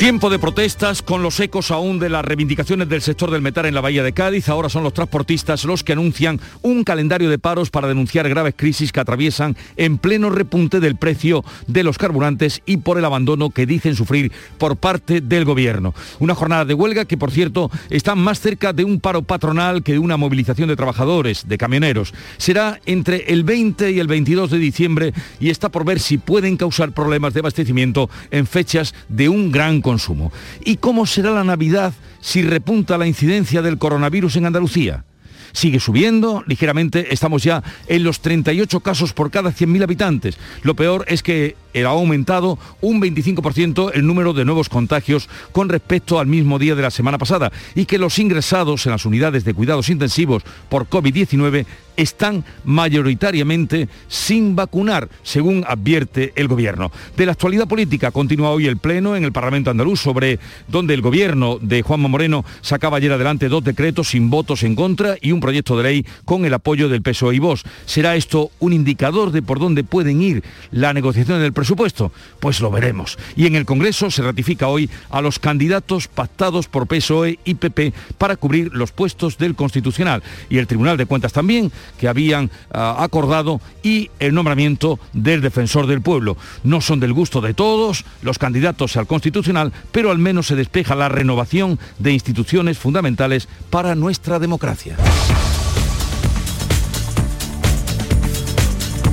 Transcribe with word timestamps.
Tiempo 0.00 0.30
de 0.30 0.38
protestas 0.38 1.02
con 1.02 1.22
los 1.22 1.38
ecos 1.40 1.70
aún 1.70 1.98
de 1.98 2.08
las 2.08 2.24
reivindicaciones 2.24 2.88
del 2.88 3.02
sector 3.02 3.30
del 3.30 3.42
metal 3.42 3.66
en 3.66 3.74
la 3.74 3.82
Bahía 3.82 4.02
de 4.02 4.14
Cádiz. 4.14 4.48
Ahora 4.48 4.70
son 4.70 4.82
los 4.82 4.94
transportistas 4.94 5.66
los 5.66 5.84
que 5.84 5.92
anuncian 5.92 6.40
un 6.62 6.84
calendario 6.84 7.28
de 7.28 7.38
paros 7.38 7.68
para 7.68 7.86
denunciar 7.86 8.26
graves 8.26 8.54
crisis 8.56 8.92
que 8.92 9.00
atraviesan 9.00 9.58
en 9.76 9.98
pleno 9.98 10.30
repunte 10.30 10.80
del 10.80 10.96
precio 10.96 11.44
de 11.66 11.84
los 11.84 11.98
carburantes 11.98 12.62
y 12.64 12.78
por 12.78 12.96
el 12.96 13.04
abandono 13.04 13.50
que 13.50 13.66
dicen 13.66 13.94
sufrir 13.94 14.32
por 14.56 14.76
parte 14.76 15.20
del 15.20 15.44
gobierno. 15.44 15.94
Una 16.18 16.34
jornada 16.34 16.64
de 16.64 16.72
huelga 16.72 17.04
que, 17.04 17.18
por 17.18 17.30
cierto, 17.30 17.70
está 17.90 18.14
más 18.14 18.40
cerca 18.40 18.72
de 18.72 18.84
un 18.84 19.00
paro 19.00 19.20
patronal 19.20 19.82
que 19.82 19.92
de 19.92 19.98
una 19.98 20.16
movilización 20.16 20.70
de 20.70 20.76
trabajadores, 20.76 21.46
de 21.46 21.58
camioneros. 21.58 22.14
Será 22.38 22.80
entre 22.86 23.30
el 23.34 23.44
20 23.44 23.90
y 23.90 24.00
el 24.00 24.06
22 24.06 24.50
de 24.50 24.58
diciembre 24.58 25.12
y 25.38 25.50
está 25.50 25.68
por 25.68 25.84
ver 25.84 26.00
si 26.00 26.16
pueden 26.16 26.56
causar 26.56 26.92
problemas 26.92 27.34
de 27.34 27.40
abastecimiento 27.40 28.08
en 28.30 28.46
fechas 28.46 28.94
de 29.10 29.28
un 29.28 29.52
gran 29.52 29.82
consumo. 29.90 30.30
¿Y 30.64 30.76
cómo 30.76 31.04
será 31.04 31.32
la 31.32 31.42
Navidad 31.42 31.92
si 32.20 32.42
repunta 32.42 32.96
la 32.96 33.08
incidencia 33.08 33.60
del 33.60 33.76
coronavirus 33.76 34.36
en 34.36 34.46
Andalucía? 34.46 35.04
Sigue 35.52 35.80
subiendo 35.80 36.44
ligeramente, 36.46 37.12
estamos 37.12 37.42
ya 37.42 37.64
en 37.88 38.04
los 38.04 38.20
38 38.20 38.78
casos 38.78 39.12
por 39.12 39.32
cada 39.32 39.50
100.000 39.50 39.82
habitantes. 39.82 40.38
Lo 40.62 40.74
peor 40.76 41.04
es 41.08 41.24
que 41.24 41.56
ha 41.74 41.88
aumentado 41.88 42.56
un 42.80 43.00
25% 43.00 43.90
el 43.94 44.06
número 44.06 44.32
de 44.32 44.44
nuevos 44.44 44.68
contagios 44.68 45.28
con 45.50 45.68
respecto 45.68 46.20
al 46.20 46.28
mismo 46.28 46.60
día 46.60 46.76
de 46.76 46.82
la 46.82 46.90
semana 46.92 47.18
pasada 47.18 47.50
y 47.74 47.86
que 47.86 47.98
los 47.98 48.20
ingresados 48.20 48.86
en 48.86 48.92
las 48.92 49.06
unidades 49.06 49.44
de 49.44 49.54
cuidados 49.54 49.88
intensivos 49.88 50.44
por 50.68 50.88
COVID-19 50.88 51.66
están 52.02 52.44
mayoritariamente 52.64 53.88
sin 54.08 54.56
vacunar, 54.56 55.08
según 55.22 55.64
advierte 55.66 56.32
el 56.36 56.48
Gobierno. 56.48 56.90
De 57.16 57.26
la 57.26 57.32
actualidad 57.32 57.68
política 57.68 58.10
continúa 58.10 58.50
hoy 58.50 58.66
el 58.66 58.76
Pleno 58.76 59.16
en 59.16 59.24
el 59.24 59.32
Parlamento 59.32 59.70
andaluz 59.70 60.00
sobre 60.00 60.38
donde 60.68 60.94
el 60.94 61.02
Gobierno 61.02 61.58
de 61.60 61.82
Juanma 61.82 62.08
Moreno 62.08 62.44
sacaba 62.60 62.96
ayer 62.96 63.12
adelante 63.12 63.48
dos 63.48 63.64
decretos 63.64 64.10
sin 64.10 64.30
votos 64.30 64.62
en 64.62 64.74
contra 64.74 65.16
y 65.20 65.32
un 65.32 65.40
proyecto 65.40 65.76
de 65.76 65.82
ley 65.82 66.06
con 66.24 66.44
el 66.44 66.54
apoyo 66.54 66.88
del 66.88 67.02
PSOE 67.02 67.36
y 67.36 67.38
VOZ. 67.38 67.62
¿Será 67.86 68.16
esto 68.16 68.50
un 68.58 68.72
indicador 68.72 69.30
de 69.30 69.42
por 69.42 69.58
dónde 69.58 69.84
pueden 69.84 70.22
ir 70.22 70.42
la 70.70 70.92
negociación 70.92 71.40
del 71.40 71.52
presupuesto? 71.52 72.12
Pues 72.40 72.60
lo 72.60 72.70
veremos. 72.70 73.18
Y 73.36 73.46
en 73.46 73.54
el 73.54 73.66
Congreso 73.66 74.10
se 74.10 74.22
ratifica 74.22 74.68
hoy 74.68 74.90
a 75.10 75.20
los 75.20 75.38
candidatos 75.38 76.08
pactados 76.08 76.68
por 76.68 76.86
PSOE 76.86 77.38
y 77.44 77.54
PP 77.54 77.92
para 78.18 78.36
cubrir 78.36 78.70
los 78.72 78.92
puestos 78.92 79.38
del 79.38 79.54
Constitucional. 79.54 80.22
Y 80.48 80.58
el 80.58 80.66
Tribunal 80.66 80.96
de 80.96 81.06
Cuentas 81.06 81.32
también 81.32 81.70
que 81.98 82.08
habían 82.08 82.50
ah, 82.72 82.96
acordado 82.98 83.60
y 83.82 84.10
el 84.18 84.34
nombramiento 84.34 84.98
del 85.12 85.40
defensor 85.40 85.86
del 85.86 86.02
pueblo. 86.02 86.36
No 86.64 86.80
son 86.80 87.00
del 87.00 87.12
gusto 87.12 87.40
de 87.40 87.54
todos 87.54 88.04
los 88.22 88.38
candidatos 88.38 88.96
al 88.96 89.06
constitucional, 89.06 89.72
pero 89.92 90.10
al 90.10 90.18
menos 90.18 90.46
se 90.46 90.56
despeja 90.56 90.94
la 90.94 91.08
renovación 91.08 91.78
de 91.98 92.12
instituciones 92.12 92.78
fundamentales 92.78 93.48
para 93.70 93.94
nuestra 93.94 94.38
democracia. 94.38 94.96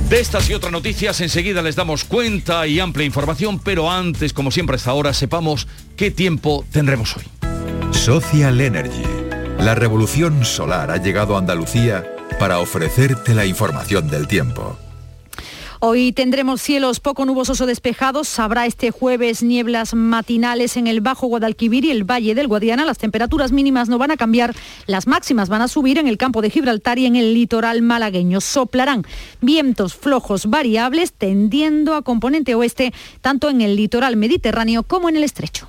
De 0.08 0.20
estas 0.20 0.48
y 0.48 0.54
otras 0.54 0.72
noticias 0.72 1.20
enseguida 1.20 1.60
les 1.60 1.76
damos 1.76 2.04
cuenta 2.04 2.66
y 2.66 2.80
amplia 2.80 3.04
información, 3.04 3.58
pero 3.58 3.90
antes, 3.90 4.32
como 4.32 4.50
siempre 4.50 4.76
hasta 4.76 4.90
ahora, 4.90 5.12
sepamos 5.12 5.68
qué 5.96 6.10
tiempo 6.10 6.64
tendremos 6.72 7.14
hoy. 7.18 7.24
Social 7.92 8.58
Energy. 8.58 9.02
La 9.58 9.74
revolución 9.74 10.46
solar 10.46 10.90
ha 10.90 10.96
llegado 10.96 11.34
a 11.36 11.40
Andalucía 11.40 12.06
para 12.38 12.60
ofrecerte 12.60 13.34
la 13.34 13.46
información 13.46 14.08
del 14.08 14.26
tiempo. 14.28 14.76
Hoy 15.80 16.10
tendremos 16.10 16.60
cielos 16.60 16.98
poco 16.98 17.24
nubosos 17.24 17.60
o 17.60 17.66
despejados. 17.66 18.40
Habrá 18.40 18.66
este 18.66 18.90
jueves 18.90 19.44
nieblas 19.44 19.94
matinales 19.94 20.76
en 20.76 20.88
el 20.88 21.00
Bajo 21.00 21.28
Guadalquivir 21.28 21.84
y 21.84 21.92
el 21.92 22.02
Valle 22.02 22.34
del 22.34 22.48
Guadiana. 22.48 22.84
Las 22.84 22.98
temperaturas 22.98 23.52
mínimas 23.52 23.88
no 23.88 23.96
van 23.96 24.10
a 24.10 24.16
cambiar, 24.16 24.56
las 24.86 25.06
máximas 25.06 25.48
van 25.48 25.62
a 25.62 25.68
subir 25.68 25.98
en 25.98 26.08
el 26.08 26.18
campo 26.18 26.42
de 26.42 26.50
Gibraltar 26.50 26.98
y 26.98 27.06
en 27.06 27.14
el 27.14 27.32
litoral 27.32 27.82
malagueño. 27.82 28.40
Soplarán 28.40 29.04
vientos 29.40 29.94
flojos 29.94 30.46
variables 30.46 31.12
tendiendo 31.12 31.94
a 31.94 32.02
componente 32.02 32.56
oeste 32.56 32.92
tanto 33.20 33.48
en 33.48 33.60
el 33.60 33.76
litoral 33.76 34.16
mediterráneo 34.16 34.82
como 34.82 35.08
en 35.08 35.16
el 35.16 35.22
estrecho. 35.22 35.68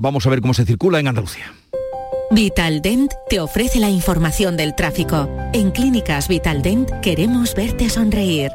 vamos 0.00 0.26
a 0.26 0.30
ver 0.30 0.40
cómo 0.40 0.54
se 0.54 0.64
circula 0.64 0.98
en 0.98 1.06
Andalucía. 1.06 1.52
Vitaldent 2.32 3.12
te 3.28 3.40
ofrece 3.40 3.78
la 3.78 3.90
información 3.90 4.56
del 4.56 4.74
tráfico. 4.74 5.28
En 5.52 5.70
Clínicas 5.70 6.28
Vitaldent 6.28 6.90
queremos 7.02 7.54
verte 7.54 7.88
sonreír. 7.88 8.50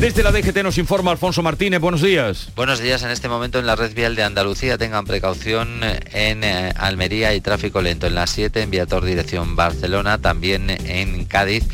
Desde 0.00 0.24
la 0.24 0.32
DGT 0.32 0.64
nos 0.64 0.78
informa 0.78 1.12
Alfonso 1.12 1.44
Martínez. 1.44 1.80
Buenos 1.80 2.02
días. 2.02 2.48
Buenos 2.56 2.80
días. 2.80 3.04
En 3.04 3.10
este 3.10 3.28
momento 3.28 3.60
en 3.60 3.66
la 3.66 3.76
red 3.76 3.94
vial 3.94 4.16
de 4.16 4.24
Andalucía 4.24 4.76
tengan 4.76 5.04
precaución 5.04 5.80
en 6.12 6.42
eh, 6.42 6.72
Almería 6.76 7.34
y 7.34 7.40
tráfico 7.40 7.80
lento 7.80 8.08
en 8.08 8.16
la 8.16 8.26
7 8.26 8.62
en 8.62 8.70
Viator 8.72 9.04
dirección 9.04 9.54
Barcelona, 9.54 10.18
también 10.18 10.70
en 10.70 11.24
Cádiz 11.26 11.68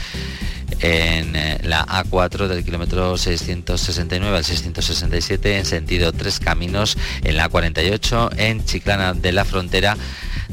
en 0.81 1.34
eh, 1.37 1.61
la 1.65 1.87
A4 1.87 2.47
del 2.49 2.65
kilómetro 2.65 3.17
669 3.17 4.37
al 4.37 4.45
667 4.45 5.59
en 5.59 5.65
sentido 5.65 6.12
Tres 6.12 6.41
Caminos, 6.41 6.97
en 7.25 7.37
la 7.37 7.49
48 7.49 8.31
en 8.37 8.65
Chiclana 8.65 9.15
de 9.15 9.33
la 9.33 9.45
Frontera, 9.45 9.97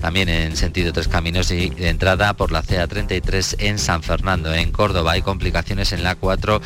también 0.06 0.30
en 0.30 0.56
sentido 0.56 0.94
Tres 0.94 1.08
Caminos 1.08 1.50
y 1.50 1.72
de 1.72 1.90
entrada 1.90 2.36
por 2.36 2.52
la 2.52 2.62
CA33 2.62 3.56
en 3.58 3.80
San 3.80 4.04
Fernando, 4.04 4.54
en 4.54 4.72
Córdoba. 4.72 5.14
Hay 5.14 5.24
complicaciones 5.24 5.94
en 5.94 6.04
la 6.04 6.14
4 6.14 6.62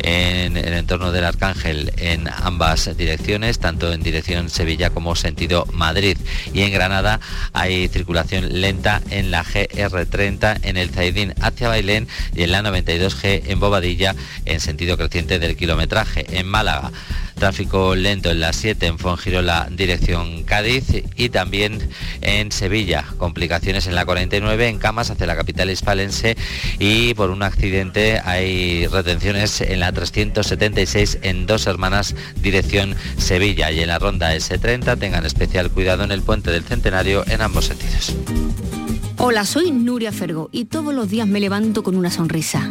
en 0.00 0.58
el 0.58 0.74
entorno 0.74 1.10
del 1.10 1.24
Arcángel 1.24 1.90
en 1.96 2.28
ambas 2.28 2.94
direcciones, 2.94 3.58
tanto 3.58 3.90
en 3.90 4.02
dirección 4.02 4.50
Sevilla 4.50 4.90
como 4.90 5.16
sentido 5.16 5.66
Madrid. 5.72 6.18
Y 6.52 6.60
en 6.60 6.72
Granada 6.74 7.18
hay 7.54 7.88
circulación 7.88 8.60
lenta 8.60 9.00
en 9.08 9.30
la 9.30 9.42
GR30 9.42 10.58
en 10.62 10.76
el 10.76 10.90
Zaidín 10.90 11.32
hacia 11.40 11.68
Bailén 11.68 12.08
y 12.34 12.42
en 12.42 12.52
la 12.52 12.60
92G 12.60 13.44
en 13.46 13.58
Bobadilla 13.58 14.14
en 14.44 14.60
sentido 14.60 14.98
creciente 14.98 15.38
del 15.38 15.56
kilometraje. 15.56 16.26
En 16.38 16.46
Málaga 16.46 16.92
tráfico 17.34 17.94
lento 17.94 18.30
en 18.30 18.40
la 18.40 18.52
7 18.52 18.86
en 18.86 18.98
Fongirola 18.98 19.68
dirección 19.70 20.42
Cádiz 20.44 21.04
y 21.16 21.28
también 21.28 21.90
en 22.20 22.52
Sevilla 22.52 23.04
complicaciones 23.18 23.86
en 23.86 23.94
la 23.94 24.04
49 24.04 24.68
en 24.68 24.78
Camas 24.78 25.10
hacia 25.10 25.26
la 25.26 25.36
capital 25.36 25.70
hispalense 25.70 26.36
y 26.78 27.14
por 27.14 27.30
un 27.30 27.42
accidente 27.42 28.20
hay 28.24 28.86
retenciones 28.86 29.60
en 29.60 29.80
la 29.80 29.92
376 29.92 31.18
en 31.22 31.46
Dos 31.46 31.66
Hermanas 31.66 32.14
dirección 32.36 32.96
Sevilla 33.16 33.70
y 33.70 33.80
en 33.80 33.88
la 33.88 33.98
ronda 33.98 34.34
S30 34.34 34.98
tengan 34.98 35.26
especial 35.26 35.70
cuidado 35.70 36.04
en 36.04 36.12
el 36.12 36.22
puente 36.22 36.50
del 36.50 36.64
Centenario 36.64 37.24
en 37.26 37.40
ambos 37.42 37.66
sentidos. 37.66 38.14
Hola, 39.18 39.44
soy 39.44 39.70
Nuria 39.70 40.10
Fergo 40.10 40.48
y 40.50 40.64
todos 40.64 40.92
los 40.92 41.08
días 41.08 41.28
me 41.28 41.38
levanto 41.38 41.82
con 41.82 41.96
una 41.96 42.10
sonrisa. 42.10 42.70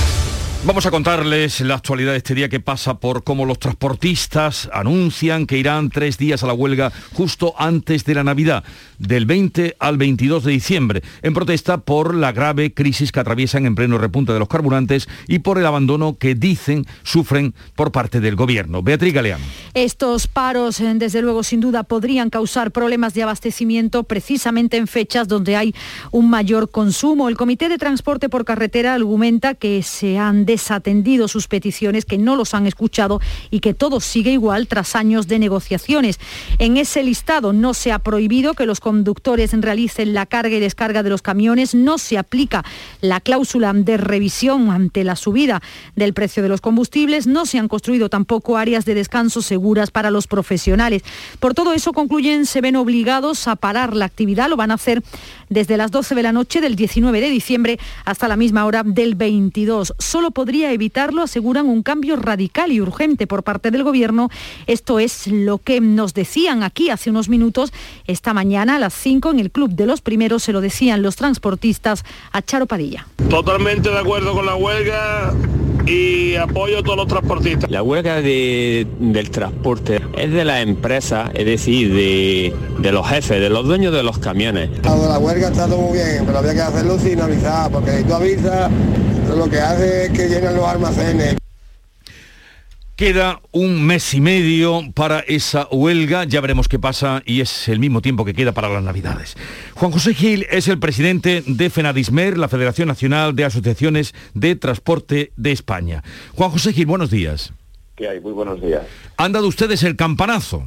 Vamos 0.63 0.85
a 0.85 0.91
contarles 0.91 1.59
la 1.61 1.73
actualidad 1.73 2.11
de 2.11 2.19
este 2.19 2.35
día 2.35 2.47
que 2.47 2.59
pasa 2.59 2.99
por 2.99 3.23
cómo 3.23 3.47
los 3.47 3.57
transportistas 3.57 4.69
anuncian 4.71 5.47
que 5.47 5.57
irán 5.57 5.89
tres 5.89 6.19
días 6.19 6.43
a 6.43 6.47
la 6.47 6.53
huelga 6.53 6.91
justo 7.13 7.55
antes 7.57 8.05
de 8.05 8.13
la 8.13 8.23
Navidad, 8.23 8.63
del 8.99 9.25
20 9.25 9.77
al 9.79 9.97
22 9.97 10.43
de 10.43 10.51
diciembre, 10.51 11.01
en 11.23 11.33
protesta 11.33 11.79
por 11.79 12.13
la 12.13 12.31
grave 12.31 12.75
crisis 12.75 13.11
que 13.11 13.19
atraviesan 13.19 13.65
en 13.65 13.73
pleno 13.73 13.97
repunte 13.97 14.33
de 14.33 14.39
los 14.39 14.47
carburantes 14.47 15.09
y 15.27 15.39
por 15.39 15.57
el 15.57 15.65
abandono 15.65 16.19
que 16.19 16.35
dicen 16.35 16.85
sufren 17.01 17.55
por 17.75 17.91
parte 17.91 18.19
del 18.19 18.35
gobierno. 18.35 18.83
Beatriz 18.83 19.15
Galeano. 19.15 19.43
Estos 19.73 20.27
paros, 20.27 20.79
eh, 20.79 20.93
desde 20.93 21.23
luego, 21.23 21.41
sin 21.41 21.59
duda, 21.59 21.81
podrían 21.81 22.29
causar 22.29 22.69
problemas 22.69 23.15
de 23.15 23.23
abastecimiento 23.23 24.03
precisamente 24.03 24.77
en 24.77 24.85
fechas 24.85 25.27
donde 25.27 25.55
hay 25.55 25.73
un 26.11 26.29
mayor 26.29 26.69
consumo. 26.69 27.29
El 27.29 27.35
Comité 27.35 27.67
de 27.67 27.79
Transporte 27.79 28.29
por 28.29 28.45
Carretera 28.45 28.93
argumenta 28.93 29.55
que 29.55 29.81
se 29.81 30.19
han 30.19 30.45
desatendido 30.51 31.29
sus 31.29 31.47
peticiones, 31.47 32.03
que 32.03 32.17
no 32.17 32.35
los 32.35 32.53
han 32.53 32.67
escuchado 32.67 33.21
y 33.51 33.61
que 33.61 33.73
todo 33.73 34.01
sigue 34.01 34.31
igual 34.31 34.67
tras 34.67 34.97
años 34.97 35.29
de 35.29 35.39
negociaciones. 35.39 36.19
En 36.59 36.75
ese 36.75 37.03
listado 37.03 37.53
no 37.53 37.73
se 37.73 37.93
ha 37.93 37.99
prohibido 37.99 38.53
que 38.53 38.65
los 38.65 38.81
conductores 38.81 39.53
realicen 39.53 40.13
la 40.13 40.25
carga 40.25 40.57
y 40.57 40.59
descarga 40.59 41.03
de 41.03 41.09
los 41.09 41.21
camiones, 41.21 41.73
no 41.73 41.97
se 41.97 42.17
aplica 42.17 42.65
la 42.99 43.21
cláusula 43.21 43.71
de 43.73 43.95
revisión 43.95 44.69
ante 44.69 45.05
la 45.05 45.15
subida 45.15 45.61
del 45.95 46.13
precio 46.13 46.43
de 46.43 46.49
los 46.49 46.59
combustibles, 46.59 47.27
no 47.27 47.45
se 47.45 47.57
han 47.57 47.69
construido 47.69 48.09
tampoco 48.09 48.57
áreas 48.57 48.83
de 48.83 48.93
descanso 48.93 49.41
seguras 49.41 49.89
para 49.89 50.11
los 50.11 50.27
profesionales. 50.27 51.03
Por 51.39 51.53
todo 51.53 51.71
eso 51.71 51.93
concluyen, 51.93 52.45
se 52.45 52.59
ven 52.59 52.75
obligados 52.75 53.47
a 53.47 53.55
parar 53.55 53.95
la 53.95 54.03
actividad, 54.03 54.49
lo 54.49 54.57
van 54.57 54.71
a 54.71 54.73
hacer 54.73 55.01
desde 55.47 55.77
las 55.77 55.91
12 55.91 56.15
de 56.15 56.23
la 56.23 56.33
noche 56.33 56.59
del 56.59 56.75
19 56.75 57.21
de 57.21 57.29
diciembre 57.29 57.79
hasta 58.03 58.27
la 58.27 58.35
misma 58.35 58.65
hora 58.65 58.83
del 58.83 59.15
22. 59.15 59.93
Solo 59.97 60.31
podría 60.41 60.71
evitarlo, 60.71 61.21
aseguran 61.21 61.67
un 61.67 61.83
cambio 61.83 62.15
radical 62.15 62.71
y 62.71 62.81
urgente 62.81 63.27
por 63.27 63.43
parte 63.43 63.69
del 63.69 63.83
Gobierno. 63.83 64.31
Esto 64.65 64.97
es 64.97 65.27
lo 65.27 65.59
que 65.59 65.79
nos 65.81 66.15
decían 66.15 66.63
aquí 66.63 66.89
hace 66.89 67.11
unos 67.11 67.29
minutos, 67.29 67.71
esta 68.07 68.33
mañana 68.33 68.77
a 68.77 68.79
las 68.79 68.95
5 68.95 69.29
en 69.29 69.39
el 69.39 69.51
Club 69.51 69.69
de 69.69 69.85
los 69.85 70.01
Primeros, 70.01 70.41
se 70.41 70.51
lo 70.51 70.59
decían 70.59 71.03
los 71.03 71.15
transportistas 71.15 72.03
a 72.31 72.41
Charo 72.41 72.65
Padilla. 72.65 73.05
Totalmente 73.29 73.91
de 73.91 73.99
acuerdo 73.99 74.33
con 74.33 74.47
la 74.47 74.55
huelga 74.55 75.31
y 75.85 76.35
apoyo 76.37 76.79
a 76.79 76.81
todos 76.81 76.97
los 76.97 77.07
transportistas. 77.07 77.69
La 77.69 77.83
huelga 77.83 78.19
del 78.19 79.29
transporte 79.29 80.01
es 80.17 80.31
de 80.31 80.43
las 80.43 80.63
empresas, 80.63 81.29
es 81.35 81.45
decir, 81.45 81.93
de, 81.93 82.51
de, 82.79 82.91
los 82.91 83.07
jefes, 83.07 83.39
de 83.39 83.49
los 83.51 83.67
dueños 83.67 83.93
de 83.93 84.01
los 84.01 84.17
camiones. 84.17 84.71
La 84.83 85.19
huelga 85.19 85.49
está 85.49 85.67
todo 85.67 85.81
muy 85.81 85.99
bien, 85.99 86.23
pero 86.25 86.39
había 86.39 86.55
que 86.55 86.61
hacerlo 86.61 86.97
sin 86.97 87.21
avisar, 87.21 87.71
porque 87.71 87.99
si 87.99 88.03
tú 88.05 88.13
avisas 88.15 88.71
lo 89.35 89.49
que 89.49 89.59
hace 89.59 90.05
es 90.05 90.11
que 90.11 90.27
llenan 90.27 90.55
los 90.55 90.65
almacenes. 90.65 91.37
Queda 92.95 93.41
un 93.51 93.83
mes 93.83 94.13
y 94.13 94.21
medio 94.21 94.81
para 94.93 95.21
esa 95.21 95.67
huelga, 95.71 96.25
ya 96.25 96.39
veremos 96.39 96.67
qué 96.67 96.77
pasa 96.77 97.23
y 97.25 97.41
es 97.41 97.67
el 97.67 97.79
mismo 97.79 98.01
tiempo 98.01 98.25
que 98.25 98.35
queda 98.35 98.51
para 98.51 98.69
las 98.69 98.83
Navidades. 98.83 99.35
Juan 99.73 99.91
José 99.91 100.13
Gil 100.13 100.45
es 100.51 100.67
el 100.67 100.77
presidente 100.77 101.43
de 101.47 101.69
FENADISMER, 101.71 102.37
la 102.37 102.47
Federación 102.47 102.87
Nacional 102.87 103.35
de 103.35 103.45
Asociaciones 103.45 104.13
de 104.35 104.55
Transporte 104.55 105.31
de 105.35 105.51
España. 105.51 106.03
Juan 106.35 106.51
José 106.51 106.73
Gil, 106.73 106.85
buenos 106.85 107.09
días. 107.09 107.53
¿Qué 107.95 108.07
hay? 108.07 108.19
Muy 108.19 108.33
buenos 108.33 108.61
días. 108.61 108.83
¿Han 109.17 109.31
dado 109.31 109.47
ustedes 109.47 109.81
el 109.81 109.95
campanazo? 109.95 110.63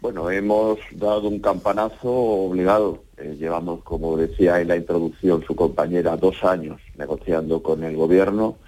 Bueno, 0.00 0.30
hemos 0.30 0.78
dado 0.92 1.28
un 1.28 1.38
campanazo 1.40 2.10
obligado. 2.10 3.04
Eh, 3.20 3.36
llevamos, 3.38 3.82
como 3.82 4.16
decía 4.16 4.60
en 4.60 4.68
la 4.68 4.76
introducción 4.76 5.42
su 5.44 5.56
compañera, 5.56 6.16
dos 6.16 6.44
años 6.44 6.80
negociando 6.96 7.62
con 7.62 7.82
el 7.82 7.96
gobierno 7.96 8.58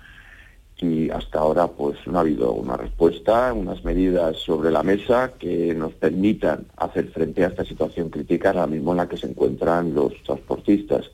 y 0.79 1.11
hasta 1.11 1.39
ahora 1.39 1.69
pues 1.69 1.99
no 2.07 2.19
ha 2.19 2.23
habido 2.23 2.53
una 2.53 2.77
respuesta, 2.77 3.53
unas 3.53 3.85
medidas 3.85 4.39
sobre 4.39 4.71
la 4.71 4.83
mesa 4.83 5.35
que 5.39 5.75
nos 5.75 5.93
permitan 5.93 6.67
hacer 6.77 7.09
frente 7.11 7.45
a 7.45 7.49
esta 7.49 7.65
situación 7.65 8.09
crítica 8.09 8.49
ahora 8.49 8.67
mismo 8.67 8.91
en 8.93 8.97
la 8.97 9.09
que 9.09 9.19
se 9.19 9.29
encuentran 9.29 9.95
los 9.95 10.15
transportistas. 10.25 11.11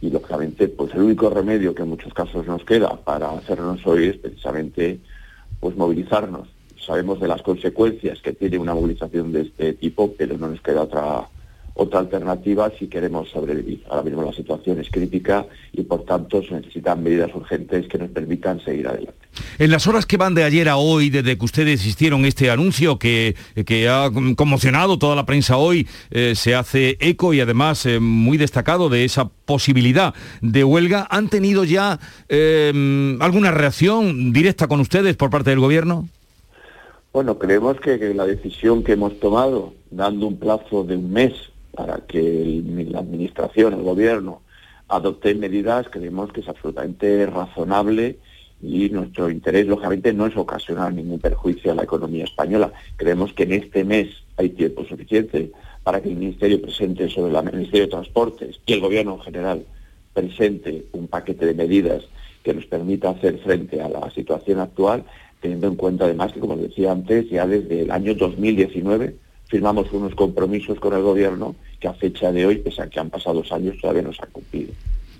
Y 0.00 0.10
lógicamente 0.10 0.68
pues 0.68 0.92
el 0.94 1.02
único 1.02 1.30
remedio 1.30 1.74
que 1.74 1.82
en 1.82 1.90
muchos 1.90 2.12
casos 2.12 2.46
nos 2.46 2.64
queda 2.64 2.96
para 2.96 3.30
hacernos 3.30 3.86
oír 3.86 4.14
es 4.14 4.18
precisamente 4.18 4.98
pues 5.60 5.76
movilizarnos. 5.76 6.48
Sabemos 6.76 7.20
de 7.20 7.28
las 7.28 7.42
consecuencias 7.42 8.20
que 8.20 8.32
tiene 8.32 8.58
una 8.58 8.74
movilización 8.74 9.32
de 9.32 9.42
este 9.42 9.74
tipo, 9.74 10.12
pero 10.18 10.36
no 10.36 10.48
nos 10.48 10.60
queda 10.60 10.82
otra 10.82 11.28
otra 11.74 11.98
alternativa 12.00 12.70
si 12.78 12.86
queremos 12.86 13.28
sobrevivir. 13.30 13.82
Ahora 13.90 14.04
mismo 14.04 14.22
la 14.22 14.32
situación 14.32 14.80
es 14.80 14.88
crítica 14.90 15.44
y 15.72 15.82
por 15.82 16.04
tanto 16.04 16.42
se 16.42 16.54
necesitan 16.54 17.02
medidas 17.02 17.34
urgentes 17.34 17.88
que 17.88 17.98
nos 17.98 18.10
permitan 18.10 18.60
seguir 18.64 18.86
adelante. 18.86 19.18
En 19.58 19.70
las 19.72 19.88
horas 19.88 20.06
que 20.06 20.16
van 20.16 20.34
de 20.34 20.44
ayer 20.44 20.68
a 20.68 20.76
hoy, 20.76 21.10
desde 21.10 21.36
que 21.36 21.44
ustedes 21.44 21.84
hicieron 21.84 22.24
este 22.24 22.50
anuncio 22.50 22.98
que, 22.98 23.34
que 23.66 23.88
ha 23.88 24.08
conmocionado 24.36 24.98
toda 24.98 25.16
la 25.16 25.26
prensa 25.26 25.56
hoy, 25.56 25.88
eh, 26.12 26.34
se 26.36 26.54
hace 26.54 26.96
eco 27.00 27.34
y 27.34 27.40
además 27.40 27.84
eh, 27.86 27.98
muy 27.98 28.38
destacado 28.38 28.88
de 28.88 29.04
esa 29.04 29.28
posibilidad 29.44 30.14
de 30.40 30.62
huelga, 30.62 31.08
¿han 31.10 31.28
tenido 31.28 31.64
ya 31.64 31.98
eh, 32.28 33.16
alguna 33.20 33.50
reacción 33.50 34.32
directa 34.32 34.68
con 34.68 34.78
ustedes 34.78 35.16
por 35.16 35.30
parte 35.30 35.50
del 35.50 35.60
gobierno? 35.60 36.08
Bueno, 37.12 37.38
creemos 37.38 37.80
que, 37.80 37.98
que 37.98 38.14
la 38.14 38.26
decisión 38.26 38.82
que 38.82 38.92
hemos 38.92 39.18
tomado, 39.20 39.74
dando 39.90 40.26
un 40.26 40.38
plazo 40.38 40.84
de 40.84 40.96
un 40.96 41.12
mes 41.12 41.32
para 41.74 41.98
que 42.06 42.62
la 42.88 43.00
Administración, 43.00 43.74
el 43.74 43.82
Gobierno, 43.82 44.42
adopte 44.88 45.34
medidas, 45.34 45.88
creemos 45.90 46.32
que 46.32 46.40
es 46.40 46.48
absolutamente 46.48 47.26
razonable 47.26 48.18
y 48.62 48.88
nuestro 48.88 49.30
interés, 49.30 49.66
lógicamente, 49.66 50.12
no 50.12 50.26
es 50.26 50.36
ocasionar 50.36 50.92
ningún 50.92 51.18
perjuicio 51.18 51.72
a 51.72 51.74
la 51.74 51.82
economía 51.82 52.24
española. 52.24 52.72
Creemos 52.96 53.32
que 53.32 53.42
en 53.42 53.52
este 53.52 53.84
mes 53.84 54.08
hay 54.36 54.50
tiempo 54.50 54.84
suficiente 54.84 55.52
para 55.82 56.00
que 56.00 56.08
el 56.08 56.16
Ministerio 56.16 56.62
presente 56.62 57.08
sobre 57.08 57.36
el 57.36 57.44
Ministerio 57.44 57.86
de 57.86 57.90
Transportes 57.90 58.60
y 58.64 58.72
el 58.72 58.80
Gobierno 58.80 59.14
en 59.14 59.20
general 59.20 59.66
presente 60.14 60.86
un 60.92 61.08
paquete 61.08 61.44
de 61.44 61.54
medidas 61.54 62.04
que 62.42 62.54
nos 62.54 62.66
permita 62.66 63.10
hacer 63.10 63.38
frente 63.38 63.82
a 63.82 63.88
la 63.88 64.10
situación 64.10 64.60
actual, 64.60 65.04
teniendo 65.40 65.66
en 65.66 65.76
cuenta 65.76 66.04
además 66.04 66.32
que, 66.32 66.40
como 66.40 66.56
decía 66.56 66.92
antes, 66.92 67.28
ya 67.28 67.46
desde 67.46 67.82
el 67.82 67.90
año 67.90 68.14
2019 68.14 69.16
firmamos 69.54 69.92
unos 69.92 70.16
compromisos 70.16 70.80
con 70.80 70.94
el 70.94 71.02
gobierno 71.02 71.54
que 71.78 71.86
a 71.86 71.94
fecha 71.94 72.32
de 72.32 72.44
hoy, 72.44 72.56
pese 72.56 72.82
a 72.82 72.88
que 72.88 72.98
han 72.98 73.08
pasado 73.08 73.36
dos 73.36 73.52
años, 73.52 73.76
todavía 73.80 74.02
no 74.02 74.12
se 74.12 74.20
han 74.20 74.30
cumplido. 74.32 74.72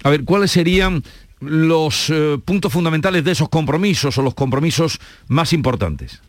A 0.02 0.10
ver, 0.10 0.24
¿cuáles 0.24 0.50
serían 0.50 1.04
los 1.38 2.10
eh, 2.10 2.36
puntos 2.44 2.72
fundamentales 2.72 3.22
de 3.22 3.30
esos 3.30 3.48
compromisos 3.48 4.18
o 4.18 4.22
los 4.22 4.34
compromisos 4.34 4.98
más 5.28 5.52
importantes? 5.52 6.20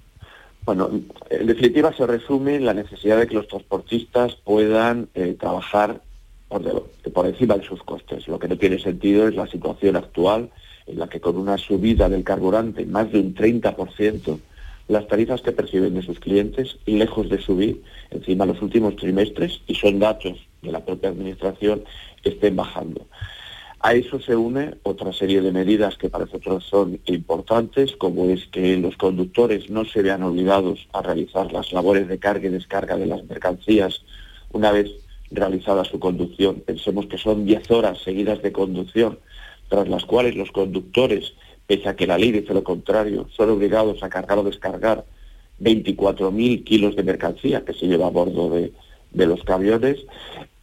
Bueno, 0.67 0.91
en 1.31 1.47
definitiva 1.47 1.91
se 1.93 2.05
resume 2.05 2.57
en 2.57 2.65
la 2.65 2.75
necesidad 2.75 3.17
de 3.17 3.25
que 3.25 3.33
los 3.33 3.47
transportistas 3.47 4.35
puedan 4.35 5.09
eh, 5.15 5.35
trabajar 5.39 5.99
por, 6.47 6.61
por, 7.11 7.25
encima 7.25 7.57
de 7.57 7.65
sus 7.65 7.81
costes. 7.81 8.27
Lo 8.27 8.37
que 8.37 8.47
no 8.47 8.55
tiene 8.55 8.77
sentido 8.77 9.27
es 9.27 9.33
la 9.33 9.47
situación 9.47 9.95
actual 9.95 10.51
en 10.85 10.99
la 10.99 11.07
que 11.07 11.19
con 11.19 11.37
una 11.37 11.57
subida 11.57 12.07
del 12.07 12.23
carburante 12.23 12.85
más 12.85 13.11
de 13.11 13.19
un 13.19 13.33
30%, 13.33 14.37
las 14.87 15.07
tarifas 15.07 15.41
que 15.41 15.51
perciben 15.51 15.95
de 15.95 16.03
sus 16.03 16.19
clientes, 16.19 16.77
lejos 16.85 17.29
de 17.29 17.39
subir, 17.39 17.81
encima 18.11 18.45
los 18.45 18.61
últimos 18.61 18.95
trimestres, 18.95 19.61
y 19.67 19.75
son 19.75 19.99
datos 19.99 20.37
de 20.61 20.71
la 20.71 20.85
propia 20.85 21.09
Administración, 21.09 21.83
estén 22.23 22.55
bajando. 22.55 23.05
A 23.79 23.93
eso 23.93 24.19
se 24.19 24.35
une 24.35 24.75
otra 24.83 25.13
serie 25.13 25.41
de 25.41 25.51
medidas 25.51 25.97
que 25.97 26.09
para 26.09 26.25
nosotros 26.25 26.63
son 26.63 26.99
importantes, 27.05 27.95
como 27.95 28.25
es 28.29 28.47
que 28.47 28.77
los 28.77 28.97
conductores 28.97 29.69
no 29.69 29.85
se 29.85 30.01
vean 30.01 30.23
obligados 30.23 30.87
a 30.91 31.03
realizar 31.03 31.51
las 31.51 31.71
labores 31.71 32.07
de 32.07 32.17
carga 32.17 32.47
y 32.47 32.51
descarga 32.51 32.97
de 32.97 33.05
las 33.05 33.23
mercancías 33.25 34.01
una 34.51 34.71
vez 34.71 34.89
realizada 35.29 35.83
su 35.83 35.99
conducción. 35.99 36.61
Pensemos 36.61 37.05
que 37.05 37.19
son 37.19 37.45
10 37.45 37.69
horas 37.71 37.99
seguidas 37.99 38.41
de 38.41 38.51
conducción, 38.51 39.19
tras 39.69 39.87
las 39.87 40.05
cuales 40.05 40.35
los 40.35 40.51
conductores 40.51 41.33
pese 41.67 41.89
a 41.89 41.95
que 41.95 42.07
la 42.07 42.17
ley 42.17 42.31
dice 42.31 42.53
lo 42.53 42.63
contrario, 42.63 43.27
son 43.35 43.49
obligados 43.49 44.03
a 44.03 44.09
cargar 44.09 44.37
o 44.37 44.43
descargar 44.43 45.05
24.000 45.59 46.63
kilos 46.63 46.95
de 46.95 47.03
mercancía 47.03 47.63
que 47.63 47.73
se 47.73 47.87
lleva 47.87 48.07
a 48.07 48.11
bordo 48.11 48.49
de, 48.49 48.71
los 49.25 49.43
camiones, 49.43 49.99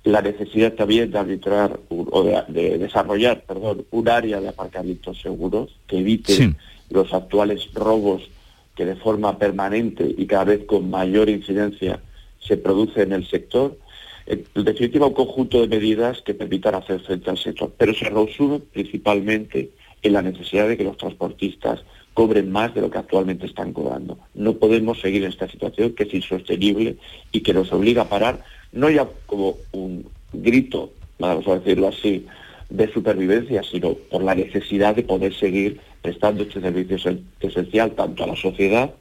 la 0.05 0.21
necesidad 0.21 0.75
también 0.75 1.11
de 1.11 1.19
arbitrar 1.19 1.81
o 1.89 2.23
de, 2.23 2.79
desarrollar 2.79 3.43
perdón, 3.45 3.87
un 3.91 4.09
área 4.09 4.41
de 4.41 4.49
aparcamientos 4.49 5.21
seguros 5.21 5.75
que 5.87 5.99
evite 5.99 6.55
los 6.91 7.13
actuales 7.15 7.73
robos 7.73 8.29
que 8.75 8.85
de 8.85 8.97
forma 8.97 9.39
permanente 9.39 10.15
y 10.17 10.27
cada 10.27 10.45
vez 10.45 10.65
con 10.67 10.91
mayor 10.91 11.29
incidencia 11.29 12.01
se 12.41 12.57
produce 12.57 13.03
en 13.03 13.13
el 13.13 13.27
sector. 13.29 13.79
En 14.27 14.45
definitiva, 14.65 15.07
un 15.07 15.15
conjunto 15.15 15.61
de 15.61 15.69
medidas 15.69 16.23
que 16.23 16.35
permitan 16.35 16.75
hacer 16.75 17.01
frente 17.01 17.31
al 17.31 17.39
sector, 17.39 17.73
pero 17.77 17.95
se 17.95 18.09
resume 18.09 18.61
principalmente 18.61 19.71
en 20.03 20.13
la 20.13 20.23
necesidad 20.23 20.69
de 20.69 20.77
que 20.77 20.85
los 20.85 20.97
transportistas 20.97 21.83
cobren 22.15 22.51
más 22.51 22.75
de 22.75 22.81
lo 22.81 22.91
que 22.91 22.99
actualmente 22.99 23.47
están 23.47 23.73
cobrando. 23.73 24.19
No 24.35 24.55
podemos 24.55 25.01
seguir 25.01 25.23
en 25.25 25.31
esta 25.31 25.49
situación 25.49 25.95
que 25.95 26.05
es 26.05 26.15
insostenible 26.15 26.97
y 27.31 27.41
que 27.41 27.55
nos 27.55 27.73
obliga 27.73 28.03
a 28.03 28.09
parar, 28.09 28.45
no 28.73 28.91
ya 28.91 29.09
como 29.27 29.57
un 29.73 30.07
grito, 30.33 30.93
vamos 31.19 31.47
a 31.49 31.59
decirlo 31.59 31.89
así, 31.89 32.27
de 32.69 32.93
supervivencia, 32.93 33.63
sino 33.63 33.95
por 33.95 34.23
la 34.23 34.35
necesidad 34.35 34.95
de 34.97 35.03
poder 35.03 35.35
seguir 35.35 35.81
prestando 36.01 36.43
este 36.43 36.61
servicio 36.61 36.97
esencial 37.41 37.93
tanto 37.93 38.25
a 38.25 38.29
la 38.29 38.37
sociedad 38.37 38.93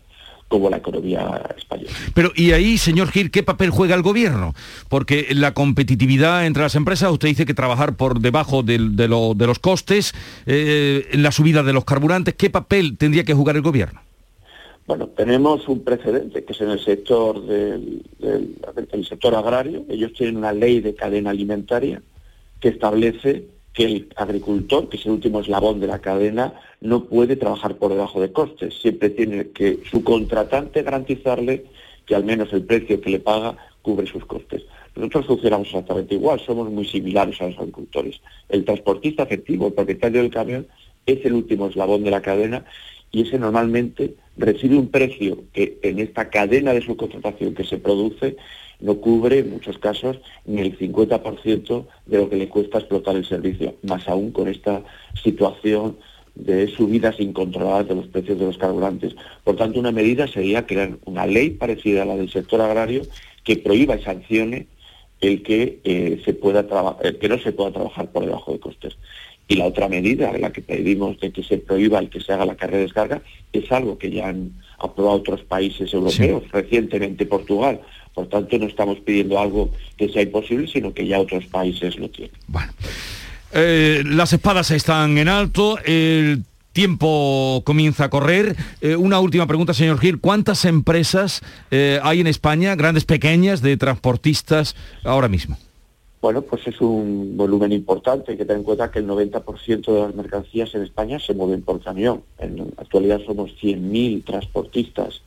como 0.51 0.69
la 0.69 0.77
economía 0.77 1.41
española. 1.57 1.89
Pero 2.13 2.33
y 2.35 2.51
ahí, 2.51 2.77
señor 2.77 3.09
Gil, 3.09 3.31
¿qué 3.31 3.41
papel 3.41 3.69
juega 3.69 3.95
el 3.95 4.01
gobierno? 4.01 4.53
Porque 4.89 5.27
la 5.31 5.53
competitividad 5.53 6.45
entre 6.45 6.63
las 6.63 6.75
empresas, 6.75 7.09
usted 7.09 7.29
dice 7.29 7.45
que 7.45 7.53
trabajar 7.53 7.95
por 7.95 8.19
debajo 8.19 8.61
de, 8.61 8.77
los 8.77 9.59
costes, 9.59 10.13
eh, 10.45 11.07
la 11.13 11.31
subida 11.31 11.63
de 11.63 11.71
los 11.71 11.85
carburantes, 11.85 12.33
¿qué 12.33 12.49
papel 12.49 12.97
tendría 12.97 13.23
que 13.23 13.33
jugar 13.33 13.55
el 13.55 13.61
gobierno? 13.61 14.01
Bueno, 14.87 15.07
tenemos 15.07 15.69
un 15.69 15.85
precedente 15.85 16.43
que 16.43 16.51
es 16.51 16.59
en 16.59 16.71
el 16.71 16.83
sector 16.83 17.45
del, 17.45 18.03
sector 19.07 19.33
agrario. 19.35 19.85
Ellos 19.87 20.11
tienen 20.11 20.35
una 20.35 20.51
ley 20.51 20.81
de 20.81 20.95
cadena 20.95 21.29
alimentaria 21.29 22.01
que 22.59 22.67
establece 22.67 23.45
que 23.73 23.85
el 23.85 24.09
agricultor, 24.15 24.89
que 24.89 24.97
es 24.97 25.05
el 25.05 25.13
último 25.13 25.39
eslabón 25.39 25.79
de 25.79 25.87
la 25.87 25.99
cadena, 25.99 26.53
no 26.81 27.05
puede 27.05 27.35
trabajar 27.35 27.77
por 27.77 27.91
debajo 27.91 28.19
de 28.19 28.31
costes. 28.31 28.73
Siempre 28.81 29.09
tiene 29.09 29.49
que 29.49 29.79
su 29.89 30.03
contratante 30.03 30.83
garantizarle 30.83 31.65
que 32.05 32.15
al 32.15 32.25
menos 32.25 32.51
el 32.51 32.63
precio 32.63 32.99
que 32.99 33.11
le 33.11 33.19
paga 33.19 33.55
cubre 33.81 34.05
sus 34.07 34.25
costes. 34.25 34.63
Nosotros 34.95 35.25
funcionamos 35.25 35.67
exactamente 35.67 36.15
igual, 36.15 36.39
somos 36.39 36.69
muy 36.69 36.85
similares 36.85 37.39
a 37.41 37.47
los 37.47 37.57
agricultores. 37.57 38.19
El 38.49 38.65
transportista 38.65 39.23
efectivo, 39.23 39.67
el 39.67 39.73
propietario 39.73 40.21
del 40.21 40.31
camión, 40.31 40.67
es 41.05 41.25
el 41.25 41.33
último 41.33 41.67
eslabón 41.67 42.03
de 42.03 42.11
la 42.11 42.21
cadena 42.21 42.65
y 43.11 43.21
ese 43.21 43.39
normalmente 43.39 44.15
recibe 44.37 44.77
un 44.77 44.89
precio 44.89 45.43
que 45.53 45.79
en 45.81 45.99
esta 45.99 46.29
cadena 46.29 46.73
de 46.73 46.81
subcontratación 46.81 47.53
que 47.53 47.63
se 47.63 47.77
produce 47.77 48.37
no 48.81 48.95
cubre 48.95 49.39
en 49.39 49.51
muchos 49.51 49.77
casos 49.77 50.19
ni 50.45 50.61
el 50.61 50.77
50% 50.77 51.85
de 52.05 52.17
lo 52.17 52.29
que 52.29 52.35
le 52.35 52.49
cuesta 52.49 52.79
explotar 52.79 53.15
el 53.15 53.25
servicio, 53.25 53.75
más 53.83 54.07
aún 54.07 54.31
con 54.31 54.47
esta 54.47 54.83
situación 55.23 55.97
de 56.35 56.67
subidas 56.67 57.19
incontroladas 57.19 57.87
de 57.87 57.95
los 57.95 58.07
precios 58.07 58.39
de 58.39 58.45
los 58.45 58.57
carburantes. 58.57 59.15
Por 59.43 59.55
tanto, 59.55 59.79
una 59.79 59.91
medida 59.91 60.27
sería 60.27 60.65
crear 60.65 60.97
una 61.05 61.25
ley 61.25 61.51
parecida 61.51 62.03
a 62.03 62.05
la 62.05 62.15
del 62.15 62.31
sector 62.31 62.61
agrario 62.61 63.03
que 63.43 63.57
prohíba 63.57 63.97
y 63.97 64.03
sancione 64.03 64.67
el 65.19 65.43
que, 65.43 65.79
eh, 65.83 66.21
se 66.25 66.33
pueda 66.33 66.65
el 67.03 67.17
que 67.19 67.29
no 67.29 67.37
se 67.37 67.51
pueda 67.51 67.71
trabajar 67.71 68.11
por 68.11 68.25
debajo 68.25 68.53
de 68.53 68.59
costes. 68.59 68.97
Y 69.47 69.55
la 69.55 69.65
otra 69.65 69.89
medida, 69.89 70.31
la 70.37 70.51
que 70.51 70.61
pedimos 70.61 71.19
de 71.19 71.31
que 71.31 71.43
se 71.43 71.57
prohíba 71.57 71.99
el 71.99 72.09
que 72.09 72.21
se 72.21 72.31
haga 72.31 72.45
la 72.45 72.55
carga 72.55 72.77
de 72.77 72.83
descarga, 72.83 73.21
es 73.51 73.69
algo 73.71 73.97
que 73.97 74.09
ya 74.09 74.29
han 74.29 74.53
aprobado 74.79 75.17
otros 75.17 75.41
países 75.41 75.93
europeos, 75.93 76.43
recientemente 76.51 77.25
Portugal. 77.25 77.81
Por 78.13 78.27
tanto, 78.27 78.57
no 78.57 78.65
estamos 78.65 78.99
pidiendo 78.99 79.39
algo 79.39 79.69
que 79.97 80.09
sea 80.09 80.21
imposible, 80.21 80.67
sino 80.67 80.93
que 80.93 81.07
ya 81.07 81.19
otros 81.19 81.45
países 81.45 81.97
lo 81.97 82.09
tienen. 82.09 82.35
Bueno. 82.47 82.71
Eh, 83.53 84.03
las 84.05 84.31
espadas 84.31 84.71
están 84.71 85.17
en 85.17 85.27
alto, 85.27 85.77
el 85.83 86.43
tiempo 86.73 87.61
comienza 87.65 88.05
a 88.05 88.09
correr. 88.09 88.55
Eh, 88.81 88.95
una 88.95 89.19
última 89.19 89.45
pregunta, 89.45 89.73
señor 89.73 89.99
Gil. 89.99 90.19
¿Cuántas 90.19 90.65
empresas 90.65 91.41
eh, 91.69 91.99
hay 92.03 92.21
en 92.21 92.27
España, 92.27 92.75
grandes, 92.75 93.05
pequeñas, 93.05 93.61
de 93.61 93.77
transportistas 93.77 94.75
ahora 95.03 95.27
mismo? 95.27 95.57
Bueno, 96.21 96.43
pues 96.43 96.67
es 96.67 96.79
un 96.79 97.35
volumen 97.35 97.71
importante. 97.71 98.31
Hay 98.31 98.37
que 98.37 98.45
tener 98.45 98.59
en 98.59 98.63
cuenta 98.63 98.91
que 98.91 98.99
el 98.99 99.07
90% 99.07 99.91
de 99.91 100.01
las 100.01 100.15
mercancías 100.15 100.73
en 100.75 100.83
España 100.83 101.19
se 101.19 101.33
mueven 101.33 101.63
por 101.63 101.81
camión. 101.81 102.21
En 102.37 102.57
la 102.57 102.65
actualidad 102.77 103.19
somos 103.25 103.51
100.000 103.59 104.23
transportistas, 104.23 105.23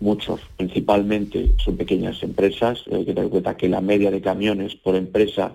muchos 0.00 0.40
principalmente 0.56 1.54
son 1.62 1.76
pequeñas 1.76 2.22
empresas. 2.22 2.84
Hay 2.92 3.04
que 3.04 3.12
tener 3.12 3.24
en 3.24 3.30
cuenta 3.30 3.56
que 3.56 3.68
la 3.68 3.80
media 3.80 4.10
de 4.10 4.20
camiones 4.20 4.74
por 4.76 4.96
empresa 4.96 5.54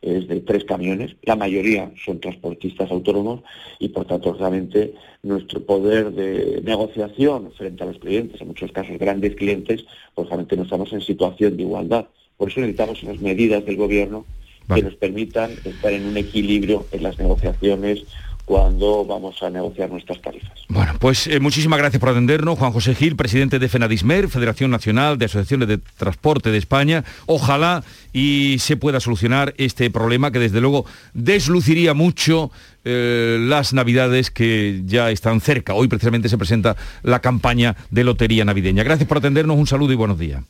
es 0.00 0.26
de 0.26 0.40
tres 0.40 0.64
camiones. 0.64 1.14
La 1.22 1.36
mayoría 1.36 1.90
son 2.04 2.20
transportistas 2.20 2.90
autónomos 2.90 3.40
y 3.78 3.88
por 3.88 4.04
tanto 4.04 4.32
realmente 4.34 4.94
nuestro 5.22 5.60
poder 5.64 6.12
de 6.12 6.60
negociación 6.64 7.52
frente 7.52 7.84
a 7.84 7.86
los 7.86 7.98
clientes, 7.98 8.40
en 8.40 8.48
muchos 8.48 8.72
casos 8.72 8.98
grandes 8.98 9.36
clientes, 9.36 9.84
pues 10.14 10.28
realmente 10.28 10.56
no 10.56 10.64
estamos 10.64 10.92
en 10.92 11.00
situación 11.00 11.56
de 11.56 11.62
igualdad. 11.62 12.08
Por 12.36 12.50
eso 12.50 12.60
necesitamos 12.60 13.02
unas 13.04 13.20
medidas 13.20 13.64
del 13.64 13.76
Gobierno 13.76 14.26
que 14.74 14.82
nos 14.82 14.94
permitan 14.94 15.50
estar 15.64 15.92
en 15.92 16.06
un 16.06 16.16
equilibrio 16.16 16.86
en 16.92 17.02
las 17.02 17.18
negociaciones 17.18 18.04
cuando 18.44 19.04
vamos 19.04 19.42
a 19.42 19.50
negociar 19.50 19.90
nuestras 19.90 20.20
tarifas. 20.20 20.52
Bueno, 20.68 20.94
pues 20.98 21.26
eh, 21.26 21.38
muchísimas 21.38 21.78
gracias 21.78 22.00
por 22.00 22.08
atendernos. 22.08 22.58
Juan 22.58 22.72
José 22.72 22.94
Gil, 22.94 23.16
presidente 23.16 23.58
de 23.58 23.68
FENADISMER, 23.68 24.28
Federación 24.28 24.70
Nacional 24.70 25.18
de 25.18 25.26
Asociaciones 25.26 25.68
de 25.68 25.78
Transporte 25.78 26.50
de 26.50 26.58
España. 26.58 27.04
Ojalá 27.26 27.84
y 28.12 28.56
se 28.58 28.76
pueda 28.76 29.00
solucionar 29.00 29.54
este 29.58 29.90
problema 29.90 30.32
que 30.32 30.38
desde 30.38 30.60
luego 30.60 30.84
desluciría 31.14 31.94
mucho 31.94 32.50
eh, 32.84 33.38
las 33.40 33.72
navidades 33.72 34.30
que 34.30 34.82
ya 34.86 35.10
están 35.10 35.40
cerca. 35.40 35.74
Hoy 35.74 35.88
precisamente 35.88 36.28
se 36.28 36.38
presenta 36.38 36.76
la 37.02 37.20
campaña 37.20 37.76
de 37.90 38.04
lotería 38.04 38.44
navideña. 38.44 38.82
Gracias 38.82 39.08
por 39.08 39.18
atendernos, 39.18 39.56
un 39.56 39.66
saludo 39.66 39.92
y 39.92 39.96
buenos 39.96 40.18
días. 40.18 40.42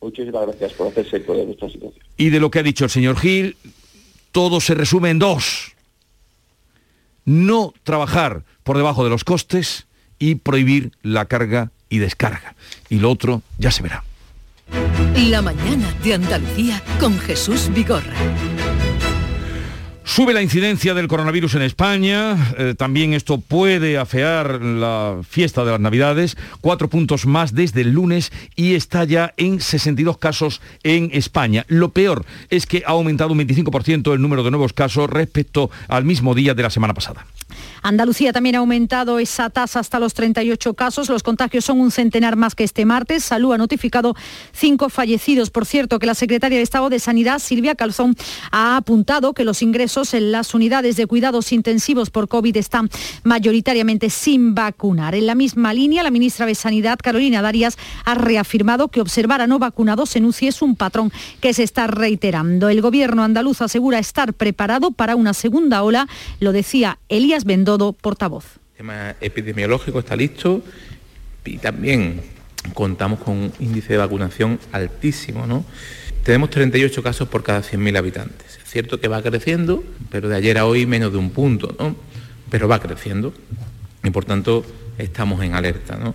Muchísimas 0.00 0.46
gracias 0.46 0.72
por 0.74 0.86
hacerse 0.86 1.18
eco 1.18 1.34
de 1.34 1.46
nuestra 1.46 1.68
situación. 1.68 2.02
Y 2.16 2.30
de 2.30 2.40
lo 2.40 2.50
que 2.50 2.60
ha 2.60 2.62
dicho 2.62 2.84
el 2.84 2.90
señor 2.90 3.18
Gil, 3.18 3.56
todo 4.32 4.60
se 4.60 4.74
resume 4.74 5.10
en 5.10 5.18
dos. 5.18 5.72
No 7.30 7.74
trabajar 7.84 8.42
por 8.64 8.76
debajo 8.76 9.04
de 9.04 9.10
los 9.10 9.22
costes 9.22 9.86
y 10.18 10.34
prohibir 10.34 10.90
la 11.04 11.26
carga 11.26 11.70
y 11.88 11.98
descarga. 11.98 12.56
Y 12.88 12.98
lo 12.98 13.08
otro 13.08 13.42
ya 13.56 13.70
se 13.70 13.84
verá. 13.84 14.02
La 15.14 15.40
mañana 15.40 15.94
de 16.02 16.14
Andalucía 16.14 16.82
con 16.98 17.16
Jesús 17.20 17.70
Vigorra. 17.72 18.16
Sube 20.10 20.34
la 20.34 20.42
incidencia 20.42 20.92
del 20.92 21.06
coronavirus 21.06 21.54
en 21.54 21.62
España, 21.62 22.52
eh, 22.58 22.74
también 22.76 23.14
esto 23.14 23.38
puede 23.38 23.96
afear 23.96 24.60
la 24.60 25.20
fiesta 25.22 25.64
de 25.64 25.70
las 25.70 25.78
Navidades, 25.78 26.36
cuatro 26.60 26.90
puntos 26.90 27.26
más 27.26 27.54
desde 27.54 27.82
el 27.82 27.92
lunes 27.92 28.32
y 28.56 28.74
está 28.74 29.04
ya 29.04 29.32
en 29.36 29.60
62 29.60 30.18
casos 30.18 30.62
en 30.82 31.10
España. 31.12 31.64
Lo 31.68 31.90
peor 31.90 32.24
es 32.48 32.66
que 32.66 32.82
ha 32.84 32.90
aumentado 32.90 33.32
un 33.32 33.38
25% 33.38 34.12
el 34.12 34.20
número 34.20 34.42
de 34.42 34.50
nuevos 34.50 34.72
casos 34.72 35.08
respecto 35.08 35.70
al 35.86 36.04
mismo 36.04 36.34
día 36.34 36.54
de 36.54 36.64
la 36.64 36.70
semana 36.70 36.92
pasada. 36.92 37.24
Andalucía 37.82 38.32
también 38.32 38.56
ha 38.56 38.58
aumentado 38.58 39.18
esa 39.18 39.50
tasa 39.50 39.80
hasta 39.80 39.98
los 39.98 40.14
38 40.14 40.74
casos. 40.74 41.08
Los 41.08 41.22
contagios 41.22 41.64
son 41.64 41.80
un 41.80 41.90
centenar 41.90 42.36
más 42.36 42.54
que 42.54 42.64
este 42.64 42.84
martes. 42.84 43.24
Salud 43.24 43.52
ha 43.52 43.58
notificado 43.58 44.14
cinco 44.52 44.88
fallecidos. 44.88 45.50
Por 45.50 45.66
cierto, 45.66 45.98
que 45.98 46.06
la 46.06 46.14
secretaria 46.14 46.58
de 46.58 46.62
Estado 46.62 46.90
de 46.90 46.98
Sanidad, 46.98 47.38
Silvia 47.38 47.74
Calzón, 47.74 48.16
ha 48.50 48.76
apuntado 48.76 49.32
que 49.32 49.44
los 49.44 49.62
ingresos 49.62 50.14
en 50.14 50.32
las 50.32 50.54
unidades 50.54 50.96
de 50.96 51.06
cuidados 51.06 51.52
intensivos 51.52 52.10
por 52.10 52.28
COVID 52.28 52.56
están 52.56 52.90
mayoritariamente 53.22 54.10
sin 54.10 54.54
vacunar. 54.54 55.14
En 55.14 55.26
la 55.26 55.34
misma 55.34 55.72
línea, 55.72 56.02
la 56.02 56.10
ministra 56.10 56.46
de 56.46 56.54
Sanidad, 56.54 56.98
Carolina 57.02 57.42
Darias, 57.42 57.78
ha 58.04 58.14
reafirmado 58.14 58.88
que 58.88 59.00
observar 59.00 59.40
a 59.40 59.46
no 59.46 59.58
vacunados 59.58 60.16
en 60.16 60.24
UCI 60.24 60.48
es 60.48 60.62
un 60.62 60.76
patrón 60.76 61.12
que 61.40 61.54
se 61.54 61.62
está 61.62 61.86
reiterando. 61.86 62.68
El 62.68 62.82
gobierno 62.82 63.22
andaluz 63.22 63.62
asegura 63.62 63.98
estar 63.98 64.34
preparado 64.34 64.90
para 64.90 65.16
una 65.16 65.34
segunda 65.34 65.82
ola. 65.82 66.08
Lo 66.40 66.52
decía 66.52 66.98
Elías 67.08 67.44
Portavoz. 67.78 68.44
El 68.72 68.76
tema 68.78 69.16
epidemiológico 69.20 69.98
está 69.98 70.16
listo 70.16 70.62
y 71.44 71.58
también 71.58 72.22
contamos 72.74 73.20
con 73.20 73.36
un 73.36 73.52
índice 73.58 73.94
de 73.94 73.98
vacunación 73.98 74.58
altísimo, 74.72 75.46
¿no? 75.46 75.64
Tenemos 76.24 76.50
38 76.50 77.02
casos 77.02 77.28
por 77.28 77.42
cada 77.42 77.60
100.000 77.60 77.96
habitantes. 77.96 78.58
Es 78.62 78.70
cierto 78.70 79.00
que 79.00 79.08
va 79.08 79.22
creciendo, 79.22 79.82
pero 80.10 80.28
de 80.28 80.36
ayer 80.36 80.58
a 80.58 80.66
hoy 80.66 80.86
menos 80.86 81.12
de 81.12 81.18
un 81.18 81.30
punto, 81.30 81.74
¿no? 81.78 81.96
Pero 82.50 82.68
va 82.68 82.78
creciendo 82.80 83.32
y 84.02 84.10
por 84.10 84.24
tanto 84.24 84.64
estamos 84.98 85.42
en 85.42 85.54
alerta, 85.54 85.96
¿no? 85.96 86.14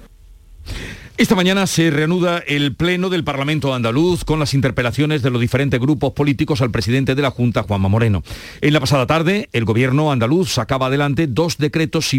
Esta 1.17 1.33
mañana 1.33 1.65
se 1.65 1.91
reanuda 1.91 2.39
el 2.39 2.75
Pleno 2.75 3.09
del 3.09 3.23
Parlamento 3.23 3.73
andaluz 3.73 4.25
con 4.25 4.37
las 4.37 4.53
interpelaciones 4.53 5.21
de 5.21 5.29
los 5.29 5.39
diferentes 5.39 5.79
grupos 5.79 6.11
políticos 6.11 6.59
al 6.59 6.71
presidente 6.71 7.15
de 7.15 7.21
la 7.21 7.31
Junta, 7.31 7.63
Juanma 7.63 7.87
Moreno. 7.87 8.21
En 8.59 8.73
la 8.73 8.81
pasada 8.81 9.07
tarde, 9.07 9.47
el 9.53 9.63
gobierno 9.63 10.11
andaluz 10.11 10.51
sacaba 10.51 10.87
adelante 10.87 11.27
dos 11.27 11.57
decretos 11.57 12.11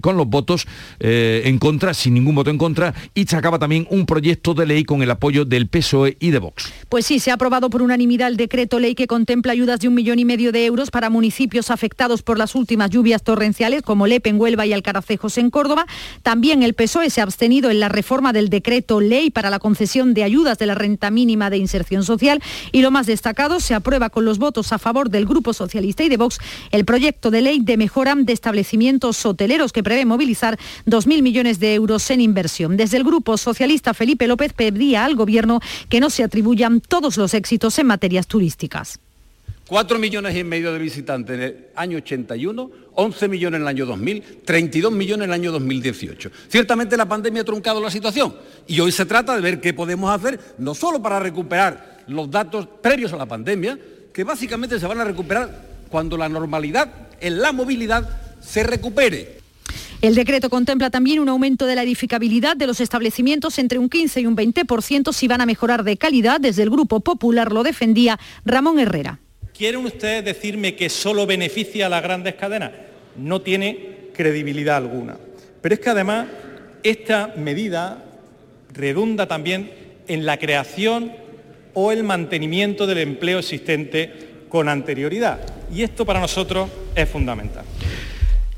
con 0.00 0.16
los 0.16 0.28
votos 0.28 0.68
eh, 1.00 1.42
en 1.46 1.58
contra, 1.58 1.92
sin 1.92 2.14
ningún 2.14 2.36
voto 2.36 2.50
en 2.50 2.58
contra, 2.58 2.94
y 3.14 3.24
sacaba 3.24 3.58
también 3.58 3.88
un 3.90 4.06
proyecto 4.06 4.54
de 4.54 4.64
ley 4.64 4.84
con 4.84 5.02
el 5.02 5.10
apoyo 5.10 5.44
del 5.44 5.66
PSOE 5.66 6.16
y 6.20 6.30
de 6.30 6.38
Vox. 6.38 6.72
Pues 6.88 7.06
sí, 7.06 7.18
se 7.18 7.32
ha 7.32 7.34
aprobado 7.34 7.68
por 7.68 7.82
unanimidad 7.82 8.28
el 8.28 8.36
decreto 8.36 8.78
ley 8.78 8.94
que 8.94 9.08
contempla 9.08 9.54
ayudas 9.54 9.80
de 9.80 9.88
un 9.88 9.94
millón 9.94 10.20
y 10.20 10.24
medio 10.24 10.52
de 10.52 10.66
euros 10.66 10.92
para 10.92 11.10
municipios 11.10 11.68
afectados 11.68 12.22
por 12.22 12.38
las 12.38 12.54
últimas 12.54 12.90
lluvias 12.90 13.24
torrenciales, 13.24 13.82
como 13.82 14.06
Lepe 14.06 14.30
en 14.30 14.40
Huelva 14.40 14.66
y 14.66 14.72
Alcaracejos 14.72 15.36
en 15.36 15.50
Córdoba. 15.50 15.84
También 16.22 16.62
el 16.62 16.74
PSOE 16.74 17.10
se 17.10 17.20
ha 17.20 17.24
abstenido 17.24 17.72
en 17.72 17.80
la 17.80 17.88
reforma 17.88 18.19
del 18.20 18.50
decreto 18.50 19.00
ley 19.00 19.30
para 19.30 19.48
la 19.48 19.58
concesión 19.58 20.12
de 20.12 20.24
ayudas 20.24 20.58
de 20.58 20.66
la 20.66 20.74
renta 20.74 21.10
mínima 21.10 21.48
de 21.48 21.56
inserción 21.56 22.04
social 22.04 22.42
y 22.70 22.82
lo 22.82 22.90
más 22.90 23.06
destacado, 23.06 23.58
se 23.60 23.74
aprueba 23.74 24.10
con 24.10 24.26
los 24.26 24.38
votos 24.38 24.72
a 24.72 24.78
favor 24.78 25.08
del 25.08 25.24
Grupo 25.24 25.54
Socialista 25.54 26.04
y 26.04 26.10
de 26.10 26.18
Vox 26.18 26.38
el 26.70 26.84
proyecto 26.84 27.30
de 27.30 27.40
ley 27.40 27.60
de 27.62 27.78
mejora 27.78 28.14
de 28.14 28.32
establecimientos 28.32 29.24
hoteleros 29.24 29.72
que 29.72 29.82
prevé 29.82 30.04
movilizar 30.04 30.58
2.000 30.86 31.22
millones 31.22 31.60
de 31.60 31.74
euros 31.74 32.10
en 32.10 32.20
inversión. 32.20 32.76
Desde 32.76 32.98
el 32.98 33.04
Grupo 33.04 33.38
Socialista, 33.38 33.94
Felipe 33.94 34.26
López 34.26 34.52
pedía 34.52 35.04
al 35.04 35.14
Gobierno 35.14 35.60
que 35.88 36.00
no 36.00 36.10
se 36.10 36.22
atribuyan 36.22 36.80
todos 36.80 37.16
los 37.16 37.32
éxitos 37.34 37.78
en 37.78 37.86
materias 37.86 38.26
turísticas 38.26 39.00
4 39.70 40.00
millones 40.00 40.36
y 40.36 40.42
medio 40.42 40.72
de 40.72 40.80
visitantes 40.80 41.36
en 41.36 41.42
el 41.44 41.66
año 41.76 41.98
81, 41.98 42.70
11 42.92 43.28
millones 43.28 43.58
en 43.58 43.62
el 43.62 43.68
año 43.68 43.86
2000, 43.86 44.40
32 44.44 44.90
millones 44.90 45.26
en 45.26 45.30
el 45.30 45.32
año 45.32 45.52
2018. 45.52 46.28
Ciertamente 46.48 46.96
la 46.96 47.06
pandemia 47.06 47.42
ha 47.42 47.44
truncado 47.44 47.80
la 47.80 47.88
situación 47.88 48.34
y 48.66 48.80
hoy 48.80 48.90
se 48.90 49.06
trata 49.06 49.36
de 49.36 49.40
ver 49.40 49.60
qué 49.60 49.72
podemos 49.72 50.10
hacer, 50.10 50.40
no 50.58 50.74
solo 50.74 51.00
para 51.00 51.20
recuperar 51.20 52.00
los 52.08 52.28
datos 52.28 52.66
previos 52.82 53.12
a 53.12 53.16
la 53.16 53.26
pandemia, 53.26 53.78
que 54.12 54.24
básicamente 54.24 54.80
se 54.80 54.88
van 54.88 54.98
a 54.98 55.04
recuperar 55.04 55.68
cuando 55.88 56.16
la 56.16 56.28
normalidad 56.28 56.92
en 57.20 57.40
la 57.40 57.52
movilidad 57.52 58.08
se 58.40 58.64
recupere. 58.64 59.38
El 60.02 60.16
decreto 60.16 60.50
contempla 60.50 60.90
también 60.90 61.20
un 61.20 61.28
aumento 61.28 61.66
de 61.66 61.76
la 61.76 61.84
edificabilidad 61.84 62.56
de 62.56 62.66
los 62.66 62.80
establecimientos 62.80 63.56
entre 63.60 63.78
un 63.78 63.88
15 63.88 64.20
y 64.22 64.26
un 64.26 64.36
20% 64.36 65.12
si 65.12 65.28
van 65.28 65.42
a 65.42 65.46
mejorar 65.46 65.84
de 65.84 65.96
calidad. 65.96 66.40
Desde 66.40 66.64
el 66.64 66.70
Grupo 66.70 66.98
Popular 66.98 67.52
lo 67.52 67.62
defendía 67.62 68.18
Ramón 68.44 68.80
Herrera. 68.80 69.20
¿Quieren 69.60 69.84
ustedes 69.84 70.24
decirme 70.24 70.74
que 70.74 70.88
solo 70.88 71.26
beneficia 71.26 71.84
a 71.84 71.88
las 71.90 72.02
grandes 72.02 72.34
cadenas? 72.34 72.70
No 73.14 73.42
tiene 73.42 74.08
credibilidad 74.14 74.78
alguna. 74.78 75.18
Pero 75.60 75.74
es 75.74 75.80
que 75.82 75.90
además 75.90 76.28
esta 76.82 77.34
medida 77.36 78.02
redunda 78.72 79.28
también 79.28 79.70
en 80.08 80.24
la 80.24 80.38
creación 80.38 81.12
o 81.74 81.92
el 81.92 82.04
mantenimiento 82.04 82.86
del 82.86 83.00
empleo 83.00 83.38
existente 83.38 84.10
con 84.48 84.66
anterioridad. 84.66 85.40
Y 85.70 85.82
esto 85.82 86.06
para 86.06 86.20
nosotros 86.20 86.70
es 86.94 87.06
fundamental. 87.06 87.66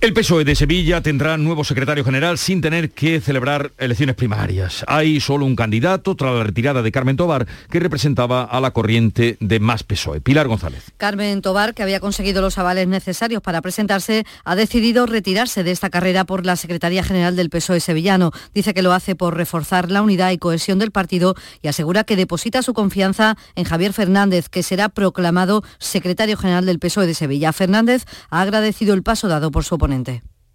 El 0.02 0.14
PSOE 0.14 0.44
de 0.44 0.56
Sevilla 0.56 1.00
tendrá 1.00 1.36
nuevo 1.36 1.62
secretario 1.62 2.04
general 2.04 2.36
sin 2.36 2.60
tener 2.60 2.90
que 2.90 3.20
celebrar 3.20 3.70
elecciones 3.78 4.16
primarias. 4.16 4.84
Hay 4.88 5.20
solo 5.20 5.46
un 5.46 5.54
candidato 5.54 6.16
tras 6.16 6.34
la 6.34 6.42
retirada 6.42 6.82
de 6.82 6.90
Carmen 6.90 7.16
Tobar, 7.16 7.46
que 7.70 7.78
representaba 7.78 8.42
a 8.42 8.60
la 8.60 8.72
corriente 8.72 9.36
de 9.38 9.60
Más 9.60 9.84
PSOE. 9.84 10.20
Pilar 10.20 10.48
González. 10.48 10.90
Carmen 10.96 11.40
Tobar, 11.40 11.72
que 11.72 11.84
había 11.84 12.00
conseguido 12.00 12.42
los 12.42 12.58
avales 12.58 12.88
necesarios 12.88 13.42
para 13.42 13.62
presentarse, 13.62 14.26
ha 14.44 14.56
decidido 14.56 15.06
retirarse 15.06 15.62
de 15.62 15.70
esta 15.70 15.88
carrera 15.88 16.24
por 16.24 16.44
la 16.46 16.56
Secretaría 16.56 17.04
General 17.04 17.36
del 17.36 17.48
PSOE 17.48 17.78
sevillano. 17.78 18.32
Dice 18.52 18.74
que 18.74 18.82
lo 18.82 18.92
hace 18.94 19.14
por 19.14 19.36
reforzar 19.36 19.88
la 19.88 20.02
unidad 20.02 20.32
y 20.32 20.38
cohesión 20.38 20.80
del 20.80 20.90
partido 20.90 21.36
y 21.62 21.68
asegura 21.68 22.02
que 22.02 22.16
deposita 22.16 22.62
su 22.62 22.74
confianza 22.74 23.36
en 23.54 23.62
Javier 23.62 23.92
Fernández, 23.92 24.48
que 24.48 24.64
será 24.64 24.88
proclamado 24.88 25.62
secretario 25.78 26.36
general 26.36 26.66
del 26.66 26.80
PSOE 26.80 27.06
de 27.06 27.14
Sevilla. 27.14 27.52
Fernández 27.52 28.04
ha 28.30 28.40
agradecido 28.40 28.94
el 28.94 29.04
paso 29.04 29.28
dado 29.28 29.52
por 29.52 29.62
su 29.62 29.76
oponente. 29.76 29.91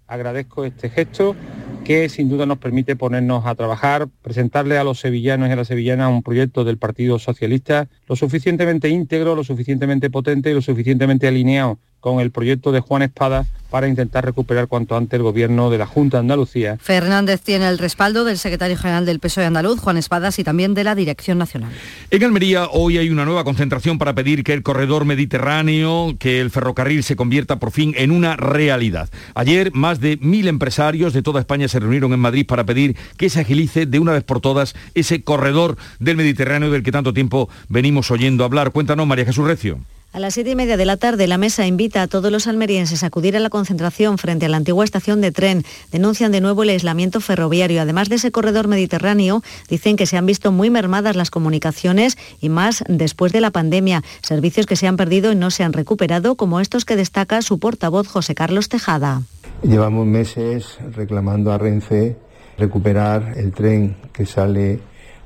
Agradezco 0.08 0.64
este 0.64 0.90
gesto 0.90 1.36
que 1.84 2.10
sin 2.10 2.28
duda 2.28 2.46
nos 2.46 2.58
permite 2.58 2.96
ponernos 2.96 3.46
a 3.46 3.56
trabajar, 3.56 4.08
presentarle 4.22 4.78
a 4.78 4.84
los 4.84 5.00
sevillanos 5.00 5.48
y 5.48 5.52
a 5.52 5.56
las 5.56 5.68
sevillanas 5.68 6.12
un 6.12 6.24
proyecto 6.24 6.64
del 6.64 6.78
Partido 6.78 7.18
Socialista 7.20 7.88
lo 8.08 8.16
suficientemente 8.16 8.90
íntegro, 8.90 9.36
lo 9.36 9.44
suficientemente 9.44 10.10
potente 10.10 10.52
y 10.52 10.54
lo 10.54 10.62
suficientemente 10.62 11.28
alineado 11.28 11.78
con 12.00 12.20
el 12.20 12.32
proyecto 12.32 12.72
de 12.72 12.80
Juan 12.80 13.04
Espada 13.04 13.46
para 13.70 13.88
intentar 13.88 14.26
recuperar 14.26 14.68
cuanto 14.68 14.96
antes 14.96 15.18
el 15.18 15.24
gobierno 15.24 15.70
de 15.70 15.78
la 15.78 15.86
Junta 15.86 16.18
de 16.18 16.22
Andalucía. 16.22 16.78
Fernández 16.80 17.42
tiene 17.42 17.68
el 17.68 17.78
respaldo 17.78 18.24
del 18.24 18.38
secretario 18.38 18.78
general 18.78 19.06
del 19.06 19.20
PSOE 19.20 19.46
andaluz, 19.46 19.80
Juan 19.80 19.98
Espadas, 19.98 20.40
y 20.40 20.44
también 20.44 20.74
de 20.74 20.84
la 20.84 20.96
Dirección 20.96 21.38
Nacional. 21.38 21.72
En 22.12 22.24
Almería 22.24 22.68
hoy 22.72 22.98
hay 22.98 23.10
una 23.10 23.26
nueva 23.26 23.44
concentración 23.44 23.98
para 23.98 24.14
pedir 24.14 24.44
que 24.44 24.54
el 24.54 24.64
corredor 24.64 25.06
mediterráneo, 25.06 26.16
que 26.20 26.40
el 26.40 26.52
ferrocarril 26.52 27.04
se 27.04 27.16
convierta 27.16 27.60
por 27.60 27.72
fin 27.72 27.94
en 27.98 28.12
una 28.12 28.36
realidad. 28.36 29.10
Ayer 29.36 29.72
más 29.74 30.00
de 30.00 30.18
mil 30.22 30.48
empresarios 30.48 31.14
de 31.14 31.22
toda 31.22 31.40
España 31.40 31.68
se 31.68 31.80
reunieron 31.80 32.14
en 32.14 32.20
Madrid 32.20 32.46
para 32.46 32.66
pedir 32.66 32.96
que 33.18 33.30
se 33.30 33.42
agilice 33.42 33.86
de 33.86 34.00
una 34.00 34.14
vez 34.14 34.24
por 34.24 34.42
todas 34.42 34.76
ese 34.94 35.24
corredor 35.24 35.78
del 36.00 36.18
Mediterráneo 36.18 36.72
del 36.72 36.84
que 36.84 36.92
tanto 36.92 37.14
tiempo 37.14 37.50
venimos 37.70 38.12
oyendo 38.12 38.44
hablar. 38.44 38.72
Cuéntanos, 38.72 39.08
María 39.08 39.26
Jesús 39.26 39.46
Recio. 39.46 39.80
A 40.14 40.20
las 40.20 40.34
siete 40.34 40.52
y 40.52 40.56
media 40.56 40.78
de 40.78 40.86
la 40.86 40.98
tarde, 40.98 41.28
la 41.28 41.38
mesa 41.38 41.68
invita 41.68 42.02
a 42.02 42.08
todos 42.08 42.32
los 42.32 42.48
almerienses 42.48 43.04
a 43.04 43.08
acudir 43.08 43.36
a 43.36 43.40
la 43.40 43.50
concentración 43.58 44.20
frente 44.20 44.46
a 44.46 44.50
la 44.50 44.58
antigua 44.58 44.86
estación 44.86 45.20
de 45.20 45.32
tren. 45.32 45.64
Denuncian 45.92 46.32
de 46.32 46.42
nuevo 46.42 46.62
el 46.62 46.70
aislamiento 46.70 47.20
ferroviario. 47.22 47.82
Además 47.82 48.08
de 48.08 48.18
ese 48.18 48.32
corredor 48.32 48.68
mediterráneo, 48.68 49.42
dicen 49.68 49.96
que 49.96 50.06
se 50.06 50.16
han 50.16 50.28
visto 50.28 50.52
muy 50.52 50.70
mermadas 50.70 51.16
las 51.16 51.32
comunicaciones 51.32 52.20
y 52.40 52.50
más 52.50 52.84
después 52.88 53.32
de 53.32 53.42
la 53.42 53.50
pandemia. 53.50 54.04
Servicios 54.22 54.68
que 54.68 54.76
se 54.76 54.86
han 54.86 54.96
perdido 54.96 55.32
y 55.32 55.36
no 55.36 55.50
se 55.50 55.64
han 55.64 55.74
recuperado, 55.74 56.36
como 56.36 56.60
estos 56.60 56.86
que 56.86 56.96
destaca 56.96 57.42
su 57.42 57.58
portavoz 57.58 58.08
José 58.08 58.36
Carlos 58.36 58.70
Tejada. 58.70 59.24
Llevamos 59.64 60.06
meses 60.06 60.78
reclamando 60.94 61.52
a 61.52 61.58
Renfe 61.58 62.16
recuperar 62.60 63.34
el 63.38 63.54
tren 63.54 63.98
que 64.14 64.28
sale 64.28 64.80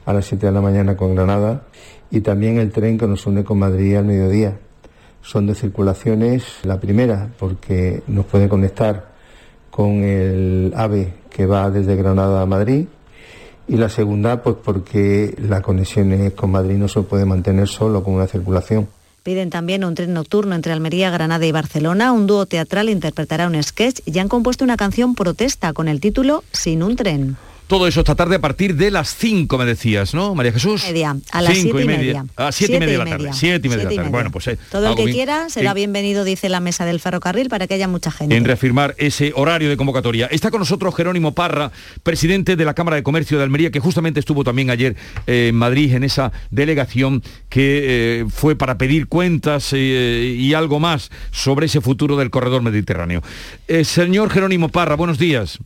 a 0.05 0.13
las 0.13 0.25
7 0.25 0.45
de 0.45 0.51
la 0.53 0.61
mañana 0.61 0.95
con 0.95 1.15
Granada 1.15 1.63
y 2.09 2.21
también 2.21 2.59
el 2.59 2.71
tren 2.71 2.97
que 2.97 3.07
nos 3.07 3.25
une 3.27 3.43
con 3.43 3.59
Madrid 3.59 3.97
al 3.97 4.05
mediodía 4.05 4.57
son 5.21 5.47
de 5.47 5.55
circulaciones. 5.55 6.43
La 6.63 6.79
primera, 6.79 7.29
porque 7.39 8.03
nos 8.07 8.25
puede 8.25 8.49
conectar 8.49 9.11
con 9.69 10.03
el 10.03 10.73
AVE 10.75 11.13
que 11.29 11.45
va 11.45 11.69
desde 11.69 11.95
Granada 11.95 12.41
a 12.41 12.45
Madrid. 12.45 12.85
Y 13.67 13.77
la 13.77 13.89
segunda, 13.89 14.43
pues 14.43 14.57
porque 14.63 15.35
la 15.39 15.61
conexión 15.61 16.31
con 16.31 16.51
Madrid 16.51 16.75
no 16.75 16.87
se 16.87 17.01
puede 17.01 17.25
mantener 17.25 17.67
solo 17.67 18.03
con 18.03 18.15
una 18.15 18.27
circulación. 18.27 18.87
Piden 19.23 19.51
también 19.51 19.83
un 19.83 19.93
tren 19.93 20.13
nocturno 20.13 20.55
entre 20.55 20.73
Almería, 20.73 21.11
Granada 21.11 21.45
y 21.45 21.51
Barcelona. 21.51 22.11
Un 22.11 22.25
dúo 22.25 22.47
teatral 22.47 22.89
interpretará 22.89 23.47
un 23.47 23.61
sketch 23.61 24.01
y 24.05 24.17
han 24.17 24.27
compuesto 24.27 24.63
una 24.63 24.77
canción 24.77 25.13
protesta 25.13 25.73
con 25.73 25.87
el 25.87 26.01
título 26.01 26.43
Sin 26.51 26.81
un 26.81 26.95
tren. 26.95 27.37
Todo 27.71 27.87
eso 27.87 28.01
esta 28.01 28.15
tarde 28.15 28.35
a 28.35 28.41
partir 28.41 28.75
de 28.75 28.91
las 28.91 29.15
5, 29.15 29.57
me 29.57 29.63
decías, 29.63 30.13
¿no, 30.13 30.35
María 30.35 30.51
Jesús? 30.51 30.83
Media, 30.83 31.15
a 31.31 31.41
las 31.41 31.57
7 31.57 31.81
y, 31.81 31.85
media. 31.85 32.25
A 32.35 32.47
ah, 32.47 32.51
7 32.51 32.75
y 32.75 32.79
media 32.81 32.91
de 32.91 32.97
la 32.97 33.05
tarde. 33.05 33.29
7 33.31 33.65
y 33.65 33.69
media 33.69 33.85
de 33.85 33.95
la 33.95 33.95
tarde. 33.95 34.11
Bueno, 34.11 34.29
pues 34.29 34.47
eh, 34.47 34.57
Todo 34.69 34.89
el 34.89 34.95
que 34.97 35.05
quiera 35.05 35.49
será 35.49 35.73
bienvenido, 35.73 36.25
dice 36.25 36.49
la 36.49 36.59
mesa 36.59 36.83
del 36.83 36.99
ferrocarril, 36.99 37.47
para 37.47 37.67
que 37.67 37.75
haya 37.75 37.87
mucha 37.87 38.11
gente. 38.11 38.35
En 38.35 38.43
reafirmar 38.43 38.93
ese 38.97 39.31
horario 39.37 39.69
de 39.69 39.77
convocatoria. 39.77 40.27
Está 40.27 40.51
con 40.51 40.59
nosotros 40.59 40.93
Jerónimo 40.93 41.31
Parra, 41.33 41.71
presidente 42.03 42.57
de 42.57 42.65
la 42.65 42.73
Cámara 42.73 42.97
de 42.97 43.03
Comercio 43.03 43.37
de 43.37 43.45
Almería, 43.45 43.71
que 43.71 43.79
justamente 43.79 44.19
estuvo 44.19 44.43
también 44.43 44.69
ayer 44.69 44.97
eh, 45.25 45.47
en 45.47 45.55
Madrid 45.55 45.93
en 45.93 46.03
esa 46.03 46.33
delegación 46.49 47.23
que 47.47 48.19
eh, 48.19 48.25
fue 48.29 48.57
para 48.57 48.77
pedir 48.77 49.07
cuentas 49.07 49.71
y 49.71 50.53
algo 50.53 50.81
más 50.81 51.09
sobre 51.31 51.67
ese 51.67 51.79
futuro 51.79 52.17
del 52.17 52.31
corredor 52.31 52.63
mediterráneo. 52.63 53.23
señor 53.85 54.29
Jerónimo 54.29 54.67
Parra, 54.67 54.97
buenos 54.97 55.17
días. 55.17 55.61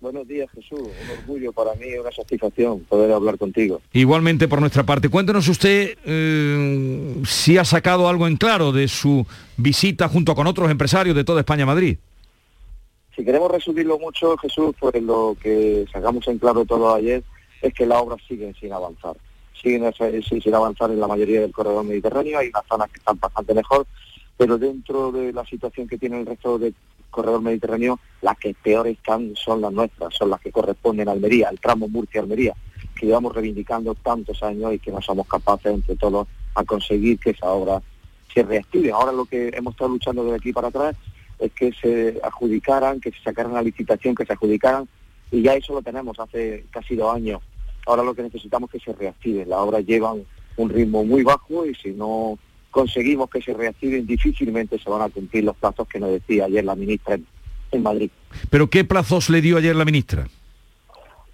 Buenos 0.00 0.28
días, 0.28 0.48
Jesús. 0.52 0.80
Un 0.80 1.18
orgullo 1.18 1.52
para 1.52 1.74
mí, 1.74 1.92
una 2.00 2.12
satisfacción 2.12 2.80
poder 2.84 3.10
hablar 3.10 3.36
contigo. 3.36 3.80
Igualmente 3.92 4.46
por 4.46 4.60
nuestra 4.60 4.84
parte. 4.84 5.08
Cuéntenos 5.08 5.48
usted 5.48 5.98
eh, 6.04 7.22
si 7.26 7.58
ha 7.58 7.64
sacado 7.64 8.08
algo 8.08 8.28
en 8.28 8.36
claro 8.36 8.70
de 8.70 8.86
su 8.86 9.26
visita 9.56 10.08
junto 10.08 10.36
con 10.36 10.46
otros 10.46 10.70
empresarios 10.70 11.16
de 11.16 11.24
toda 11.24 11.40
España 11.40 11.64
a 11.64 11.66
Madrid. 11.66 11.98
Si 13.16 13.24
queremos 13.24 13.50
resumirlo 13.50 13.98
mucho, 13.98 14.36
Jesús, 14.36 14.76
pues 14.78 15.02
lo 15.02 15.36
que 15.42 15.84
sacamos 15.92 16.28
en 16.28 16.38
claro 16.38 16.64
todo 16.64 16.94
ayer 16.94 17.24
es 17.60 17.74
que 17.74 17.84
las 17.84 18.00
obras 18.00 18.20
siguen 18.28 18.54
sin 18.54 18.72
avanzar. 18.72 19.16
Siguen 19.60 19.92
sin 20.22 20.54
avanzar 20.54 20.92
en 20.92 21.00
la 21.00 21.08
mayoría 21.08 21.40
del 21.40 21.50
corredor 21.50 21.84
mediterráneo. 21.84 22.38
Hay 22.38 22.50
unas 22.50 22.64
zonas 22.68 22.88
que 22.90 22.98
están 22.98 23.18
bastante 23.18 23.52
mejor, 23.52 23.84
pero 24.36 24.56
dentro 24.56 25.10
de 25.10 25.32
la 25.32 25.44
situación 25.44 25.88
que 25.88 25.98
tiene 25.98 26.20
el 26.20 26.26
resto 26.26 26.56
de 26.56 26.72
corredor 27.10 27.42
mediterráneo, 27.42 27.98
las 28.22 28.38
que 28.38 28.54
peor 28.54 28.86
están 28.88 29.34
son 29.36 29.60
las 29.60 29.72
nuestras, 29.72 30.14
son 30.14 30.30
las 30.30 30.40
que 30.40 30.52
corresponden 30.52 31.08
a 31.08 31.12
Almería, 31.12 31.48
el 31.48 31.60
tramo 31.60 31.88
Murcia-Almería, 31.88 32.54
que 32.94 33.06
llevamos 33.06 33.34
reivindicando 33.34 33.94
tantos 33.94 34.42
años 34.42 34.74
y 34.74 34.78
que 34.78 34.90
no 34.90 35.00
somos 35.00 35.26
capaces 35.26 35.72
entre 35.72 35.96
todos 35.96 36.26
a 36.54 36.64
conseguir 36.64 37.18
que 37.18 37.30
esa 37.30 37.46
obra 37.48 37.82
se 38.32 38.42
reactive. 38.42 38.92
Ahora 38.92 39.12
lo 39.12 39.24
que 39.24 39.50
hemos 39.54 39.74
estado 39.74 39.90
luchando 39.90 40.24
desde 40.24 40.36
aquí 40.36 40.52
para 40.52 40.68
atrás 40.68 40.96
es 41.38 41.52
que 41.52 41.72
se 41.72 42.18
adjudicaran, 42.22 43.00
que 43.00 43.12
se 43.12 43.22
sacaran 43.22 43.54
la 43.54 43.62
licitación, 43.62 44.14
que 44.14 44.26
se 44.26 44.32
adjudicaran, 44.32 44.88
y 45.30 45.42
ya 45.42 45.54
eso 45.54 45.74
lo 45.74 45.82
tenemos 45.82 46.18
hace 46.18 46.64
casi 46.70 46.96
dos 46.96 47.14
años. 47.14 47.40
Ahora 47.86 48.02
lo 48.02 48.14
que 48.14 48.22
necesitamos 48.22 48.68
es 48.72 48.82
que 48.82 48.92
se 48.92 48.98
reactive. 48.98 49.46
Las 49.46 49.60
obras 49.60 49.84
llevan 49.84 50.24
un 50.56 50.68
ritmo 50.68 51.04
muy 51.04 51.22
bajo 51.22 51.64
y 51.64 51.74
si 51.74 51.92
no 51.92 52.38
conseguimos 52.70 53.30
que 53.30 53.42
se 53.42 53.54
reactiven, 53.54 54.06
difícilmente 54.06 54.78
se 54.78 54.90
van 54.90 55.02
a 55.02 55.08
cumplir 55.08 55.44
los 55.44 55.56
plazos 55.56 55.88
que 55.88 55.98
nos 55.98 56.10
decía 56.10 56.44
ayer 56.44 56.64
la 56.64 56.74
ministra 56.76 57.18
en, 57.70 57.82
Madrid. 57.82 58.10
¿Pero 58.50 58.68
qué 58.68 58.84
plazos 58.84 59.30
le 59.30 59.40
dio 59.40 59.56
ayer 59.56 59.76
la 59.76 59.84
ministra? 59.84 60.26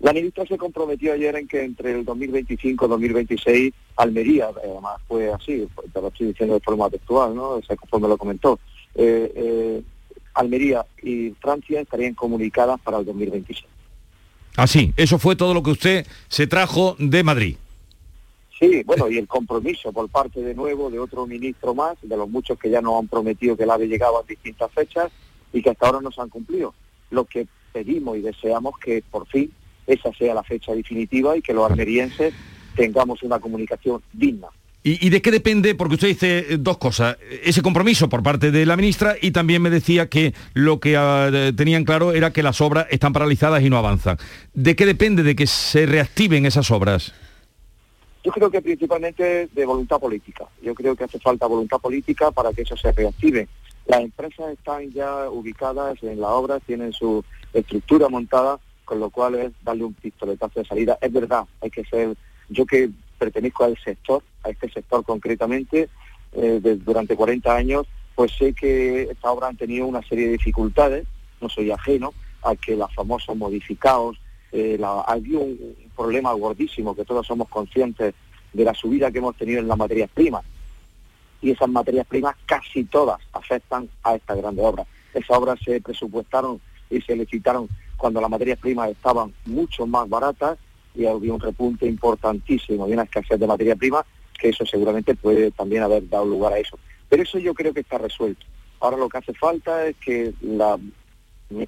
La 0.01 0.13
ministra 0.13 0.45
se 0.47 0.59
comprometió 0.59 1.13
ayer 1.13 1.35
en 1.37 1.49
que 1.49 1.65
entre 1.65 1.93
el 1.93 2.05
2025 2.05 2.85
y 2.85 2.89
2026 2.89 3.75
Almería, 3.97 4.49
además 4.49 5.01
fue 5.07 5.33
así, 5.33 5.67
te 5.93 6.01
lo 6.01 6.09
estoy 6.09 6.29
diciendo 6.29 6.55
de 6.55 6.61
forma 6.61 6.91
textual, 6.91 7.35
¿no? 7.35 7.51
O 7.51 7.63
conforme 7.63 8.09
lo 8.09 8.19
comentó, 8.19 8.59
eh, 8.97 9.33
eh, 9.35 9.83
Almería 10.35 10.85
y 11.03 11.31
Francia 11.41 11.81
estarían 11.81 12.15
comunicadas 12.15 12.81
para 12.81 12.99
el 12.99 13.05
2026. 13.07 13.65
Así, 14.57 14.91
ah, 14.91 14.95
eso 14.97 15.19
fue 15.19 15.37
todo 15.37 15.55
lo 15.55 15.63
que 15.63 15.71
usted 15.71 16.07
se 16.29 16.47
trajo 16.47 16.97
de 16.99 17.23
Madrid. 17.23 17.57
Sí, 18.59 18.83
bueno, 18.85 19.09
y 19.09 19.19
el 19.19 19.27
compromiso 19.27 19.93
por 19.93 20.09
parte 20.09 20.41
de 20.41 20.55
nuevo 20.55 20.91
de 20.91 20.99
otro 20.99 21.27
ministro 21.27 21.75
más, 21.75 21.97
de 22.03 22.17
los 22.17 22.29
muchos 22.29 22.59
que 22.59 22.71
ya 22.71 22.81
nos 22.81 23.01
han 23.01 23.09
prometido 23.09 23.57
que 23.57 23.65
el 23.65 23.71
AVE 23.71 23.89
llegaba 23.89 24.21
a 24.21 24.23
distintas 24.23 24.71
fechas 24.73 25.11
y 25.53 25.61
que 25.61 25.71
hasta 25.71 25.87
ahora 25.87 26.01
no 26.01 26.13
se 26.13 26.21
han 26.21 26.29
cumplido. 26.29 26.75
Lo 27.11 27.25
que 27.25 27.49
pedimos 27.73 28.17
y 28.17 28.21
deseamos 28.21 28.79
que 28.79 29.03
por 29.11 29.27
fin 29.27 29.51
esa 29.87 30.13
sea 30.13 30.35
la 30.35 30.43
fecha 30.43 30.73
definitiva 30.73 31.37
y 31.37 31.43
que 31.43 31.53
los 31.53 31.69
almerienses 31.69 32.33
tengamos 32.77 33.23
una 33.23 33.41
comunicación 33.41 34.03
digna. 34.13 34.49
¿Y, 34.87 35.09
de 35.09 35.23
qué 35.23 35.31
depende? 35.31 35.75
Porque 35.75 35.95
usted 35.95 36.09
dice 36.09 36.39
eh, 36.41 36.57
dos 36.59 36.77
cosas. 36.77 37.17
Ese 37.43 37.63
compromiso 37.63 38.11
por 38.11 38.23
parte 38.23 38.51
de 38.51 38.67
la 38.67 38.77
ministra 38.77 39.17
y 39.19 39.31
también 39.31 39.63
me 39.63 39.71
decía 39.71 40.11
que 40.11 40.35
lo 40.53 40.79
que 40.79 40.95
ah, 40.99 41.31
tenían 41.57 41.85
claro 41.85 42.13
era 42.13 42.35
que 42.35 42.43
las 42.43 42.61
obras 42.61 42.87
están 42.91 43.15
paralizadas 43.15 43.63
y 43.63 43.71
no 43.71 43.79
avanzan. 43.79 44.19
¿De 44.53 44.77
qué 44.77 44.85
depende 44.85 45.23
de 45.23 45.35
que 45.35 45.47
se 45.47 45.87
reactiven 45.87 46.45
esas 46.45 46.71
obras? 46.71 47.15
Yo 48.25 48.33
creo 48.33 48.51
que 48.51 48.63
principalmente 48.63 49.49
de 49.53 49.67
voluntad 49.67 50.01
política. 50.01 50.47
Yo 50.63 50.75
creo 50.75 50.97
que 50.97 51.05
hace 51.05 51.19
falta 51.19 51.47
voluntad 51.47 51.79
política 51.79 52.31
para 52.31 52.55
que 52.55 52.63
eso 52.63 52.75
se 52.75 52.91
reactive. 52.91 53.49
Las 53.87 54.01
empresas 54.01 54.51
están 54.51 54.91
ya 54.93 55.29
ubicadas 55.29 56.03
en 56.03 56.19
la 56.19 56.31
obra, 56.31 56.59
tienen 56.61 56.95
su 56.95 57.23
estructura 57.53 58.09
montada, 58.09 58.59
con 58.87 58.99
lo 58.99 59.11
cual 59.11 59.35
es 59.35 59.53
darle 59.63 59.85
un 59.85 59.93
pistoletazo 59.93 60.61
de 60.61 60.67
salida. 60.67 60.99
Es 61.03 61.13
verdad, 61.13 61.45
hay 61.61 61.69
que 61.69 61.85
ser, 61.85 62.17
yo 62.49 62.65
que 62.65 62.89
pertenezco 63.19 63.65
al 63.65 63.77
sector, 63.77 64.23
a 64.43 64.49
este 64.49 64.71
sector 64.71 65.05
concretamente, 65.05 65.91
eh, 66.33 66.79
durante 66.83 67.17
40 67.17 67.55
años, 67.55 67.87
pues 68.15 68.33
sé 68.39 68.55
que 68.55 69.03
esta 69.03 69.31
obra 69.31 69.49
han 69.49 69.59
tenido 69.59 69.87
una 69.87 70.03
serie 70.03 70.27
de 70.27 70.33
dificultades, 70.33 71.07
no 71.43 71.51
soy 71.51 71.71
ajeno 71.71 72.15
a 72.43 72.57
que 72.57 72.75
las 72.75 72.93
famosas 72.95 73.37
modificados, 73.37 74.19
eh, 74.51 74.77
la, 74.79 75.03
había 75.03 75.39
un, 75.39 75.75
problema 75.95 76.33
gordísimo 76.33 76.95
que 76.95 77.05
todos 77.05 77.27
somos 77.27 77.49
conscientes 77.49 78.15
de 78.53 78.65
la 78.65 78.75
subida 78.75 79.11
que 79.11 79.19
hemos 79.19 79.37
tenido 79.37 79.61
en 79.61 79.69
las 79.69 79.79
materias 79.79 80.11
primas. 80.13 80.45
Y 81.41 81.51
esas 81.51 81.69
materias 81.69 82.07
primas 82.07 82.37
casi 82.47 82.85
todas 82.85 83.21
afectan 83.33 83.89
a 84.03 84.15
esta 84.15 84.35
grande 84.35 84.63
obra. 84.63 84.87
Esas 85.13 85.37
obras 85.37 85.59
se 85.65 85.81
presupuestaron 85.81 86.61
y 86.91 87.01
se 87.01 87.17
licitaron 87.17 87.69
cuando 87.97 88.21
las 88.21 88.31
materias 88.31 88.59
primas 88.59 88.91
estaban 88.91 89.33
mucho 89.45 89.87
más 89.87 90.09
baratas 90.09 90.59
y 90.95 91.07
había 91.07 91.35
un 91.35 91.41
repunte 91.41 91.87
importantísimo 91.87 92.89
y 92.89 92.93
una 92.93 93.03
escasez 93.03 93.39
de 93.39 93.47
materia 93.47 93.77
prima, 93.77 94.05
que 94.39 94.51
eso 94.51 94.65
seguramente 94.65 95.15
puede 95.15 95.51
también 95.51 95.83
haber 95.83 96.09
dado 96.09 96.25
lugar 96.25 96.53
a 96.53 96.59
eso. 96.59 96.79
Pero 97.09 97.23
eso 97.23 97.39
yo 97.39 97.55
creo 97.55 97.75
que 97.75 97.81
está 97.81 97.99
resuelto. 97.99 98.47
Ahora 98.81 98.97
lo 98.97 99.09
que 99.09 99.19
hace 99.19 99.35
falta 99.35 99.87
es 99.87 99.97
que 99.97 100.33
la 100.41 100.79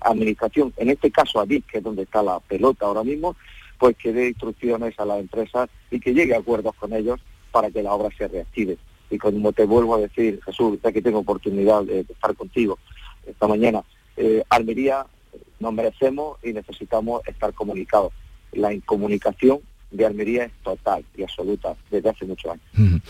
administración, 0.00 0.72
en 0.76 0.90
este 0.90 1.10
caso 1.10 1.40
a 1.40 1.46
DIC, 1.46 1.66
que 1.66 1.78
es 1.78 1.84
donde 1.84 2.02
está 2.02 2.22
la 2.22 2.40
pelota 2.40 2.86
ahora 2.86 3.04
mismo, 3.04 3.36
pues 3.78 3.96
que 3.96 4.12
dé 4.12 4.28
instrucciones 4.28 4.98
a 4.98 5.04
las 5.04 5.20
empresas 5.20 5.68
y 5.90 6.00
que 6.00 6.14
llegue 6.14 6.34
a 6.34 6.38
acuerdos 6.38 6.74
con 6.76 6.92
ellos 6.92 7.20
para 7.50 7.70
que 7.70 7.82
la 7.82 7.92
obra 7.92 8.14
se 8.16 8.28
reactive. 8.28 8.78
Y 9.10 9.18
como 9.18 9.52
te 9.52 9.64
vuelvo 9.64 9.94
a 9.94 10.00
decir, 10.00 10.40
Jesús, 10.44 10.78
ya 10.82 10.92
que 10.92 11.02
tengo 11.02 11.20
oportunidad 11.20 11.84
de, 11.84 12.00
estar 12.00 12.34
contigo 12.34 12.78
esta 13.26 13.46
mañana, 13.46 13.82
eh, 14.16 14.42
Almería 14.48 15.06
nos 15.58 15.72
merecemos 15.72 16.38
y 16.42 16.52
necesitamos 16.52 17.22
estar 17.26 17.52
comunicados. 17.54 18.12
La 18.52 18.72
incomunicación 18.72 19.60
de 19.90 20.06
Almería 20.06 20.50
total 20.62 21.04
y 21.16 21.22
absoluta 21.22 21.74
desde 21.90 22.10
hace 22.10 22.24
muchos 22.24 22.52
años. 22.52 23.02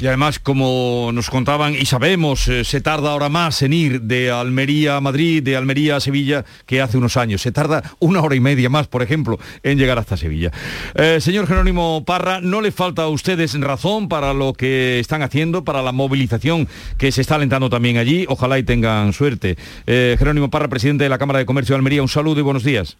Y 0.00 0.06
además, 0.06 0.38
como 0.38 1.10
nos 1.12 1.28
contaban 1.28 1.74
y 1.74 1.84
sabemos, 1.84 2.48
eh, 2.48 2.64
se 2.64 2.80
tarda 2.80 3.12
ahora 3.12 3.28
más 3.28 3.60
en 3.60 3.74
ir 3.74 4.00
de 4.00 4.30
Almería 4.30 4.96
a 4.96 5.00
Madrid, 5.02 5.42
de 5.42 5.56
Almería 5.56 5.96
a 5.96 6.00
Sevilla, 6.00 6.46
que 6.64 6.80
hace 6.80 6.96
unos 6.96 7.18
años. 7.18 7.42
Se 7.42 7.52
tarda 7.52 7.82
una 7.98 8.22
hora 8.22 8.34
y 8.34 8.40
media 8.40 8.70
más, 8.70 8.86
por 8.88 9.02
ejemplo, 9.02 9.38
en 9.62 9.76
llegar 9.76 9.98
hasta 9.98 10.16
Sevilla. 10.16 10.52
Eh, 10.94 11.20
señor 11.20 11.46
Jerónimo 11.46 12.02
Parra, 12.06 12.40
¿no 12.40 12.62
le 12.62 12.72
falta 12.72 13.02
a 13.02 13.08
ustedes 13.08 13.60
razón 13.60 14.08
para 14.08 14.32
lo 14.32 14.54
que 14.54 15.00
están 15.00 15.22
haciendo, 15.22 15.64
para 15.64 15.82
la 15.82 15.92
movilización 15.92 16.66
que 16.96 17.12
se 17.12 17.20
está 17.20 17.34
alentando 17.34 17.68
también 17.68 17.98
allí? 17.98 18.24
Ojalá 18.28 18.58
y 18.58 18.62
tengan 18.62 19.12
suerte. 19.12 19.58
Eh, 19.86 20.16
Jerónimo 20.18 20.48
Parra, 20.48 20.68
presidente 20.68 21.04
de 21.04 21.10
la 21.10 21.18
Cámara 21.18 21.40
de 21.40 21.46
Comercio 21.46 21.74
de 21.74 21.78
Almería, 21.78 22.00
un 22.00 22.08
saludo 22.08 22.40
y 22.40 22.42
buenos 22.42 22.64
días. 22.64 22.96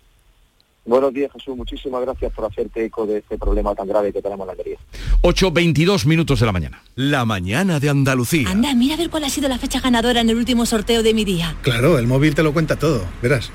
Buenos 0.85 1.13
días, 1.13 1.31
Jesús. 1.33 1.57
Muchísimas 1.57 2.01
gracias 2.03 2.33
por 2.33 2.47
hacerte 2.47 2.85
eco 2.85 3.07
de 3.07 3.19
este 3.19 3.39
problema 3.39 3.75
tan 3.75 3.87
grave 3.87 4.13
que 4.13 4.23
tenemos 4.23 4.45
en 4.45 4.47
la 4.47 4.53
Almería. 4.53 4.79
8.22 5.23 6.07
minutos 6.07 6.41
de 6.41 6.47
la 6.47 6.53
mañana. 6.53 6.83
La 6.95 7.25
mañana 7.25 7.79
de 7.79 7.91
Andalucía. 7.91 8.49
Anda, 8.51 8.75
mira 8.75 8.95
a 8.95 8.99
ver 8.99 9.11
cuál 9.11 9.25
ha 9.25 9.31
sido 9.31 9.49
la 9.49 9.59
fecha 9.59 9.81
ganadora 9.81 10.21
en 10.21 10.31
el 10.31 10.37
último 10.37 10.65
sorteo 10.67 11.03
de 11.03 11.15
mi 11.15 11.25
día. 11.25 11.55
Claro, 11.63 11.99
el 11.99 12.07
móvil 12.07 12.35
te 12.35 12.43
lo 12.43 12.53
cuenta 12.53 12.77
todo. 12.77 13.05
Verás. 13.23 13.51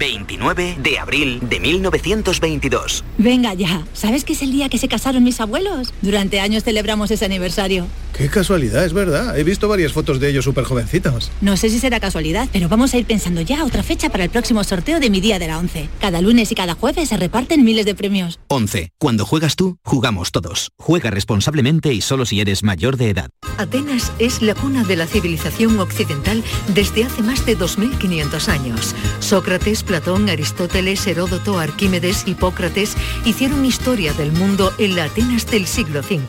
29 0.00 0.78
de 0.82 0.98
abril 0.98 1.40
de 1.42 1.60
1922. 1.60 3.04
Venga 3.18 3.52
ya, 3.52 3.84
¿sabes 3.92 4.24
que 4.24 4.32
es 4.32 4.40
el 4.40 4.50
día 4.50 4.70
que 4.70 4.78
se 4.78 4.88
casaron 4.88 5.22
mis 5.22 5.40
abuelos? 5.42 5.92
Durante 6.00 6.40
años 6.40 6.64
celebramos 6.64 7.10
ese 7.10 7.26
aniversario. 7.26 7.86
Qué 8.16 8.28
casualidad, 8.28 8.84
es 8.84 8.94
verdad. 8.94 9.38
He 9.38 9.44
visto 9.44 9.68
varias 9.68 9.92
fotos 9.92 10.18
de 10.18 10.30
ellos 10.30 10.44
súper 10.44 10.64
jovencitos. 10.64 11.30
No 11.42 11.56
sé 11.58 11.68
si 11.68 11.78
será 11.78 12.00
casualidad, 12.00 12.48
pero 12.50 12.68
vamos 12.68 12.94
a 12.94 12.98
ir 12.98 13.04
pensando 13.04 13.42
ya 13.42 13.64
otra 13.64 13.82
fecha 13.82 14.08
para 14.08 14.24
el 14.24 14.30
próximo 14.30 14.64
sorteo 14.64 15.00
de 15.00 15.10
mi 15.10 15.20
día 15.20 15.38
de 15.38 15.46
la 15.46 15.58
11. 15.58 15.88
Cada 16.00 16.22
lunes 16.22 16.50
y 16.50 16.54
cada 16.54 16.74
jueves 16.74 17.10
se 17.10 17.18
reparten 17.18 17.62
miles 17.62 17.84
de 17.84 17.94
premios. 17.94 18.40
11. 18.48 18.92
Cuando 18.98 19.26
juegas 19.26 19.54
tú, 19.54 19.76
jugamos 19.84 20.32
todos. 20.32 20.70
Juega 20.78 21.10
responsablemente 21.10 21.92
y 21.92 22.00
solo 22.00 22.24
si 22.24 22.40
eres 22.40 22.62
mayor 22.62 22.96
de 22.96 23.10
edad. 23.10 23.30
Atenas 23.58 24.12
es 24.18 24.40
la 24.40 24.54
cuna 24.54 24.82
de 24.84 24.96
la 24.96 25.06
civilización 25.06 25.78
occidental 25.78 26.42
desde 26.74 27.04
hace 27.04 27.22
más 27.22 27.44
de 27.44 27.54
2500 27.54 28.48
años. 28.48 28.94
Sócrates, 29.20 29.82
Platón, 29.90 30.28
Aristóteles, 30.28 31.04
Heródoto, 31.04 31.58
Arquímedes, 31.58 32.22
Hipócrates 32.24 32.96
hicieron 33.24 33.64
historia 33.64 34.12
del 34.12 34.30
mundo 34.30 34.72
en 34.78 34.94
la 34.94 35.06
Atenas 35.06 35.48
del 35.48 35.66
siglo 35.66 35.98
V. 35.98 36.28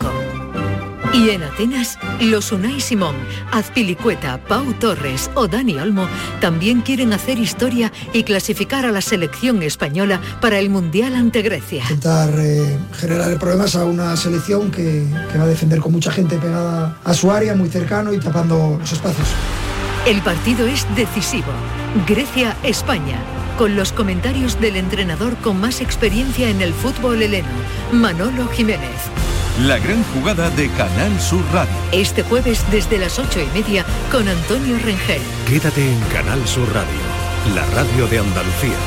Y 1.14 1.30
en 1.30 1.44
Atenas, 1.44 2.00
los 2.20 2.52
Unai 2.52 2.82
Simón, 2.82 3.16
Azpilicueta, 3.52 4.44
Pau 4.46 4.74
Torres 4.74 5.30
o 5.36 5.48
Dani 5.48 5.78
Olmo 5.78 6.08
también 6.40 6.82
quieren 6.82 7.14
hacer 7.14 7.38
historia 7.38 7.92
y 8.14 8.24
clasificar 8.24 8.84
a 8.88 8.92
la 8.92 9.02
selección 9.02 9.62
española 9.62 10.20
para 10.42 10.58
el 10.58 10.72
Mundial 10.72 11.14
ante 11.14 11.44
Grecia. 11.44 11.84
Intentar 11.84 12.34
eh, 12.40 12.80
generar 12.94 13.38
problemas 13.38 13.76
a 13.76 13.86
una 13.86 14.18
selección 14.18 14.72
que, 14.72 15.06
que 15.32 15.38
va 15.38 15.44
a 15.44 15.48
defender 15.48 15.82
con 15.82 15.92
mucha 15.92 16.12
gente 16.12 16.36
pegada 16.40 16.98
a 17.04 17.14
su 17.14 17.32
área, 17.32 17.54
muy 17.54 17.70
cercano 17.70 18.12
y 18.12 18.18
tapando 18.18 18.78
los 18.80 18.92
espacios. 18.92 19.28
El 20.08 20.20
partido 20.24 20.66
es 20.66 20.88
decisivo. 20.96 21.52
Grecia-España 22.08 23.20
con 23.62 23.76
los 23.76 23.94
comentarios 23.94 24.60
del 24.60 24.76
entrenador 24.76 25.38
con 25.38 25.60
más 25.60 25.82
experiencia 25.82 26.50
en 26.50 26.62
el 26.62 26.74
fútbol 26.74 27.22
heleno, 27.22 27.48
Manolo 27.92 28.48
Jiménez. 28.48 28.90
La 29.68 29.78
gran 29.78 30.04
jugada 30.06 30.50
de 30.50 30.68
Canal 30.70 31.22
Sur 31.22 31.44
Radio. 31.54 31.72
Este 31.92 32.24
jueves 32.24 32.66
desde 32.72 32.98
las 32.98 33.20
ocho 33.20 33.40
y 33.40 33.46
media 33.56 33.86
con 34.12 34.28
Antonio 34.28 34.80
Rengel. 34.84 35.22
Quédate 35.48 35.88
en 35.88 36.00
Canal 36.12 36.44
Sur 36.48 36.74
Radio, 36.74 37.54
la 37.54 37.64
radio 37.76 38.08
de 38.08 38.18
Andalucía. 38.18 38.80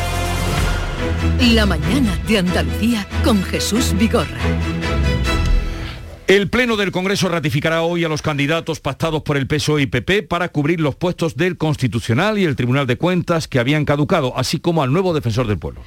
La 1.53 1.67
mañana 1.67 2.19
de 2.27 2.39
Andalucía 2.39 3.07
con 3.23 3.45
Jesús 3.45 3.95
Vigorra. 3.97 4.41
El 6.27 6.49
Pleno 6.49 6.79
del 6.79 6.91
Congreso 6.91 7.29
ratificará 7.29 7.83
hoy 7.83 8.03
a 8.03 8.09
los 8.09 8.23
candidatos 8.23 8.81
pactados 8.81 9.23
por 9.23 9.37
el 9.37 9.47
PSOE 9.47 9.83
y 9.83 9.87
PP 9.87 10.23
para 10.23 10.49
cubrir 10.49 10.81
los 10.81 10.95
puestos 10.95 11.37
del 11.37 11.59
Constitucional 11.59 12.39
y 12.39 12.45
el 12.45 12.57
Tribunal 12.57 12.87
de 12.87 12.97
Cuentas 12.97 13.47
que 13.47 13.59
habían 13.59 13.85
caducado, 13.85 14.33
así 14.35 14.59
como 14.59 14.83
al 14.83 14.91
nuevo 14.91 15.13
defensor 15.13 15.47
del 15.47 15.59
pueblo. 15.59 15.83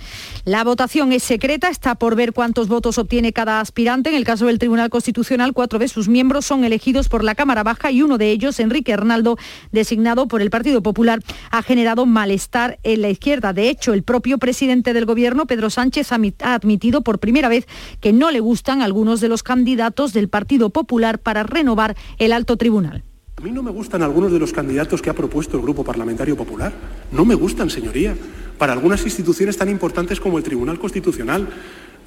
La 0.45 0.63
votación 0.63 1.12
es 1.12 1.23
secreta, 1.23 1.69
está 1.69 1.95
por 1.95 2.15
ver 2.15 2.34
cuántos 2.34 2.67
votos 2.67 3.00
obtiene 3.00 3.34
cada 3.34 3.60
aspirante. 3.62 4.12
En 4.12 4.15
el 4.15 4.26
caso 4.26 4.45
del 4.45 4.60
Tribunal 4.60 4.91
Constitucional, 4.91 5.54
cuatro 5.54 5.80
de 5.80 5.88
sus 5.88 6.08
miembros 6.08 6.45
son 6.45 6.63
elegidos 6.63 7.10
por 7.10 7.23
la 7.23 7.34
Cámara 7.34 7.63
Baja 7.63 7.89
y 7.89 8.04
uno 8.04 8.19
de 8.19 8.30
ellos, 8.30 8.60
Enrique 8.60 8.91
Hernaldo, 8.91 9.39
designado 9.71 10.28
por 10.28 10.43
el 10.43 10.52
Partido 10.52 10.84
Popular, 10.84 11.19
ha 11.50 11.63
generado 11.63 12.06
malestar 12.06 12.78
en 12.84 13.02
la 13.02 13.10
izquierda. 13.10 13.54
De 13.54 13.69
hecho, 13.69 13.91
el 13.91 14.04
propio 14.04 14.38
presidente 14.38 14.93
del 14.93 15.08
Gobierno, 15.08 15.47
Pedro 15.47 15.71
Sánchez, 15.71 16.12
ha 16.12 16.54
admitido 16.54 17.02
por 17.02 17.17
primera 17.17 17.50
vez 17.50 17.65
que 18.02 18.13
no 18.13 18.30
le 18.30 18.39
gustan 18.39 18.84
algunos 18.84 19.19
de 19.19 19.30
los 19.30 19.41
candidatos 19.41 20.13
del 20.13 20.26
Partido 20.27 20.69
Popular 20.69 21.19
para 21.19 21.43
renovar 21.43 21.95
el 22.17 22.33
alto 22.33 22.57
tribunal. 22.57 23.03
A 23.37 23.41
mí 23.41 23.51
no 23.51 23.61
me 23.61 23.71
gustan 23.71 24.01
algunos 24.01 24.31
de 24.31 24.39
los 24.39 24.51
candidatos 24.51 25.01
que 25.01 25.11
ha 25.11 25.13
propuesto 25.13 25.57
el 25.57 25.63
Grupo 25.63 25.83
Parlamentario 25.83 26.35
Popular. 26.35 26.73
No 27.11 27.23
me 27.23 27.35
gustan, 27.35 27.69
señoría, 27.69 28.15
para 28.57 28.73
algunas 28.73 29.03
instituciones 29.03 29.57
tan 29.57 29.69
importantes 29.69 30.19
como 30.19 30.39
el 30.39 30.43
Tribunal 30.43 30.79
Constitucional. 30.79 31.47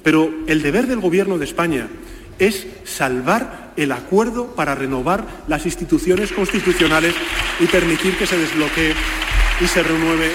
Pero 0.03 0.29
el 0.47 0.61
deber 0.61 0.87
del 0.87 0.99
Gobierno 0.99 1.37
de 1.37 1.45
España 1.45 1.87
es 2.37 2.67
salvar 2.83 3.71
el 3.77 3.91
acuerdo 3.91 4.47
para 4.55 4.75
renovar 4.75 5.25
las 5.47 5.65
instituciones 5.65 6.31
constitucionales 6.31 7.13
y 7.59 7.67
permitir 7.67 8.17
que 8.17 8.25
se 8.25 8.37
desbloquee 8.37 8.93
y 9.61 9.67
se 9.67 9.83
renueve 9.83 10.31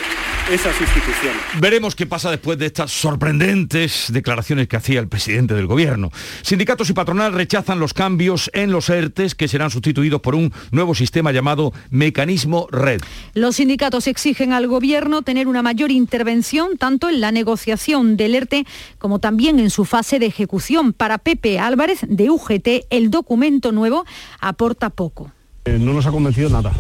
esas 0.51 0.81
instituciones. 0.81 1.41
Veremos 1.61 1.97
qué 1.97 2.07
pasa 2.07 2.31
después 2.31 2.59
de 2.59 2.67
estas 2.67 2.91
sorprendentes 2.93 4.07
declaraciones 4.13 4.69
que 4.69 4.77
hacía 4.77 5.01
el 5.01 5.09
presidente 5.09 5.55
del 5.55 5.67
gobierno. 5.67 6.11
Sindicatos 6.43 6.89
y 6.91 6.93
patronal 6.93 7.33
rechazan 7.33 7.81
los 7.81 7.95
cambios 7.95 8.51
en 8.55 8.71
los 8.71 8.89
ERTES 8.89 9.35
que 9.35 9.49
serán 9.49 9.71
sustituidos 9.71 10.21
por 10.21 10.35
un 10.35 10.53
nuevo 10.71 10.95
sistema 10.95 11.33
llamado 11.33 11.73
mecanismo 11.91 12.69
red. 12.71 13.01
Los 13.35 13.57
sindicatos 13.57 14.07
exigen 14.07 14.53
al 14.53 14.69
gobierno 14.69 15.23
tener 15.23 15.49
una 15.49 15.63
mayor 15.63 15.91
intervención 15.91 16.77
tanto 16.79 17.09
en 17.09 17.21
la 17.21 17.33
negociación 17.33 18.17
del 18.17 18.35
ERTE 18.35 18.67
como 18.99 19.19
también 19.19 19.59
en 19.59 19.71
su 19.71 19.85
fase 19.85 20.19
de 20.19 20.27
ejecución. 20.27 20.93
Para 20.93 21.19
Pepe 21.19 21.59
Álvarez 21.59 22.01
de 22.07 22.31
UGT, 22.31 22.87
el 22.91 23.11
documento 23.11 23.73
nuevo 23.73 24.05
aporta 24.41 24.91
poco. 24.91 25.33
Eh, 25.65 25.79
no 25.81 25.93
nos 25.93 26.07
ha 26.07 26.13
convencido 26.13 26.49
nada. 26.49 26.73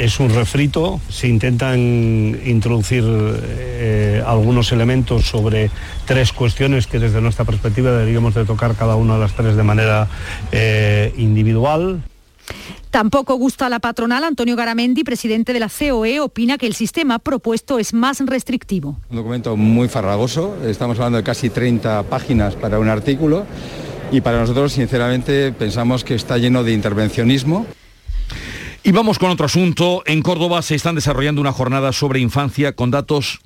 Es 0.00 0.18
un 0.18 0.30
refrito, 0.30 0.98
se 1.10 1.28
intentan 1.28 1.78
introducir 1.78 3.04
eh, 3.06 4.22
algunos 4.26 4.72
elementos 4.72 5.26
sobre 5.26 5.70
tres 6.06 6.32
cuestiones 6.32 6.86
que 6.86 6.98
desde 6.98 7.20
nuestra 7.20 7.44
perspectiva 7.44 7.90
deberíamos 7.90 8.34
de 8.34 8.46
tocar 8.46 8.74
cada 8.76 8.96
una 8.96 9.14
de 9.14 9.20
las 9.20 9.34
tres 9.34 9.56
de 9.56 9.62
manera 9.62 10.08
eh, 10.52 11.12
individual. 11.18 12.02
Tampoco 12.90 13.34
gusta 13.34 13.66
a 13.66 13.68
la 13.68 13.78
patronal. 13.78 14.24
Antonio 14.24 14.56
Garamendi, 14.56 15.04
presidente 15.04 15.52
de 15.52 15.60
la 15.60 15.68
COE, 15.68 16.20
opina 16.20 16.56
que 16.56 16.66
el 16.66 16.74
sistema 16.74 17.18
propuesto 17.18 17.78
es 17.78 17.92
más 17.92 18.20
restrictivo. 18.20 18.96
Un 19.10 19.16
documento 19.16 19.54
muy 19.56 19.88
farragoso, 19.88 20.56
estamos 20.64 20.98
hablando 20.98 21.18
de 21.18 21.24
casi 21.24 21.50
30 21.50 22.04
páginas 22.04 22.56
para 22.56 22.78
un 22.78 22.88
artículo 22.88 23.44
y 24.10 24.22
para 24.22 24.40
nosotros, 24.40 24.72
sinceramente, 24.72 25.52
pensamos 25.52 26.04
que 26.04 26.14
está 26.14 26.38
lleno 26.38 26.64
de 26.64 26.72
intervencionismo. 26.72 27.66
Y 28.82 28.92
vamos 28.92 29.18
con 29.18 29.30
otro 29.30 29.46
asunto. 29.46 30.02
En 30.06 30.22
Córdoba 30.22 30.62
se 30.62 30.74
están 30.74 30.94
desarrollando 30.94 31.40
una 31.40 31.52
jornada 31.52 31.92
sobre 31.92 32.20
infancia 32.20 32.74
con 32.74 32.90
datos 32.90 33.40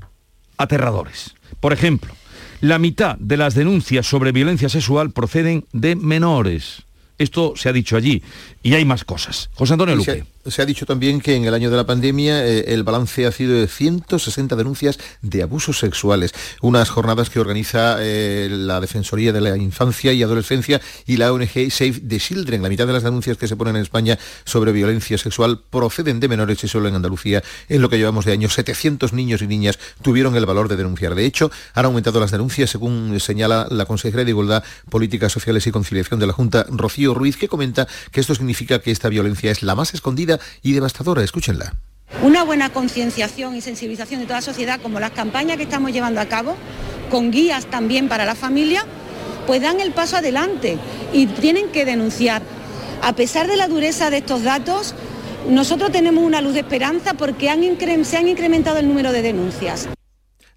aterradores. 0.57 1.35
Por 1.61 1.73
ejemplo, 1.73 2.15
la 2.61 2.79
mitad 2.79 3.17
de 3.19 3.37
las 3.37 3.55
denuncias 3.55 4.07
sobre 4.07 4.33
violencia 4.33 4.69
sexual 4.69 5.11
proceden 5.11 5.67
de 5.73 5.97
menores. 5.97 6.85
Esto 7.19 7.55
se 7.57 7.69
ha 7.69 7.73
dicho 7.73 7.97
allí 7.97 8.23
y 8.63 8.75
hay 8.75 8.85
más 8.85 9.05
cosas. 9.05 9.51
José 9.55 9.75
Antonio 9.75 9.97
Luque. 9.97 10.25
Se 10.47 10.61
ha 10.61 10.67
dicho 10.67 10.85
también 10.85 11.23
que 11.23 11.37
en 11.37 11.47
el 11.47 11.55
año 11.55 11.71
de 11.71 11.77
la 11.79 11.87
pandemia 11.87 12.47
eh, 12.47 12.65
el 12.69 12.83
balance 12.83 13.25
ha 13.25 13.33
sido 13.33 13.55
de 13.55 13.67
160 13.67 14.55
denuncias 14.57 14.99
de 15.23 15.43
abusos 15.43 15.79
sexuales. 15.79 16.35
Unas 16.61 16.91
jornadas 16.91 17.31
que 17.31 17.41
organiza 17.41 17.97
eh, 18.01 18.49
la 18.51 18.79
Defensoría 18.79 19.33
de 19.33 19.41
la 19.41 19.57
Infancia 19.57 20.13
y 20.13 20.23
Adolescencia 20.23 20.83
y 21.07 21.17
la 21.17 21.33
ONG 21.33 21.71
Save 21.71 22.03
the 22.07 22.19
Children. 22.19 22.63
La 22.63 22.69
mitad 22.69 22.87
de 22.87 22.93
las 22.93 23.05
denuncias 23.05 23.39
que 23.39 23.49
se 23.49 23.57
ponen 23.57 23.77
en 23.77 23.83
España 23.83 24.19
sobre 24.45 24.73
violencia 24.73 25.17
sexual 25.17 25.61
proceden 25.71 26.21
de 26.21 26.29
menores 26.29 26.63
y 26.63 26.69
solo 26.69 26.89
en 26.89 26.97
Andalucía, 26.97 27.43
en 27.71 27.81
lo 27.81 27.89
que 27.89 27.97
llevamos 27.97 28.27
de 28.27 28.33
año, 28.33 28.51
700 28.51 29.15
niños 29.15 29.41
y 29.41 29.47
niñas 29.47 29.79
tuvieron 30.03 30.37
el 30.37 30.45
valor 30.45 30.69
de 30.69 30.77
denunciar. 30.77 31.15
De 31.15 31.25
hecho, 31.25 31.51
han 31.73 31.87
aumentado 31.87 32.21
las 32.21 32.33
denuncias, 32.33 32.69
según 32.69 33.19
señala 33.19 33.67
la 33.71 33.87
consejera 33.87 34.25
de 34.25 34.31
Igualdad, 34.31 34.63
Políticas 34.91 35.33
Sociales 35.33 35.67
y 35.67 35.71
Conciliación 35.71 36.21
de 36.21 36.27
la 36.27 36.35
Junta, 36.35 36.67
Rocío 36.69 37.15
Ruiz, 37.15 37.39
que 37.39 37.49
comenta 37.49 37.89
que 38.13 38.21
esto 38.21 38.35
significa 38.35 38.81
que 38.81 38.91
esta 38.91 39.09
violencia 39.09 39.51
es 39.51 39.63
la 39.63 39.75
más 39.75 39.95
escondida 39.95 40.34
y 40.63 40.73
devastadora. 40.73 41.23
Escúchenla. 41.23 41.75
Una 42.23 42.45
buena 42.45 42.71
concienciación 42.71 43.57
y 43.57 43.61
sensibilización 43.61 44.21
de 44.21 44.27
toda 44.27 44.39
la 44.39 44.43
sociedad, 44.43 44.81
como 44.81 45.01
las 45.01 45.11
campañas 45.11 45.57
que 45.57 45.65
estamos 45.65 45.93
llevando 45.93 46.21
a 46.21 46.27
cabo, 46.27 46.57
con 47.11 47.31
guías 47.31 47.67
también 47.67 48.09
para 48.09 48.25
la 48.25 48.35
familia, 48.35 48.85
pues 49.47 49.61
dan 49.61 49.81
el 49.81 49.93
paso 49.93 50.17
adelante 50.17 50.79
y 51.13 51.27
tienen 51.27 51.69
que 51.71 51.85
denunciar. 51.85 52.43
A 53.03 53.15
pesar 53.15 53.47
de 53.49 53.57
la 53.57 53.69
dureza 53.69 54.11
de 54.11 54.19
estos 54.19 54.43
datos, 54.43 54.95
nosotros 55.49 55.93
tenemos 55.93 56.25
una 56.25 56.41
luz 56.41 56.55
de 56.55 56.61
esperanza 56.61 57.15
porque 57.15 57.47
se 58.05 58.17
han 58.17 58.29
incrementado 58.29 58.79
el 58.79 58.89
número 58.89 59.13
de 59.13 59.23
denuncias. 59.23 59.89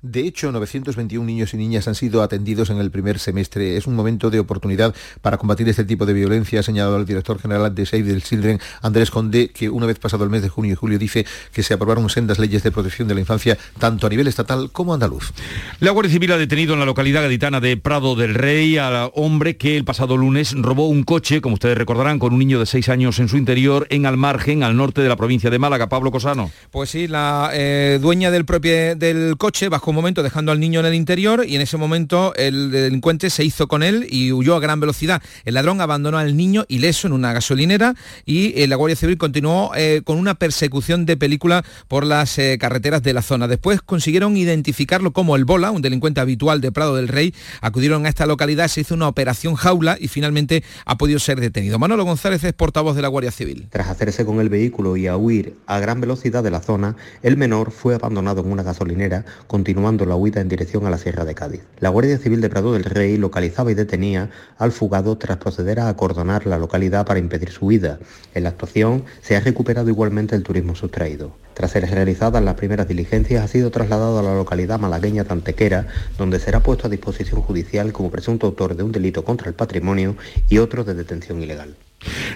De 0.03 0.21
hecho, 0.21 0.51
921 0.51 1.25
niños 1.25 1.55
y 1.55 1.57
niñas 1.57 1.87
han 1.87 1.95
sido 1.95 2.21
atendidos 2.21 2.69
en 2.69 2.77
el 2.77 2.91
primer 2.91 3.17
semestre. 3.17 3.77
Es 3.77 3.87
un 3.87 3.95
momento 3.95 4.29
de 4.29 4.39
oportunidad 4.39 4.93
para 5.21 5.37
combatir 5.37 5.67
este 5.69 5.85
tipo 5.85 6.05
de 6.05 6.13
violencia, 6.13 6.59
ha 6.59 6.63
señalado 6.63 6.97
el 6.97 7.05
director 7.05 7.39
general 7.39 7.73
de 7.73 7.83
Save 7.87 8.03
the 8.03 8.21
Children, 8.21 8.59
Andrés 8.83 9.09
Conde, 9.09 9.49
que 9.49 9.71
una 9.71 9.87
vez 9.87 9.97
pasado 9.97 10.23
el 10.23 10.29
mes 10.29 10.43
de 10.43 10.49
junio 10.49 10.73
y 10.73 10.75
julio 10.75 10.99
dice 10.99 11.25
que 11.51 11.63
se 11.63 11.73
aprobaron 11.73 12.07
sendas 12.11 12.37
leyes 12.37 12.61
de 12.61 12.71
protección 12.71 13.07
de 13.07 13.15
la 13.15 13.21
infancia, 13.21 13.57
tanto 13.79 14.05
a 14.05 14.09
nivel 14.11 14.27
estatal 14.27 14.69
como 14.71 14.93
andaluz. 14.93 15.33
La 15.79 15.89
Guardia 15.89 16.13
Civil 16.13 16.31
ha 16.31 16.37
detenido 16.37 16.73
en 16.73 16.79
la 16.79 16.85
localidad 16.85 17.23
gaditana 17.23 17.59
de 17.59 17.75
Prado 17.77 18.15
del 18.15 18.35
Rey 18.35 18.77
al 18.77 19.09
hombre 19.15 19.57
que 19.57 19.77
el 19.77 19.83
pasado 19.83 20.15
lunes 20.15 20.53
robó 20.55 20.87
un 20.87 21.03
coche, 21.05 21.41
como 21.41 21.55
ustedes 21.55 21.75
recordarán, 21.75 22.19
con 22.19 22.33
un 22.33 22.39
niño 22.39 22.59
de 22.59 22.67
seis 22.67 22.89
años 22.89 23.17
en 23.17 23.29
su 23.29 23.37
interior, 23.37 23.87
en 23.89 24.05
Almargen, 24.05 24.61
al 24.61 24.77
norte 24.77 25.01
de 25.01 25.09
la 25.09 25.15
provincia 25.15 25.49
de 25.49 25.57
Málaga. 25.57 25.89
Pablo 25.89 26.11
Cosano. 26.11 26.51
Pues 26.69 26.91
sí, 26.91 27.07
la 27.07 27.49
eh, 27.53 27.97
dueña 27.99 28.29
del, 28.29 28.45
propio, 28.45 28.95
del 28.95 29.37
coche, 29.37 29.69
bajo 29.69 29.86
un 29.91 29.95
momento 29.95 30.23
dejando 30.23 30.51
al 30.51 30.59
niño 30.59 30.79
en 30.79 30.85
el 30.85 30.93
interior 30.93 31.45
y 31.47 31.55
en 31.55 31.61
ese 31.61 31.77
momento 31.77 32.33
el 32.35 32.71
delincuente 32.71 33.29
se 33.29 33.43
hizo 33.43 33.67
con 33.67 33.83
él 33.83 34.07
y 34.09 34.31
huyó 34.31 34.55
a 34.55 34.59
gran 34.59 34.79
velocidad. 34.79 35.21
El 35.45 35.55
ladrón 35.55 35.81
abandonó 35.81 36.17
al 36.17 36.35
niño 36.35 36.65
ileso 36.67 37.07
en 37.07 37.13
una 37.13 37.33
gasolinera 37.33 37.95
y 38.25 38.61
eh, 38.61 38.67
la 38.67 38.75
Guardia 38.75 38.95
Civil 38.95 39.17
continuó 39.17 39.71
eh, 39.75 40.01
con 40.03 40.17
una 40.17 40.35
persecución 40.35 41.05
de 41.05 41.17
película 41.17 41.63
por 41.87 42.05
las 42.05 42.37
eh, 42.37 42.57
carreteras 42.59 43.03
de 43.03 43.13
la 43.13 43.21
zona. 43.21 43.47
Después 43.47 43.81
consiguieron 43.81 44.37
identificarlo 44.37 45.11
como 45.13 45.35
el 45.35 45.45
Bola, 45.45 45.71
un 45.71 45.81
delincuente 45.81 46.21
habitual 46.21 46.61
de 46.61 46.71
Prado 46.71 46.95
del 46.95 47.07
Rey. 47.07 47.33
Acudieron 47.61 48.05
a 48.05 48.09
esta 48.09 48.25
localidad, 48.25 48.67
se 48.67 48.81
hizo 48.81 48.95
una 48.95 49.07
operación 49.07 49.55
jaula 49.55 49.97
y 49.99 50.07
finalmente 50.07 50.63
ha 50.85 50.97
podido 50.97 51.19
ser 51.19 51.39
detenido. 51.39 51.79
Manolo 51.79 52.03
González 52.03 52.43
es 52.43 52.53
portavoz 52.53 52.95
de 52.95 53.01
la 53.01 53.07
Guardia 53.07 53.31
Civil. 53.31 53.67
Tras 53.69 53.89
hacerse 53.89 54.25
con 54.25 54.39
el 54.39 54.49
vehículo 54.49 54.97
y 54.97 55.07
a 55.07 55.17
huir 55.17 55.55
a 55.65 55.79
gran 55.79 56.01
velocidad 56.01 56.43
de 56.43 56.51
la 56.51 56.61
zona, 56.61 56.95
el 57.23 57.37
menor 57.37 57.71
fue 57.71 57.95
abandonado 57.95 58.41
en 58.41 58.51
una 58.51 58.63
gasolinera, 58.63 59.25
continuando 59.77 60.07
la 60.07 60.15
huida 60.15 60.41
en 60.41 60.49
dirección 60.49 60.87
a 60.87 60.89
la 60.89 60.97
Sierra 60.97 61.23
de 61.23 61.35
Cádiz. 61.35 61.61
La 61.79 61.89
Guardia 61.89 62.17
Civil 62.17 62.41
de 62.41 62.49
Prado 62.49 62.73
del 62.73 62.83
Rey 62.83 63.15
localizaba 63.15 63.71
y 63.71 63.75
detenía 63.75 64.31
al 64.57 64.71
fugado 64.71 65.19
tras 65.19 65.37
proceder 65.37 65.79
a 65.79 65.87
acordonar 65.87 66.47
la 66.47 66.57
localidad 66.57 67.05
para 67.05 67.19
impedir 67.19 67.51
su 67.51 67.67
huida. 67.67 67.99
En 68.33 68.41
la 68.41 68.49
actuación 68.49 69.03
se 69.21 69.35
ha 69.35 69.39
recuperado 69.39 69.87
igualmente 69.87 70.35
el 70.35 70.41
turismo 70.41 70.73
sustraído. 70.73 71.31
Tras 71.53 71.69
ser 71.69 71.87
realizadas 71.87 72.43
las 72.43 72.55
primeras 72.55 72.87
diligencias, 72.87 73.45
ha 73.45 73.47
sido 73.47 73.69
trasladado 73.69 74.17
a 74.17 74.23
la 74.23 74.33
localidad 74.33 74.79
malagueña 74.79 75.25
Tantequera, 75.25 75.85
donde 76.17 76.39
será 76.39 76.61
puesto 76.61 76.87
a 76.87 76.89
disposición 76.89 77.43
judicial 77.43 77.93
como 77.93 78.09
presunto 78.09 78.47
autor 78.47 78.75
de 78.75 78.81
un 78.81 78.91
delito 78.91 79.23
contra 79.23 79.47
el 79.47 79.53
patrimonio 79.53 80.15
y 80.49 80.57
otro 80.57 80.85
de 80.85 80.95
detención 80.95 81.43
ilegal. 81.43 81.75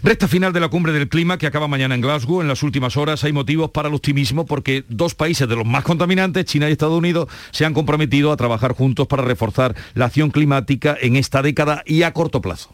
Recta 0.04 0.28
final 0.28 0.54
de 0.54 0.60
la 0.60 0.70
cumbre 0.70 0.94
del 0.94 1.10
clima 1.10 1.38
que 1.38 1.48
acaba 1.48 1.68
mañana 1.68 1.96
en 1.96 2.02
Glasgow. 2.02 2.42
En 2.42 2.48
las 2.48 2.64
últimas 2.64 2.98
horas 2.98 3.24
hay 3.24 3.34
motivos 3.34 3.72
para 3.72 3.90
el 3.90 3.96
optimismo 3.96 4.46
porque 4.46 4.84
dos 4.90 5.16
países 5.16 5.48
de 5.48 5.56
los 5.56 5.66
más 5.66 5.84
contaminantes, 5.84 6.46
China 6.46 6.70
y 6.70 6.74
Estados 6.74 6.98
Unidos, 6.98 7.28
se 7.52 7.66
han 7.66 7.74
comprometido 7.74 8.32
a 8.32 8.38
trabajar 8.38 8.74
juntos 8.74 9.08
para 9.08 9.24
reforzar 9.24 9.76
la 9.94 10.06
acción 10.06 10.32
climática 10.32 10.98
en 11.00 11.16
esta 11.16 11.42
década 11.42 11.84
y 11.86 12.04
a 12.04 12.14
corto 12.14 12.42
plazo. 12.42 12.74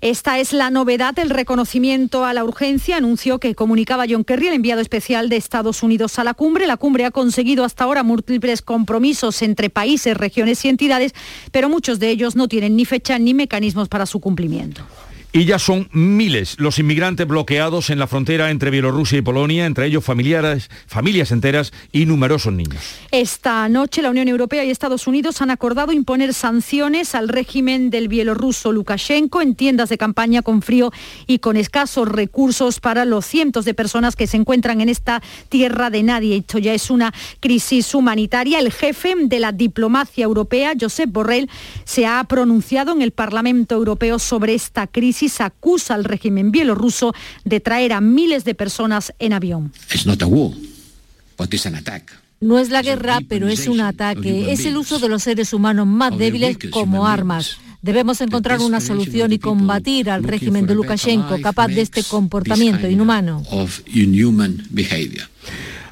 Esta 0.00 0.38
es 0.38 0.52
la 0.52 0.70
novedad, 0.70 1.18
el 1.18 1.28
reconocimiento 1.28 2.24
a 2.24 2.32
la 2.32 2.44
urgencia, 2.44 2.96
anunció 2.96 3.40
que 3.40 3.56
comunicaba 3.56 4.04
John 4.08 4.22
Kerry, 4.22 4.46
el 4.46 4.54
enviado 4.54 4.80
especial 4.80 5.28
de 5.28 5.36
Estados 5.36 5.82
Unidos 5.82 6.20
a 6.20 6.24
la 6.24 6.34
cumbre. 6.34 6.68
La 6.68 6.76
cumbre 6.76 7.04
ha 7.04 7.10
conseguido 7.10 7.64
hasta 7.64 7.82
ahora 7.82 8.04
múltiples 8.04 8.62
compromisos 8.62 9.42
entre 9.42 9.70
países, 9.70 10.16
regiones 10.16 10.64
y 10.64 10.68
entidades, 10.68 11.14
pero 11.50 11.68
muchos 11.68 11.98
de 11.98 12.10
ellos 12.10 12.36
no 12.36 12.46
tienen 12.46 12.76
ni 12.76 12.84
fecha 12.84 13.18
ni 13.18 13.34
mecanismos 13.34 13.88
para 13.88 14.06
su 14.06 14.20
cumplimiento. 14.20 14.82
Y 15.30 15.44
ya 15.44 15.58
son 15.58 15.88
miles 15.92 16.56
los 16.58 16.78
inmigrantes 16.78 17.26
bloqueados 17.26 17.90
en 17.90 17.98
la 17.98 18.06
frontera 18.06 18.50
entre 18.50 18.70
Bielorrusia 18.70 19.18
y 19.18 19.22
Polonia, 19.22 19.66
entre 19.66 19.84
ellos 19.84 20.02
familiares, 20.02 20.70
familias 20.86 21.32
enteras 21.32 21.70
y 21.92 22.06
numerosos 22.06 22.54
niños. 22.54 22.82
Esta 23.10 23.68
noche 23.68 24.00
la 24.00 24.08
Unión 24.08 24.28
Europea 24.28 24.64
y 24.64 24.70
Estados 24.70 25.06
Unidos 25.06 25.42
han 25.42 25.50
acordado 25.50 25.92
imponer 25.92 26.32
sanciones 26.32 27.14
al 27.14 27.28
régimen 27.28 27.90
del 27.90 28.08
bielorruso 28.08 28.72
Lukashenko 28.72 29.42
en 29.42 29.54
tiendas 29.54 29.90
de 29.90 29.98
campaña 29.98 30.40
con 30.40 30.62
frío 30.62 30.92
y 31.26 31.40
con 31.40 31.58
escasos 31.58 32.08
recursos 32.08 32.80
para 32.80 33.04
los 33.04 33.26
cientos 33.26 33.66
de 33.66 33.74
personas 33.74 34.16
que 34.16 34.26
se 34.26 34.38
encuentran 34.38 34.80
en 34.80 34.88
esta 34.88 35.22
tierra 35.50 35.90
de 35.90 36.02
nadie. 36.02 36.38
Esto 36.38 36.56
ya 36.56 36.72
es 36.72 36.90
una 36.90 37.12
crisis 37.40 37.94
humanitaria. 37.94 38.60
El 38.60 38.72
jefe 38.72 39.14
de 39.14 39.40
la 39.40 39.52
diplomacia 39.52 40.24
europea, 40.24 40.72
Josep 40.78 41.10
Borrell, 41.10 41.50
se 41.84 42.06
ha 42.06 42.24
pronunciado 42.24 42.92
en 42.92 43.02
el 43.02 43.10
Parlamento 43.10 43.74
Europeo 43.74 44.18
sobre 44.18 44.54
esta 44.54 44.86
crisis 45.18 45.40
acusa 45.40 45.94
al 45.94 46.04
régimen 46.04 46.52
bielorruso 46.52 47.12
de 47.44 47.60
traer 47.60 47.92
a 47.92 48.00
miles 48.00 48.44
de 48.44 48.54
personas 48.54 49.12
en 49.18 49.32
avión. 49.32 49.72
No 52.40 52.58
es 52.58 52.70
la 52.70 52.82
guerra, 52.82 53.18
pero 53.28 53.48
es 53.48 53.66
un 53.66 53.80
ataque. 53.80 54.52
Es 54.52 54.64
el 54.64 54.76
uso 54.76 55.00
de 55.00 55.08
los 55.08 55.24
seres 55.24 55.52
humanos 55.52 55.86
más 55.86 56.16
débiles 56.16 56.56
como 56.70 57.06
armas. 57.06 57.58
Debemos 57.82 58.20
encontrar 58.20 58.60
una 58.60 58.80
solución 58.80 59.32
y 59.32 59.38
combatir 59.38 60.10
al 60.10 60.22
régimen 60.22 60.66
de 60.66 60.74
Lukashenko 60.74 61.40
capaz 61.40 61.68
de 61.68 61.80
este 61.80 62.04
comportamiento 62.04 62.88
inhumano. 62.88 63.42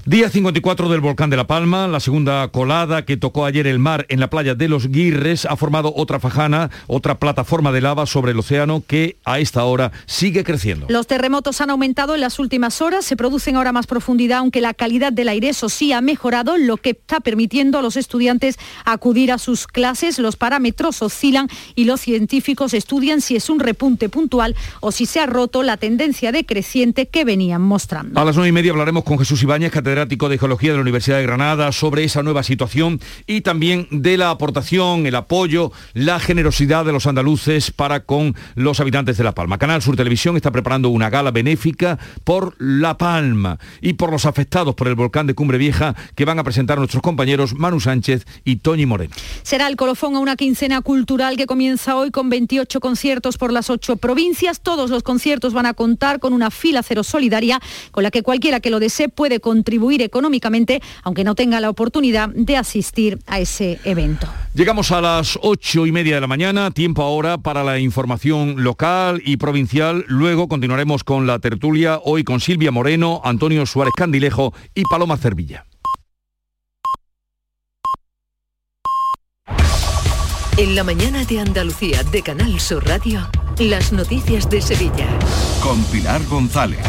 Día 0.09 0.31
54 0.31 0.89
del 0.89 1.01
volcán 1.01 1.31
de 1.31 1.37
La 1.37 1.49
Palma, 1.49 1.89
la 1.89 1.99
segunda 1.99 2.47
colada 2.53 3.05
que 3.05 3.17
tocó 3.17 3.45
ayer 3.45 3.67
el 3.67 3.81
mar 3.81 4.07
en 4.09 4.21
la 4.21 4.31
playa 4.31 4.55
de 4.55 4.69
Los 4.69 4.87
Guirres 4.87 5.47
ha 5.47 5.57
formado 5.57 5.93
otra 5.97 6.21
fajana, 6.21 6.71
otra 6.87 7.19
plataforma 7.19 7.73
de 7.73 7.81
lava 7.81 8.07
sobre 8.07 8.31
el 8.31 8.39
océano 8.39 8.85
que 8.87 9.17
a 9.25 9.41
esta 9.41 9.65
hora 9.65 9.91
sigue 10.07 10.45
creciendo. 10.45 10.87
Los 10.89 11.09
terremotos 11.09 11.61
han 11.61 11.71
aumentado 11.71 12.15
en 12.15 12.21
las 12.21 12.39
últimas 12.39 12.81
horas, 12.83 13.05
se 13.05 13.17
producen 13.17 13.57
ahora 13.57 13.73
más 13.73 13.89
profundidad, 13.89 14.39
aunque 14.39 14.61
la 14.61 14.75
calidad 14.75 15.13
del 15.13 15.29
aire, 15.29 15.49
eso 15.49 15.69
sí, 15.69 15.93
ha 15.93 16.01
mejorado, 16.01 16.57
lo 16.57 16.77
que 16.77 16.91
está 16.91 17.19
permitiendo 17.19 17.81
a 17.81 17.83
los 17.83 17.97
estudiantes 17.97 18.61
acudir 18.85 19.33
a 19.33 19.39
sus 19.39 19.67
clases. 19.67 20.21
Los 20.21 20.37
parámetros 20.37 21.03
oscilan 21.03 21.49
y 21.75 21.83
los 21.83 22.01
científicos 22.01 22.75
estudian 22.75 23.21
si 23.21 23.35
es 23.35 23.51
un 23.51 23.59
repunte 23.59 24.09
puntual 24.09 24.55
o 24.79 24.93
si 24.93 25.05
se 25.05 25.19
ha 25.19 25.27
roto 25.27 25.65
la 25.65 25.79
tendencia 25.79 26.31
decreciente 26.31 27.09
que 27.09 27.25
venían 27.25 27.63
mostrando. 27.63 28.21
A 28.21 28.25
las 28.25 28.37
nueve 28.37 28.51
y 28.51 28.53
media 28.53 28.71
hablaremos 28.71 29.03
con 29.03 29.19
Jesús 29.19 29.43
Ibáñez, 29.43 29.73
catedrático 29.73 29.96
catedrático 29.97 30.29
de 30.29 30.37
Geología 30.37 30.73
de 30.73 30.77
la 30.77 30.83
Universidad 30.83 31.17
de 31.17 31.23
Granada, 31.23 31.73
sobre 31.73 32.05
esa 32.05 32.23
nueva 32.23 32.43
situación 32.43 33.01
y 33.27 33.41
también 33.41 33.89
de 33.91 34.19
la 34.19 34.29
aportación, 34.29 35.07
el 35.07 35.15
apoyo, 35.15 35.73
la 35.95 36.21
generosidad 36.21 36.85
de 36.85 36.93
los 36.93 37.07
andaluces 37.07 37.71
para 37.71 38.01
con 38.01 38.37
los 38.57 38.79
habitantes 38.79 39.17
de 39.17 39.25
La 39.25 39.33
Palma. 39.33 39.57
Canal 39.57 39.81
Sur 39.81 39.97
Televisión 39.97 40.37
está 40.37 40.51
preparando 40.51 40.91
una 40.91 41.09
gala 41.09 41.31
benéfica 41.31 41.99
por 42.25 42.57
La 42.59 42.99
Palma 42.99 43.59
y 43.81 43.95
por 43.95 44.11
los 44.11 44.27
afectados 44.27 44.75
por 44.75 44.87
el 44.89 44.97
volcán 44.97 45.27
de 45.27 45.35
Cumbre 45.35 45.57
Vieja 45.57 45.97
que 46.15 46.27
van 46.27 46.39
a 46.39 46.45
presentar 46.45 46.77
nuestros 46.77 47.03
compañeros 47.03 47.55
Manu 47.55 47.81
Sánchez 47.81 48.27
y 48.45 48.57
Toñi 48.57 48.85
Moreno. 48.85 49.15
Será 49.45 49.67
el 49.67 49.77
colofón 49.77 50.15
a 50.15 50.19
una 50.19 50.37
quincena 50.37 50.83
cultural 50.83 51.39
que 51.39 51.47
comienza 51.47 51.97
hoy 51.97 52.11
con 52.11 52.29
28 52.29 52.81
conciertos 52.81 53.39
por 53.39 53.51
las 53.51 53.71
ocho 53.71 53.97
provincias. 53.97 54.61
Todos 54.61 54.91
los 54.91 55.03
conciertos 55.03 55.55
van 55.55 55.65
a 55.65 55.73
contar 55.73 56.21
con 56.21 56.35
una 56.35 56.51
fila 56.51 56.83
cero 56.83 57.03
solidaria 57.03 57.61
con 57.93 58.03
la 58.03 58.11
que 58.11 58.23
cualquiera 58.23 58.61
que 58.61 58.69
lo 58.69 58.79
desee 58.79 59.09
puede 59.09 59.41
contribuir 59.41 59.86
económicamente, 59.95 60.83
aunque 61.03 61.25
no 61.25 61.35
tenga 61.35 61.61
la 61.61 61.71
oportunidad 61.71 62.29
de 62.29 62.57
asistir 62.57 63.19
a 63.27 63.41
ese 63.41 63.79
evento. 63.85 64.29
Llegamos 64.55 64.91
a 64.93 65.01
las 65.01 65.39
ocho 65.43 65.87
y 65.87 65.93
media 65.93 66.17
de 66.17 66.21
la 66.21 66.27
mañana, 66.27 66.71
tiempo 66.71 67.03
ahora 67.03 67.39
para 67.39 67.65
la 67.65 67.79
información 67.79 68.63
local 68.63 69.23
y 69.25 69.37
provincial. 69.37 70.05
Luego 70.09 70.49
continuaremos 70.49 71.05
con 71.05 71.27
la 71.27 71.39
tertulia, 71.39 72.01
hoy 72.05 72.25
con 72.25 72.41
Silvia 72.41 72.71
Moreno, 72.71 73.21
Antonio 73.25 73.67
Suárez 73.67 73.93
Candilejo 73.97 74.53
y 74.75 74.83
Paloma 74.85 75.17
Cervilla. 75.17 75.67
En 80.59 80.75
la 80.75 80.85
mañana 80.85 81.23
de 81.25 81.39
Andalucía 81.39 82.03
de 82.03 82.23
Canal 82.23 82.59
Sur 82.61 82.87
Radio, 82.87 83.29
las 83.59 83.93
noticias 83.93 84.51
de 84.51 84.61
Sevilla. 84.61 85.07
Con 85.63 85.83
Pilar 85.85 86.23
González. 86.27 86.85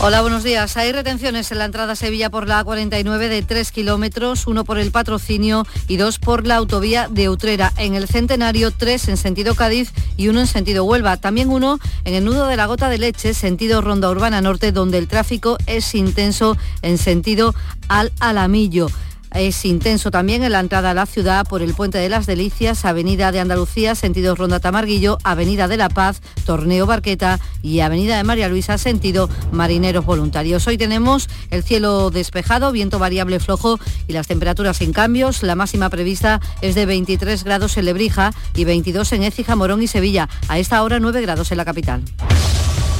Hola, 0.00 0.22
buenos 0.22 0.44
días. 0.44 0.76
Hay 0.76 0.92
retenciones 0.92 1.50
en 1.50 1.58
la 1.58 1.64
entrada 1.64 1.94
a 1.94 1.96
Sevilla 1.96 2.30
por 2.30 2.46
la 2.46 2.64
A49 2.64 3.28
de 3.28 3.42
3 3.42 3.72
kilómetros, 3.72 4.46
uno 4.46 4.64
por 4.64 4.78
el 4.78 4.90
patrocinio 4.90 5.66
y 5.88 5.96
dos 5.96 6.18
por 6.18 6.46
la 6.46 6.56
autovía 6.56 7.08
de 7.08 7.28
Utrera. 7.28 7.72
En 7.78 7.94
el 7.94 8.06
Centenario, 8.06 8.70
tres 8.70 9.08
en 9.08 9.16
sentido 9.16 9.54
Cádiz 9.54 9.92
y 10.16 10.28
uno 10.28 10.40
en 10.40 10.46
sentido 10.46 10.84
Huelva. 10.84 11.16
También 11.16 11.48
uno 11.48 11.78
en 12.04 12.14
el 12.14 12.24
nudo 12.24 12.46
de 12.46 12.56
la 12.56 12.66
Gota 12.66 12.88
de 12.88 12.98
Leche, 12.98 13.34
sentido 13.34 13.80
Ronda 13.80 14.10
Urbana 14.10 14.40
Norte, 14.40 14.72
donde 14.72 14.98
el 14.98 15.08
tráfico 15.08 15.58
es 15.66 15.94
intenso 15.94 16.56
en 16.82 16.98
sentido 16.98 17.54
al 17.88 18.12
Alamillo. 18.20 18.88
Es 19.34 19.64
intenso 19.64 20.12
también 20.12 20.44
en 20.44 20.52
la 20.52 20.60
entrada 20.60 20.90
a 20.90 20.94
la 20.94 21.06
ciudad 21.06 21.44
por 21.44 21.60
el 21.60 21.74
Puente 21.74 21.98
de 21.98 22.08
las 22.08 22.24
Delicias, 22.24 22.84
Avenida 22.84 23.32
de 23.32 23.40
Andalucía, 23.40 23.96
sentido 23.96 24.36
Ronda 24.36 24.60
Tamarguillo, 24.60 25.18
Avenida 25.24 25.66
de 25.66 25.76
la 25.76 25.88
Paz, 25.88 26.20
Torneo 26.46 26.86
Barqueta 26.86 27.40
y 27.60 27.80
Avenida 27.80 28.16
de 28.16 28.22
María 28.22 28.48
Luisa, 28.48 28.78
sentido 28.78 29.28
Marineros 29.50 30.06
Voluntarios. 30.06 30.68
Hoy 30.68 30.78
tenemos 30.78 31.28
el 31.50 31.64
cielo 31.64 32.10
despejado, 32.10 32.70
viento 32.70 33.00
variable 33.00 33.40
flojo 33.40 33.80
y 34.06 34.12
las 34.12 34.28
temperaturas 34.28 34.76
sin 34.76 34.92
cambios. 34.92 35.42
La 35.42 35.56
máxima 35.56 35.90
prevista 35.90 36.40
es 36.60 36.76
de 36.76 36.86
23 36.86 37.42
grados 37.42 37.76
en 37.76 37.86
Lebrija 37.86 38.32
y 38.54 38.64
22 38.64 39.12
en 39.14 39.24
Écija, 39.24 39.56
Morón 39.56 39.82
y 39.82 39.88
Sevilla. 39.88 40.28
A 40.46 40.60
esta 40.60 40.80
hora 40.80 41.00
9 41.00 41.20
grados 41.22 41.50
en 41.50 41.58
la 41.58 41.64
capital. 41.64 42.04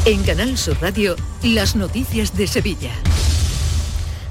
En 0.05 0.23
Canal 0.25 0.59
Sur 0.59 0.77
Radio, 0.81 1.14
las 1.44 1.77
noticias 1.77 2.37
de 2.37 2.49
Sevilla. 2.49 2.90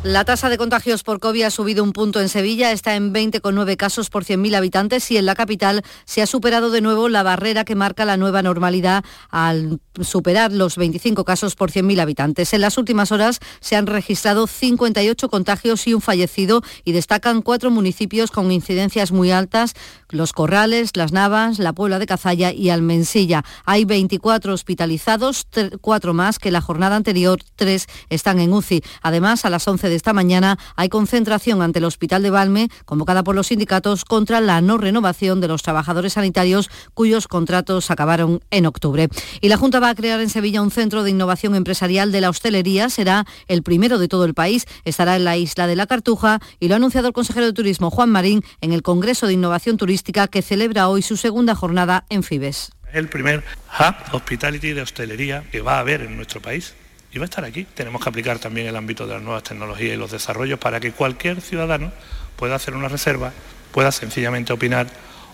La 0.03 0.25
tasa 0.25 0.49
de 0.49 0.57
contagios 0.57 1.01
por 1.01 1.21
COVID 1.21 1.43
ha 1.43 1.49
subido 1.49 1.81
un 1.81 1.93
punto 1.93 2.19
en 2.19 2.27
Sevilla, 2.27 2.73
está 2.73 2.97
en 2.97 3.13
20,9 3.13 3.77
casos 3.77 4.09
por 4.09 4.25
100.000 4.25 4.53
habitantes 4.53 5.09
y 5.11 5.15
en 5.15 5.25
la 5.25 5.33
capital 5.33 5.81
se 6.03 6.21
ha 6.21 6.27
superado 6.27 6.71
de 6.71 6.81
nuevo 6.81 7.07
la 7.07 7.23
barrera 7.23 7.63
que 7.63 7.75
marca 7.75 8.03
la 8.03 8.17
nueva 8.17 8.41
normalidad 8.41 9.05
al 9.29 9.79
superar 10.01 10.51
los 10.51 10.75
25 10.75 11.23
casos 11.23 11.55
por 11.55 11.71
100.000 11.71 12.01
habitantes. 12.01 12.53
En 12.53 12.59
las 12.59 12.77
últimas 12.77 13.13
horas 13.13 13.39
se 13.61 13.77
han 13.77 13.87
registrado 13.87 14.45
58 14.45 15.29
contagios 15.29 15.87
y 15.87 15.93
un 15.93 16.01
fallecido 16.01 16.63
y 16.83 16.91
destacan 16.91 17.41
cuatro 17.41 17.71
municipios 17.71 18.29
con 18.29 18.51
incidencias 18.51 19.13
muy 19.13 19.31
altas, 19.31 19.73
Los 20.13 20.32
Corrales, 20.32 20.91
Las 20.95 21.12
Navas, 21.12 21.58
La 21.58 21.73
Puebla 21.73 21.97
de 21.97 22.06
Cazalla 22.06 22.54
y 22.54 22.69
Almensilla. 22.69 23.43
Hay 23.65 23.84
24 23.84 24.54
hospitalizados, 24.54 25.47
cuatro 25.82 26.13
más 26.13 26.38
que 26.38 26.52
la 26.52 26.62
jornada 26.62 26.95
anterior, 26.95 27.41
tres 27.56 27.88
están 28.10 28.39
en 28.39 28.54
UCI. 28.54 28.84
Además, 29.02 29.43
a 29.43 29.49
las 29.49 29.67
11 29.67 29.89
de 29.89 29.95
esta 29.95 30.13
mañana 30.13 30.60
hay 30.76 30.89
concentración 30.89 31.63
ante 31.63 31.80
el 31.80 31.86
Hospital 31.86 32.21
de 32.21 32.30
Valme, 32.30 32.69
convocada 32.86 33.23
por 33.23 33.34
los 33.34 33.47
sindicatos, 33.47 34.06
contra 34.06 34.39
la 34.39 34.62
no 34.62 34.78
renovación 34.78 35.41
de 35.41 35.47
los 35.47 35.63
trabajadores 35.63 36.13
sanitarios 36.13 36.69
cuyos 36.93 37.28
contratos 37.28 37.89
acabaron 37.89 38.39
en 38.52 38.67
octubre. 38.67 39.10
Y 39.41 39.49
la 39.49 39.58
Junta 39.58 39.80
va 39.80 39.89
a 39.89 39.95
crear 39.95 40.21
en 40.21 40.30
Sevilla 40.30 40.62
un 40.62 40.69
centro 40.69 41.04
de 41.04 41.10
innovación 41.10 41.56
empresarial 41.56 42.12
de 42.12 42.21
la 42.21 42.30
hostelería. 42.30 42.89
Será 42.89 43.26
el 43.47 43.63
primero 43.63 43.97
de 43.97 44.08
todo 44.08 44.26
el 44.26 44.36
país. 44.36 44.65
Estará 44.86 45.15
en 45.15 45.23
la 45.23 45.38
isla 45.38 45.65
de 45.65 45.76
la 45.76 45.88
Cartuja 45.88 46.39
y 46.60 46.67
lo 46.67 46.76
ha 46.76 46.78
anunciado 46.78 47.08
el 47.08 47.13
consejero 47.13 47.47
de 47.47 47.54
Turismo, 47.54 47.89
Juan 47.89 48.12
Marín, 48.12 48.43
en 48.62 48.73
el 48.73 48.84
Congreso 48.84 49.26
de 49.26 49.34
Innovación 49.34 49.78
Turística 49.78 50.02
que 50.03 50.41
celebra 50.41 50.89
hoy 50.89 51.01
su 51.01 51.17
segunda 51.17 51.55
jornada 51.55 52.05
en 52.09 52.23
Fibes. 52.23 52.71
Es 52.89 52.95
el 52.95 53.07
primer 53.07 53.43
hub 53.79 54.15
hospitality 54.15 54.73
de 54.73 54.81
hostelería 54.81 55.43
que 55.51 55.61
va 55.61 55.77
a 55.77 55.79
haber 55.79 56.01
en 56.01 56.15
nuestro 56.15 56.41
país 56.41 56.75
y 57.11 57.19
va 57.19 57.23
a 57.23 57.25
estar 57.25 57.45
aquí. 57.45 57.65
Tenemos 57.73 58.03
que 58.03 58.09
aplicar 58.09 58.39
también 58.39 58.67
el 58.67 58.75
ámbito 58.75 59.07
de 59.07 59.13
las 59.13 59.23
nuevas 59.23 59.43
tecnologías 59.43 59.93
y 59.93 59.97
los 59.97 60.11
desarrollos 60.11 60.59
para 60.59 60.79
que 60.79 60.91
cualquier 60.91 61.41
ciudadano 61.41 61.91
pueda 62.35 62.55
hacer 62.55 62.75
una 62.75 62.89
reserva, 62.89 63.31
pueda 63.71 63.91
sencillamente 63.91 64.53
opinar 64.53 64.87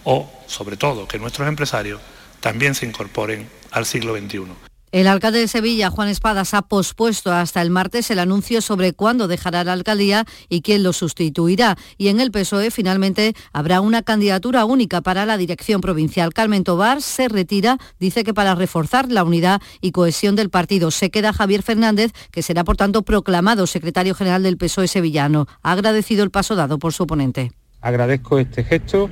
o, 0.04 0.32
sobre 0.48 0.78
todo, 0.78 1.08
que 1.08 1.20
nuestros 1.20 1.48
empresarios 1.48 2.00
también 2.40 2.76
se 2.76 2.86
incorporen 2.86 3.50
al 3.72 3.86
siglo 3.86 4.16
XXI. 4.18 4.69
El 4.92 5.06
alcalde 5.06 5.38
de 5.38 5.48
Sevilla, 5.48 5.92
Juan 5.92 6.08
Espadas, 6.08 6.56
ha 6.56 6.64
pospuesto 6.64 7.32
hasta 7.32 7.62
el 7.62 7.70
martes 7.70 8.10
el 8.10 8.18
anuncio 8.18 8.60
sobre 8.60 8.94
cuándo 8.94 9.28
dejará 9.28 9.64
la 9.64 9.74
alcaldía 9.74 10.26
y 10.50 10.62
quién 10.62 10.82
lo 10.82 10.94
sustituirá. 10.94 11.78
Y 12.00 12.08
en 12.08 12.20
el 12.20 12.32
PSOE 12.32 12.72
finalmente 12.72 13.36
habrá 13.54 13.82
una 13.82 14.02
candidatura 14.02 14.66
única 14.66 15.02
para 15.02 15.28
la 15.28 15.38
dirección 15.38 15.80
provincial. 15.80 16.34
Carmen 16.34 16.64
Tobar 16.64 17.04
se 17.04 17.28
retira, 17.28 17.78
dice 18.00 18.24
que 18.24 18.34
para 18.34 18.56
reforzar 18.56 19.12
la 19.12 19.24
unidad 19.24 19.62
y 19.80 19.92
cohesión 19.92 20.36
del 20.36 20.50
partido. 20.50 20.90
Se 20.90 21.12
queda 21.12 21.34
Javier 21.34 21.62
Fernández, 21.62 22.12
que 22.32 22.42
será 22.42 22.64
por 22.64 22.76
tanto 22.76 23.04
proclamado 23.04 23.68
secretario 23.68 24.16
general 24.16 24.42
del 24.42 24.58
PSOE 24.58 24.88
sevillano. 24.88 25.46
Ha 25.62 25.74
agradecido 25.74 26.24
el 26.24 26.32
paso 26.32 26.56
dado 26.56 26.80
por 26.80 26.94
su 26.94 27.04
oponente. 27.04 27.52
Agradezco 27.82 28.40
este 28.40 28.64
gesto 28.64 29.08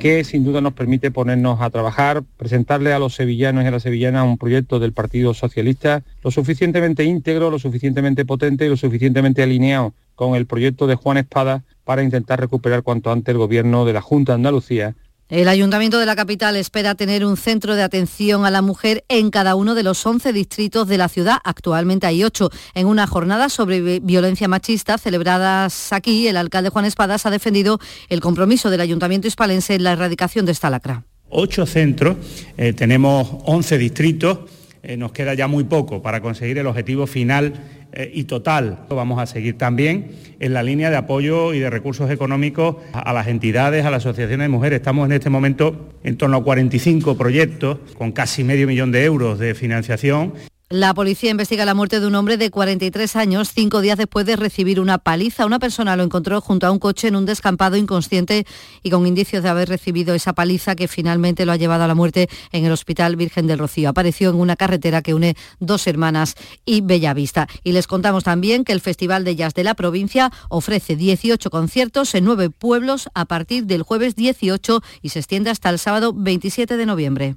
que 0.00 0.24
sin 0.24 0.44
duda 0.44 0.62
nos 0.62 0.72
permite 0.72 1.10
ponernos 1.10 1.60
a 1.60 1.68
trabajar, 1.68 2.22
presentarle 2.38 2.94
a 2.94 2.98
los 2.98 3.14
sevillanos 3.14 3.64
y 3.64 3.66
a 3.66 3.70
las 3.70 3.82
sevillanas 3.82 4.24
un 4.24 4.38
proyecto 4.38 4.78
del 4.80 4.94
Partido 4.94 5.34
Socialista 5.34 6.02
lo 6.24 6.30
suficientemente 6.30 7.04
íntegro, 7.04 7.50
lo 7.50 7.58
suficientemente 7.58 8.24
potente 8.24 8.64
y 8.64 8.70
lo 8.70 8.78
suficientemente 8.78 9.42
alineado 9.42 9.92
con 10.14 10.36
el 10.36 10.46
proyecto 10.46 10.86
de 10.86 10.94
Juan 10.94 11.18
Espada 11.18 11.64
para 11.84 12.02
intentar 12.02 12.40
recuperar 12.40 12.82
cuanto 12.82 13.12
antes 13.12 13.30
el 13.30 13.38
gobierno 13.38 13.84
de 13.84 13.92
la 13.92 14.00
Junta 14.00 14.32
de 14.32 14.36
Andalucía 14.36 14.94
el 15.30 15.46
Ayuntamiento 15.46 16.00
de 16.00 16.06
la 16.06 16.16
capital 16.16 16.56
espera 16.56 16.96
tener 16.96 17.24
un 17.24 17.36
centro 17.36 17.76
de 17.76 17.84
atención 17.84 18.44
a 18.44 18.50
la 18.50 18.62
mujer 18.62 19.04
en 19.08 19.30
cada 19.30 19.54
uno 19.54 19.76
de 19.76 19.84
los 19.84 20.04
11 20.04 20.32
distritos 20.32 20.88
de 20.88 20.98
la 20.98 21.08
ciudad. 21.08 21.38
Actualmente 21.44 22.08
hay 22.08 22.24
8. 22.24 22.50
En 22.74 22.88
una 22.88 23.06
jornada 23.06 23.48
sobre 23.48 24.00
violencia 24.00 24.48
machista 24.48 24.98
celebradas 24.98 25.92
aquí, 25.92 26.26
el 26.26 26.36
alcalde 26.36 26.70
Juan 26.70 26.84
Espadas 26.84 27.26
ha 27.26 27.30
defendido 27.30 27.78
el 28.08 28.20
compromiso 28.20 28.70
del 28.70 28.80
Ayuntamiento 28.80 29.28
hispalense 29.28 29.76
en 29.76 29.84
la 29.84 29.92
erradicación 29.92 30.46
de 30.46 30.52
esta 30.52 30.68
lacra. 30.68 31.04
Ocho 31.28 31.64
centros, 31.64 32.16
eh, 32.56 32.72
tenemos 32.72 33.28
11 33.44 33.78
distritos, 33.78 34.38
eh, 34.82 34.96
nos 34.96 35.12
queda 35.12 35.34
ya 35.34 35.46
muy 35.46 35.62
poco 35.62 36.02
para 36.02 36.20
conseguir 36.20 36.58
el 36.58 36.66
objetivo 36.66 37.06
final 37.06 37.52
eh, 37.92 38.10
y 38.12 38.24
total. 38.24 38.80
Vamos 38.88 39.20
a 39.20 39.26
seguir 39.26 39.58
también 39.58 40.12
en 40.38 40.54
la 40.54 40.62
línea 40.62 40.90
de 40.90 40.96
apoyo 40.96 41.54
y 41.54 41.58
de 41.58 41.70
recursos 41.70 42.10
económicos 42.10 42.76
a 42.92 43.12
las 43.12 43.26
entidades, 43.26 43.84
a 43.84 43.90
las 43.90 44.06
asociaciones 44.06 44.44
de 44.44 44.48
mujeres. 44.48 44.78
Estamos 44.78 45.06
en 45.06 45.12
este 45.12 45.30
momento 45.30 45.88
en 46.02 46.16
torno 46.16 46.38
a 46.38 46.44
45 46.44 47.16
proyectos 47.16 47.78
con 47.98 48.12
casi 48.12 48.44
medio 48.44 48.66
millón 48.66 48.92
de 48.92 49.04
euros 49.04 49.38
de 49.38 49.54
financiación 49.54 50.34
la 50.72 50.94
policía 50.94 51.32
investiga 51.32 51.64
la 51.64 51.74
muerte 51.74 51.98
de 51.98 52.06
un 52.06 52.14
hombre 52.14 52.36
de 52.36 52.48
43 52.48 53.16
años 53.16 53.50
cinco 53.52 53.80
días 53.80 53.98
después 53.98 54.24
de 54.24 54.36
recibir 54.36 54.78
una 54.78 54.98
paliza. 54.98 55.44
Una 55.44 55.58
persona 55.58 55.96
lo 55.96 56.04
encontró 56.04 56.40
junto 56.40 56.68
a 56.68 56.70
un 56.70 56.78
coche 56.78 57.08
en 57.08 57.16
un 57.16 57.26
descampado 57.26 57.76
inconsciente 57.76 58.46
y 58.84 58.90
con 58.90 59.04
indicios 59.04 59.42
de 59.42 59.48
haber 59.48 59.68
recibido 59.68 60.14
esa 60.14 60.32
paliza 60.32 60.76
que 60.76 60.86
finalmente 60.86 61.44
lo 61.44 61.50
ha 61.50 61.56
llevado 61.56 61.82
a 61.82 61.88
la 61.88 61.96
muerte 61.96 62.28
en 62.52 62.64
el 62.64 62.70
Hospital 62.70 63.16
Virgen 63.16 63.48
del 63.48 63.58
Rocío. 63.58 63.88
Apareció 63.88 64.30
en 64.30 64.36
una 64.36 64.54
carretera 64.54 65.02
que 65.02 65.12
une 65.12 65.34
dos 65.58 65.88
hermanas 65.88 66.36
y 66.64 66.82
Bellavista. 66.82 67.48
Y 67.64 67.72
les 67.72 67.88
contamos 67.88 68.22
también 68.22 68.62
que 68.62 68.72
el 68.72 68.80
Festival 68.80 69.24
de 69.24 69.34
Jazz 69.34 69.54
de 69.54 69.64
la 69.64 69.74
provincia 69.74 70.30
ofrece 70.50 70.94
18 70.94 71.50
conciertos 71.50 72.14
en 72.14 72.24
nueve 72.24 72.48
pueblos 72.48 73.08
a 73.14 73.24
partir 73.24 73.66
del 73.66 73.82
jueves 73.82 74.14
18 74.14 74.82
y 75.02 75.08
se 75.08 75.18
extiende 75.18 75.50
hasta 75.50 75.68
el 75.68 75.80
sábado 75.80 76.12
27 76.14 76.76
de 76.76 76.86
noviembre. 76.86 77.36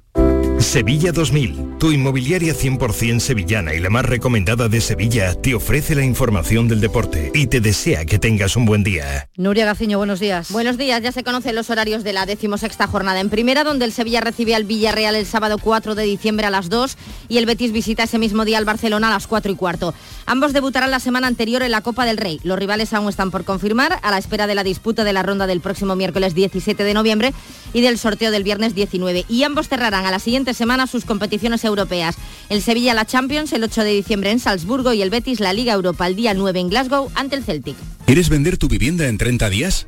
Sevilla 0.58 1.12
2000, 1.12 1.78
tu 1.78 1.90
inmobiliaria 1.90 2.54
100% 2.54 3.18
sevillana 3.18 3.74
y 3.74 3.80
la 3.80 3.90
más 3.90 4.04
recomendada 4.04 4.68
de 4.68 4.80
Sevilla, 4.80 5.34
te 5.34 5.54
ofrece 5.54 5.94
la 5.94 6.04
información 6.04 6.68
del 6.68 6.80
deporte 6.80 7.32
y 7.34 7.48
te 7.48 7.60
desea 7.60 8.04
que 8.04 8.18
tengas 8.18 8.56
un 8.56 8.64
buen 8.64 8.82
día. 8.84 9.28
Nuria 9.36 9.66
Gaciño, 9.66 9.98
buenos 9.98 10.20
días. 10.20 10.50
Buenos 10.52 10.78
días, 10.78 11.02
ya 11.02 11.12
se 11.12 11.24
conocen 11.24 11.56
los 11.56 11.70
horarios 11.70 12.04
de 12.04 12.12
la 12.12 12.24
decimosexta 12.24 12.86
jornada 12.86 13.20
en 13.20 13.30
primera, 13.30 13.64
donde 13.64 13.84
el 13.84 13.92
Sevilla 13.92 14.20
recibe 14.20 14.54
al 14.54 14.64
Villarreal 14.64 15.16
el 15.16 15.26
sábado 15.26 15.58
4 15.58 15.94
de 15.94 16.04
diciembre 16.04 16.46
a 16.46 16.50
las 16.50 16.68
2 16.68 16.96
y 17.28 17.38
el 17.38 17.46
Betis 17.46 17.72
visita 17.72 18.04
ese 18.04 18.18
mismo 18.18 18.44
día 18.44 18.58
al 18.58 18.64
Barcelona 18.64 19.08
a 19.08 19.12
las 19.12 19.26
4 19.26 19.52
y 19.52 19.56
cuarto. 19.56 19.92
Ambos 20.26 20.52
debutarán 20.52 20.90
la 20.90 21.00
semana 21.00 21.26
anterior 21.26 21.62
en 21.62 21.72
la 21.72 21.82
Copa 21.82 22.06
del 22.06 22.16
Rey. 22.16 22.40
Los 22.44 22.58
rivales 22.58 22.92
aún 22.94 23.08
están 23.08 23.30
por 23.30 23.44
confirmar 23.44 23.98
a 24.02 24.10
la 24.10 24.18
espera 24.18 24.46
de 24.46 24.54
la 24.54 24.64
disputa 24.64 25.04
de 25.04 25.12
la 25.12 25.22
ronda 25.22 25.46
del 25.46 25.60
próximo 25.60 25.96
miércoles 25.96 26.34
17 26.34 26.84
de 26.84 26.94
noviembre 26.94 27.34
y 27.72 27.82
del 27.82 27.98
sorteo 27.98 28.30
del 28.30 28.44
viernes 28.44 28.74
19. 28.74 29.24
Y 29.28 29.42
ambos 29.42 29.68
cerrarán 29.68 30.06
a 30.06 30.10
la 30.10 30.18
siguiente 30.18 30.43
semana 30.52 30.86
sus 30.86 31.06
competiciones 31.06 31.64
europeas. 31.64 32.16
El 32.50 32.60
Sevilla 32.60 32.92
la 32.92 33.06
Champions 33.06 33.52
el 33.54 33.64
8 33.64 33.84
de 33.84 33.92
diciembre 33.92 34.30
en 34.30 34.40
Salzburgo 34.40 34.92
y 34.92 35.00
el 35.00 35.10
Betis 35.10 35.40
la 35.40 35.52
Liga 35.54 35.72
Europa 35.72 36.06
el 36.06 36.16
día 36.16 36.34
9 36.34 36.60
en 36.60 36.68
Glasgow 36.68 37.10
ante 37.14 37.36
el 37.36 37.44
Celtic. 37.44 37.76
¿Quieres 38.04 38.28
vender 38.28 38.58
tu 38.58 38.68
vivienda 38.68 39.06
en 39.08 39.16
30 39.16 39.48
días? 39.48 39.86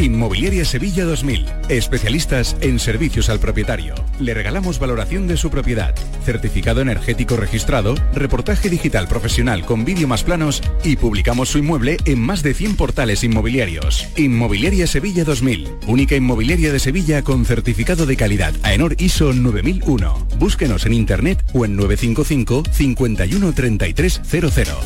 Inmobiliaria 0.00 0.64
Sevilla 0.64 1.04
2000, 1.04 1.44
especialistas 1.68 2.56
en 2.62 2.78
servicios 2.78 3.28
al 3.28 3.38
propietario. 3.38 3.94
Le 4.18 4.32
regalamos 4.32 4.78
valoración 4.78 5.26
de 5.28 5.36
su 5.36 5.50
propiedad, 5.50 5.94
certificado 6.24 6.80
energético 6.80 7.36
registrado, 7.36 7.94
reportaje 8.14 8.70
digital 8.70 9.08
profesional 9.08 9.66
con 9.66 9.84
vídeo 9.84 10.08
más 10.08 10.24
planos 10.24 10.62
y 10.84 10.96
publicamos 10.96 11.50
su 11.50 11.58
inmueble 11.58 11.98
en 12.06 12.18
más 12.18 12.42
de 12.42 12.54
100 12.54 12.76
portales 12.76 13.24
inmobiliarios. 13.24 14.08
Inmobiliaria 14.16 14.86
Sevilla 14.86 15.24
2000, 15.24 15.68
única 15.86 16.16
inmobiliaria 16.16 16.72
de 16.72 16.78
Sevilla 16.78 17.22
con 17.22 17.44
certificado 17.44 18.06
de 18.06 18.16
calidad 18.16 18.54
AENOR 18.62 18.96
ISO 18.98 19.34
9001. 19.34 20.28
Búsquenos 20.38 20.86
en 20.86 20.94
internet 20.94 21.44
o 21.52 21.66
en 21.66 21.76
955 21.76 22.62
51 22.72 23.52
33 23.52 24.20
00. 24.24 24.80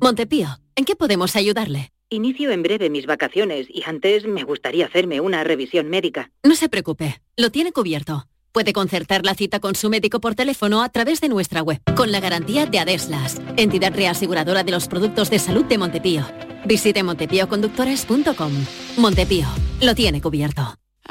Montepío, 0.00 0.48
¿en 0.76 0.84
qué 0.84 0.96
podemos 0.96 1.36
ayudarle? 1.36 1.92
Inicio 2.08 2.50
en 2.50 2.62
breve 2.62 2.90
mis 2.90 3.06
vacaciones 3.06 3.66
y 3.68 3.82
antes 3.84 4.26
me 4.26 4.44
gustaría 4.44 4.86
hacerme 4.86 5.20
una 5.20 5.44
revisión 5.44 5.88
médica. 5.88 6.30
No 6.42 6.54
se 6.54 6.68
preocupe, 6.68 7.20
lo 7.36 7.50
tiene 7.50 7.72
cubierto. 7.72 8.26
Puede 8.52 8.74
concertar 8.74 9.24
la 9.24 9.34
cita 9.34 9.60
con 9.60 9.74
su 9.74 9.88
médico 9.88 10.20
por 10.20 10.34
teléfono 10.34 10.82
a 10.82 10.90
través 10.90 11.22
de 11.22 11.28
nuestra 11.30 11.62
web, 11.62 11.80
con 11.96 12.12
la 12.12 12.20
garantía 12.20 12.66
de 12.66 12.78
Adeslas, 12.78 13.40
entidad 13.56 13.94
reaseguradora 13.94 14.62
de 14.62 14.72
los 14.72 14.88
productos 14.88 15.30
de 15.30 15.38
salud 15.38 15.64
de 15.64 15.78
Montepío. 15.78 16.26
Visite 16.66 17.02
montepíoconductores.com. 17.02 18.52
Montepío, 18.98 19.46
lo 19.80 19.94
tiene 19.94 20.20
cubierto. 20.20 20.81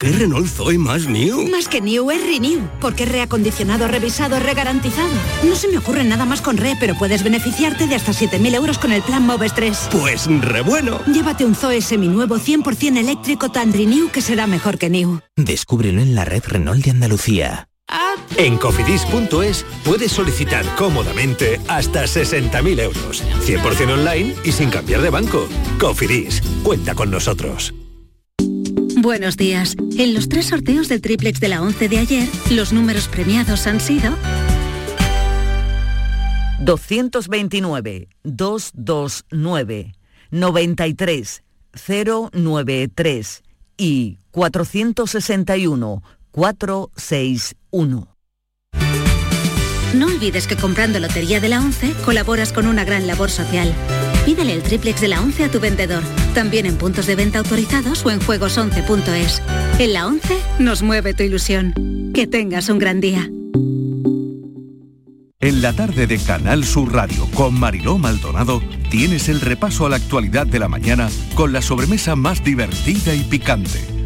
¿Qué 0.00 0.12
Renault 0.12 0.46
Zoe 0.46 0.78
más 0.78 1.08
new? 1.08 1.48
Más 1.48 1.66
que 1.66 1.80
new 1.80 2.08
es 2.12 2.24
renew, 2.24 2.60
porque 2.80 3.02
es 3.02 3.10
reacondicionado, 3.10 3.88
revisado, 3.88 4.38
regarantizado. 4.38 5.10
No 5.42 5.56
se 5.56 5.66
me 5.66 5.78
ocurre 5.78 6.04
nada 6.04 6.24
más 6.24 6.40
con 6.40 6.56
re, 6.56 6.76
pero 6.78 6.94
puedes 6.94 7.24
beneficiarte 7.24 7.88
de 7.88 7.96
hasta 7.96 8.12
7.000 8.12 8.54
euros 8.54 8.78
con 8.78 8.92
el 8.92 9.02
plan 9.02 9.26
Moves 9.26 9.54
3. 9.56 9.88
Pues 9.90 10.26
re 10.26 10.60
bueno. 10.60 11.00
Llévate 11.06 11.44
un 11.44 11.56
Zoe 11.56 11.80
seminuevo 11.80 12.36
100% 12.36 12.96
eléctrico 12.96 13.50
tan 13.50 13.72
renew 13.72 14.08
que 14.08 14.22
será 14.22 14.46
mejor 14.46 14.78
que 14.78 14.88
new. 14.88 15.18
Descúbrelo 15.34 16.00
en 16.00 16.14
la 16.14 16.24
red 16.24 16.44
Renault 16.46 16.84
de 16.84 16.92
Andalucía. 16.92 17.68
En 18.36 18.56
cofidis.es 18.56 19.66
puedes 19.84 20.12
solicitar 20.12 20.64
cómodamente 20.76 21.60
hasta 21.66 22.04
60.000 22.04 22.80
euros. 22.82 23.24
100% 23.44 23.94
online 23.94 24.36
y 24.44 24.52
sin 24.52 24.70
cambiar 24.70 25.00
de 25.00 25.10
banco. 25.10 25.48
Cofidis, 25.80 26.40
cuenta 26.62 26.94
con 26.94 27.10
nosotros. 27.10 27.74
Buenos 29.00 29.36
días. 29.36 29.76
En 29.96 30.12
los 30.12 30.28
tres 30.28 30.46
sorteos 30.46 30.88
del 30.88 31.00
triplex 31.00 31.38
de 31.38 31.46
la 31.46 31.62
11 31.62 31.88
de 31.88 31.98
ayer, 31.98 32.28
los 32.50 32.72
números 32.72 33.06
premiados 33.06 33.68
han 33.68 33.78
sido 33.78 34.12
229 36.58 38.08
229 38.24 39.92
93 40.32 41.42
093 42.32 43.42
y 43.76 44.18
461 44.32 46.02
461. 46.32 48.16
No 49.94 50.06
olvides 50.06 50.48
que 50.48 50.56
comprando 50.56 50.98
Lotería 50.98 51.38
de 51.40 51.48
la 51.48 51.60
11 51.60 51.94
colaboras 52.04 52.52
con 52.52 52.66
una 52.66 52.84
gran 52.84 53.06
labor 53.06 53.30
social. 53.30 53.72
Pídele 54.28 54.52
el 54.52 54.62
triplex 54.62 55.00
de 55.00 55.08
la 55.08 55.22
11 55.22 55.44
a 55.44 55.50
tu 55.50 55.58
vendedor, 55.58 56.02
también 56.34 56.66
en 56.66 56.76
puntos 56.76 57.06
de 57.06 57.16
venta 57.16 57.38
autorizados 57.38 58.04
o 58.04 58.10
en 58.10 58.20
juegos11.es. 58.20 59.42
En 59.78 59.94
la 59.94 60.06
11 60.06 60.36
nos 60.58 60.82
mueve 60.82 61.14
tu 61.14 61.22
ilusión. 61.22 61.72
Que 62.12 62.26
tengas 62.26 62.68
un 62.68 62.78
gran 62.78 63.00
día. 63.00 63.30
En 65.40 65.62
la 65.62 65.72
tarde 65.72 66.06
de 66.06 66.18
Canal 66.18 66.64
Sur 66.64 66.92
Radio 66.92 67.26
con 67.32 67.58
Mariló 67.58 67.96
Maldonado 67.96 68.60
tienes 68.90 69.30
el 69.30 69.40
repaso 69.40 69.86
a 69.86 69.88
la 69.88 69.96
actualidad 69.96 70.46
de 70.46 70.58
la 70.58 70.68
mañana 70.68 71.08
con 71.34 71.54
la 71.54 71.62
sobremesa 71.62 72.14
más 72.14 72.44
divertida 72.44 73.14
y 73.14 73.22
picante, 73.22 73.80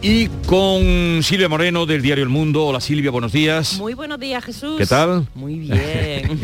Y 0.00 0.28
con 0.46 1.22
Silvia 1.22 1.48
Moreno 1.48 1.84
del 1.84 2.02
diario 2.02 2.22
El 2.22 2.30
Mundo. 2.30 2.66
Hola 2.66 2.80
Silvia, 2.80 3.10
buenos 3.10 3.32
días. 3.32 3.78
Muy 3.78 3.94
buenos 3.94 4.20
días 4.20 4.44
Jesús. 4.44 4.76
¿Qué 4.78 4.86
tal? 4.86 5.26
Muy 5.34 5.58
bien. 5.58 6.40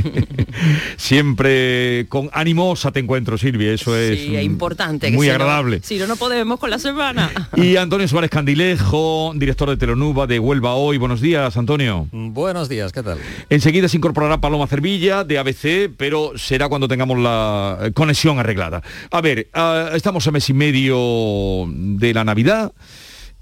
Siempre 0.97 2.07
con 2.09 2.31
animosa 2.33 2.91
te 2.91 3.01
encuentro 3.01 3.39
Silvia, 3.39 3.73
eso 3.73 3.97
es, 3.97 4.19
sí, 4.19 4.37
es 4.37 4.45
importante. 4.45 5.11
Muy 5.13 5.29
agradable. 5.29 5.79
No, 5.79 5.83
si 5.85 5.99
no, 5.99 6.07
no 6.07 6.17
podemos 6.17 6.59
con 6.59 6.71
la 6.71 6.79
semana. 6.79 7.31
Y 7.57 7.77
Antonio 7.77 8.09
Suárez 8.09 8.31
Candilejo, 8.31 9.33
director 9.37 9.71
de 9.71 9.77
Telenuba 9.77 10.27
de 10.27 10.39
Huelva 10.39 10.75
Hoy. 10.75 10.99
Buenos 10.99 11.21
días, 11.21 11.57
Antonio. 11.57 12.09
Buenos 12.11 12.69
días, 12.69 12.93
¿qué 12.93 13.03
tal? 13.03 13.19
Enseguida 13.49 13.89
se 13.89 13.97
incorporará 13.97 14.41
Paloma 14.41 14.67
Cervilla 14.67 15.23
de 15.23 15.39
ABC, 15.39 15.91
pero 15.97 16.33
será 16.37 16.69
cuando 16.69 16.89
tengamos 16.89 17.19
la 17.19 17.91
conexión 17.95 18.39
arreglada. 18.39 18.83
A 19.11 19.21
ver, 19.21 19.49
uh, 19.55 19.95
estamos 19.95 20.27
a 20.27 20.33
mes 20.33 20.49
y 20.51 20.53
medio 20.53 21.67
de 21.69 22.13
la 22.13 22.25
Navidad. 22.25 22.73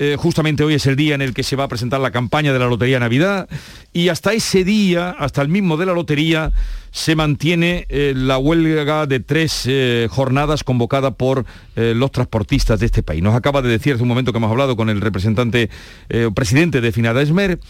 Eh, 0.03 0.17
justamente 0.19 0.65
hoy 0.65 0.75
es 0.75 0.87
el 0.87 0.97
día 0.97 1.15
en 1.15 1.23
el 1.23 1.33
que 1.33 1.45
se 1.45 1.55
va 1.55 1.63
a 1.63 1.69
presentar 1.69 2.01
la 2.01 2.11
campaña 2.11 2.53
de 2.53 2.59
la 2.59 2.67
Lotería 2.67 2.99
Navidad 2.99 3.49
y 3.93 4.09
hasta 4.09 4.33
ese 4.33 4.65
día, 4.65 5.11
hasta 5.11 5.43
el 5.43 5.49
mismo 5.49 5.77
de 5.77 5.87
la 5.87 5.93
Lotería, 5.93 6.51
se 6.91 7.15
mantiene 7.15 7.87
eh, 7.89 8.13
la 8.17 8.37
huelga 8.37 9.07
de 9.07 9.21
tres 9.21 9.63
eh, 9.67 10.09
jornadas 10.11 10.65
convocada 10.65 11.13
por 11.13 11.47
los 11.77 12.11
transportistas 12.11 12.81
de 12.81 12.87
este 12.87 13.05
país. 13.05 13.23
Nos 13.23 13.37
acaba 13.37 13.63
de 13.63 13.69
decir 13.69 13.95
hace 13.95 14.03
un 14.03 14.09
momento 14.09 14.33
que 14.33 14.39
hemos 14.39 14.51
hablado 14.51 14.77
con 14.77 14.91
el 14.91 15.01
representante, 15.01 15.71
eh, 16.09 16.29
presidente 16.35 16.81
de 16.81 16.91
Finada 16.91 17.23
Esmer, 17.23 17.61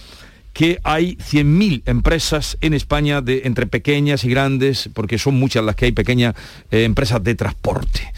que 0.55 0.78
hay 0.85 1.16
100.000 1.16 1.83
empresas 1.85 2.57
en 2.62 2.72
España 2.72 3.20
de, 3.20 3.43
entre 3.45 3.66
pequeñas 3.66 4.24
y 4.24 4.30
grandes, 4.30 4.89
porque 4.95 5.18
son 5.18 5.35
muchas 5.35 5.64
las 5.64 5.76
que 5.76 5.85
hay 5.85 5.93
pequeñas 5.93 6.35
empresas 6.70 7.22
de 7.22 7.35
transporte. 7.35 8.11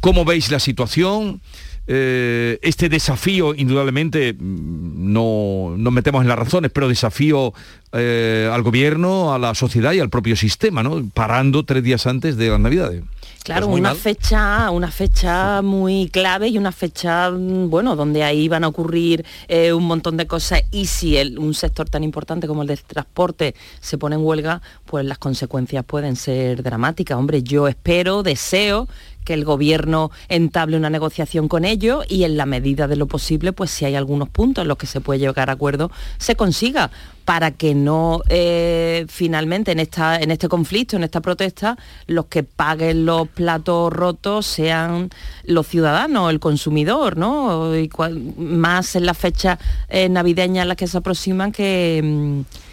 ¿Cómo 0.00 0.24
veis 0.24 0.48
la 0.52 0.60
situación? 0.60 1.40
Eh, 1.86 2.58
este 2.62 2.88
desafío, 2.88 3.54
indudablemente, 3.54 4.34
mm, 4.34 5.12
no 5.12 5.74
nos 5.76 5.92
metemos 5.92 6.22
en 6.22 6.28
las 6.28 6.38
razones, 6.38 6.70
pero 6.72 6.88
desafío 6.88 7.52
eh, 7.92 8.48
al 8.52 8.62
gobierno, 8.62 9.34
a 9.34 9.38
la 9.38 9.54
sociedad 9.54 9.92
y 9.92 10.00
al 10.00 10.08
propio 10.08 10.36
sistema, 10.36 10.82
¿no? 10.82 11.02
Parando 11.12 11.64
tres 11.64 11.82
días 11.82 12.06
antes 12.06 12.36
de 12.36 12.48
las 12.48 12.60
Navidades. 12.60 13.02
Claro, 13.42 13.66
pues 13.66 13.80
una 13.80 13.88
mal. 13.90 13.98
fecha, 13.98 14.70
una 14.70 14.90
fecha 14.92 15.62
muy 15.62 16.08
clave 16.08 16.48
y 16.48 16.58
una 16.58 16.70
fecha, 16.70 17.30
mm, 17.30 17.68
bueno, 17.68 17.96
donde 17.96 18.22
ahí 18.22 18.46
van 18.46 18.62
a 18.62 18.68
ocurrir 18.68 19.24
eh, 19.48 19.72
un 19.72 19.84
montón 19.84 20.16
de 20.16 20.28
cosas 20.28 20.62
y 20.70 20.86
si 20.86 21.16
el, 21.16 21.38
un 21.38 21.52
sector 21.52 21.88
tan 21.88 22.04
importante 22.04 22.46
como 22.46 22.62
el 22.62 22.68
del 22.68 22.80
transporte 22.80 23.56
se 23.80 23.98
pone 23.98 24.14
en 24.14 24.24
huelga, 24.24 24.62
pues 24.86 25.04
las 25.04 25.18
consecuencias 25.18 25.84
pueden 25.84 26.14
ser 26.14 26.62
dramáticas. 26.62 27.18
Hombre, 27.18 27.42
yo 27.42 27.66
espero, 27.66 28.22
deseo 28.22 28.88
que 29.24 29.34
el 29.34 29.44
gobierno 29.44 30.10
entable 30.28 30.76
una 30.76 30.90
negociación 30.90 31.48
con 31.48 31.64
ellos 31.64 32.04
y 32.08 32.24
en 32.24 32.36
la 32.36 32.46
medida 32.46 32.88
de 32.88 32.96
lo 32.96 33.06
posible, 33.06 33.52
pues 33.52 33.70
si 33.70 33.84
hay 33.84 33.94
algunos 33.94 34.28
puntos 34.28 34.62
en 34.62 34.68
los 34.68 34.78
que 34.78 34.86
se 34.86 35.00
puede 35.00 35.20
llegar 35.20 35.50
a 35.50 35.54
acuerdo, 35.54 35.90
se 36.18 36.36
consiga 36.36 36.90
para 37.24 37.52
que 37.52 37.74
no 37.74 38.22
eh, 38.28 39.06
finalmente 39.08 39.72
en, 39.72 39.78
esta, 39.78 40.18
en 40.18 40.30
este 40.30 40.48
conflicto, 40.48 40.96
en 40.96 41.04
esta 41.04 41.20
protesta, 41.20 41.76
los 42.06 42.26
que 42.26 42.42
paguen 42.42 43.06
los 43.06 43.28
platos 43.28 43.92
rotos 43.92 44.46
sean 44.46 45.10
los 45.44 45.66
ciudadanos, 45.66 46.30
el 46.30 46.40
consumidor, 46.40 47.16
¿no? 47.16 47.76
Y 47.76 47.88
más 48.36 48.96
en 48.96 49.06
las 49.06 49.16
fechas 49.16 49.58
eh, 49.88 50.08
navideñas 50.08 50.62
en 50.62 50.68
las 50.68 50.76
que 50.76 50.86
se 50.86 50.98
aproximan 50.98 51.52
que... 51.52 52.00
Mmm, 52.02 52.71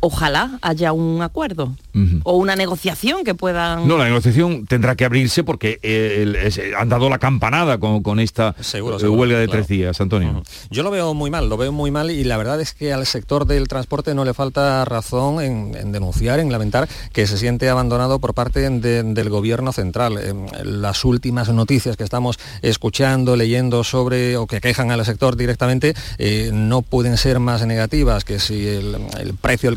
ojalá 0.00 0.58
haya 0.62 0.92
un 0.92 1.22
acuerdo 1.22 1.74
uh 1.94 1.98
-huh. 1.98 2.20
o 2.24 2.36
una 2.36 2.56
negociación 2.56 3.24
que 3.24 3.34
puedan... 3.34 3.86
No, 3.86 3.98
la 3.98 4.04
negociación 4.04 4.66
tendrá 4.66 4.96
que 4.96 5.04
abrirse 5.04 5.44
porque 5.44 5.78
eh, 5.82 6.22
el, 6.22 6.36
es, 6.36 6.60
han 6.78 6.88
dado 6.88 7.08
la 7.08 7.18
campanada 7.18 7.78
con, 7.78 8.02
con 8.02 8.18
esta 8.20 8.54
seguro, 8.60 8.96
eh, 8.96 9.00
seguro, 9.00 9.20
huelga 9.20 9.38
de 9.38 9.46
claro. 9.46 9.58
tres 9.58 9.68
días, 9.68 10.00
Antonio. 10.00 10.30
Uh 10.30 10.34
-huh. 10.36 10.44
Yo 10.70 10.82
lo 10.82 10.90
veo 10.90 11.14
muy 11.14 11.30
mal, 11.30 11.48
lo 11.48 11.56
veo 11.56 11.72
muy 11.72 11.90
mal 11.90 12.10
y 12.10 12.24
la 12.24 12.36
verdad 12.36 12.60
es 12.60 12.72
que 12.72 12.92
al 12.92 13.06
sector 13.06 13.46
del 13.46 13.68
transporte 13.68 14.14
no 14.14 14.24
le 14.24 14.34
falta 14.34 14.84
razón 14.84 15.40
en, 15.42 15.74
en 15.76 15.92
denunciar, 15.92 16.40
en 16.40 16.50
lamentar 16.50 16.88
que 17.12 17.26
se 17.26 17.36
siente 17.38 17.68
abandonado 17.68 18.18
por 18.18 18.34
parte 18.34 18.68
de, 18.68 19.02
del 19.02 19.28
gobierno 19.28 19.72
central. 19.72 20.18
Eh, 20.18 20.34
las 20.64 21.04
últimas 21.04 21.48
noticias 21.50 21.96
que 21.96 22.04
estamos 22.04 22.38
escuchando, 22.62 23.36
leyendo 23.36 23.84
sobre 23.84 24.36
o 24.36 24.46
que 24.46 24.60
quejan 24.60 24.90
al 24.90 25.04
sector 25.04 25.36
directamente 25.36 25.94
eh, 26.18 26.50
no 26.52 26.82
pueden 26.82 27.16
ser 27.16 27.38
más 27.40 27.66
negativas 27.66 28.24
que 28.24 28.38
si 28.38 28.66
el, 28.66 28.96
el 29.18 29.34
precio 29.34 29.68
del 29.68 29.76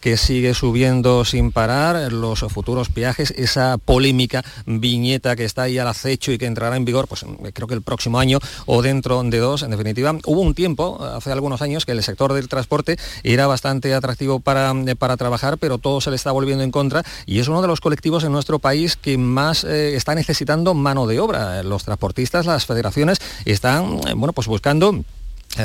que 0.00 0.16
sigue 0.16 0.54
subiendo 0.54 1.24
sin 1.24 1.52
parar, 1.52 2.12
los 2.12 2.40
futuros 2.40 2.88
peajes, 2.88 3.30
esa 3.32 3.78
polémica 3.78 4.44
viñeta 4.66 5.36
que 5.36 5.44
está 5.44 5.62
ahí 5.62 5.78
al 5.78 5.88
acecho 5.88 6.32
y 6.32 6.38
que 6.38 6.46
entrará 6.46 6.76
en 6.76 6.84
vigor, 6.84 7.08
pues 7.08 7.24
creo 7.52 7.68
que 7.68 7.74
el 7.74 7.82
próximo 7.82 8.18
año 8.18 8.38
o 8.66 8.82
dentro 8.82 9.22
de 9.22 9.38
dos, 9.38 9.62
en 9.62 9.70
definitiva. 9.70 10.16
Hubo 10.26 10.40
un 10.40 10.54
tiempo, 10.54 11.02
hace 11.02 11.32
algunos 11.32 11.62
años, 11.62 11.84
que 11.84 11.92
el 11.92 12.02
sector 12.02 12.32
del 12.32 12.48
transporte 12.48 12.96
era 13.22 13.46
bastante 13.46 13.94
atractivo 13.94 14.40
para, 14.40 14.74
para 14.98 15.16
trabajar, 15.16 15.58
pero 15.58 15.78
todo 15.78 16.00
se 16.00 16.10
le 16.10 16.16
está 16.16 16.32
volviendo 16.32 16.64
en 16.64 16.70
contra 16.70 17.02
y 17.26 17.40
es 17.40 17.48
uno 17.48 17.62
de 17.62 17.68
los 17.68 17.80
colectivos 17.80 18.24
en 18.24 18.32
nuestro 18.32 18.58
país 18.58 18.96
que 18.96 19.18
más 19.18 19.64
eh, 19.64 19.96
está 19.96 20.14
necesitando 20.14 20.74
mano 20.74 21.06
de 21.06 21.20
obra. 21.20 21.62
Los 21.62 21.84
transportistas, 21.84 22.46
las 22.46 22.66
federaciones 22.66 23.18
están, 23.44 24.00
eh, 24.06 24.14
bueno, 24.14 24.32
pues 24.32 24.46
buscando 24.46 25.04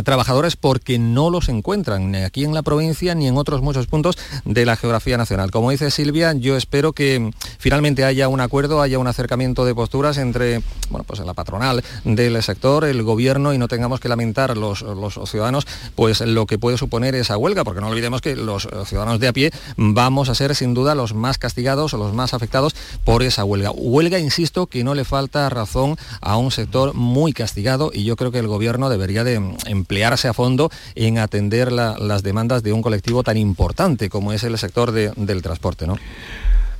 trabajadores 0.01 0.55
porque 0.55 0.97
no 0.97 1.29
los 1.29 1.49
encuentran 1.49 2.11
ni 2.11 2.19
aquí 2.19 2.43
en 2.43 2.53
la 2.53 2.63
provincia 2.63 3.13
ni 3.13 3.27
en 3.27 3.37
otros 3.37 3.61
muchos 3.61 3.87
puntos 3.87 4.17
de 4.45 4.65
la 4.65 4.75
geografía 4.75 5.17
nacional. 5.17 5.51
Como 5.51 5.71
dice 5.71 5.91
Silvia, 5.91 6.33
yo 6.33 6.57
espero 6.57 6.93
que 6.93 7.31
finalmente 7.59 8.05
haya 8.05 8.27
un 8.27 8.41
acuerdo, 8.41 8.81
haya 8.81 8.99
un 8.99 9.07
acercamiento 9.07 9.65
de 9.65 9.75
posturas 9.75 10.17
entre 10.17 10.61
bueno, 10.89 11.03
pues 11.05 11.19
la 11.19 11.33
patronal 11.33 11.83
del 12.03 12.41
sector, 12.41 12.85
el 12.85 13.03
gobierno 13.03 13.53
y 13.53 13.57
no 13.57 13.67
tengamos 13.67 13.99
que 13.99 14.09
lamentar 14.09 14.57
los, 14.57 14.81
los 14.81 15.19
ciudadanos 15.29 15.67
pues 15.95 16.21
lo 16.21 16.45
que 16.45 16.57
puede 16.57 16.77
suponer 16.77 17.15
esa 17.15 17.37
huelga, 17.37 17.63
porque 17.63 17.81
no 17.81 17.87
olvidemos 17.87 18.21
que 18.21 18.35
los 18.35 18.67
ciudadanos 18.85 19.19
de 19.19 19.27
a 19.27 19.33
pie 19.33 19.51
vamos 19.77 20.29
a 20.29 20.35
ser 20.35 20.55
sin 20.55 20.73
duda 20.73 20.95
los 20.95 21.13
más 21.13 21.37
castigados 21.37 21.93
o 21.93 21.97
los 21.97 22.13
más 22.13 22.33
afectados 22.33 22.75
por 23.03 23.23
esa 23.23 23.43
huelga. 23.43 23.71
Huelga, 23.71 24.19
insisto, 24.19 24.67
que 24.67 24.83
no 24.83 24.95
le 24.95 25.05
falta 25.05 25.49
razón 25.49 25.97
a 26.21 26.37
un 26.37 26.51
sector 26.51 26.93
muy 26.93 27.33
castigado 27.33 27.91
y 27.93 28.03
yo 28.03 28.15
creo 28.15 28.31
que 28.31 28.39
el 28.39 28.47
gobierno 28.47 28.89
debería 28.89 29.23
de 29.23 29.55
emplearse 29.83 30.29
a 30.29 30.33
fondo 30.33 30.69
en 30.95 31.17
atender 31.17 31.71
la, 31.71 31.97
las 31.99 32.23
demandas 32.23 32.63
de 32.63 32.71
un 32.71 32.81
colectivo 32.81 33.21
tan 33.21 33.37
importante 33.37 34.09
como 34.09 34.31
es 34.31 34.43
el 34.43 34.57
sector 34.57 34.91
de, 34.91 35.11
del 35.17 35.41
transporte. 35.41 35.85
¿no? 35.85 35.97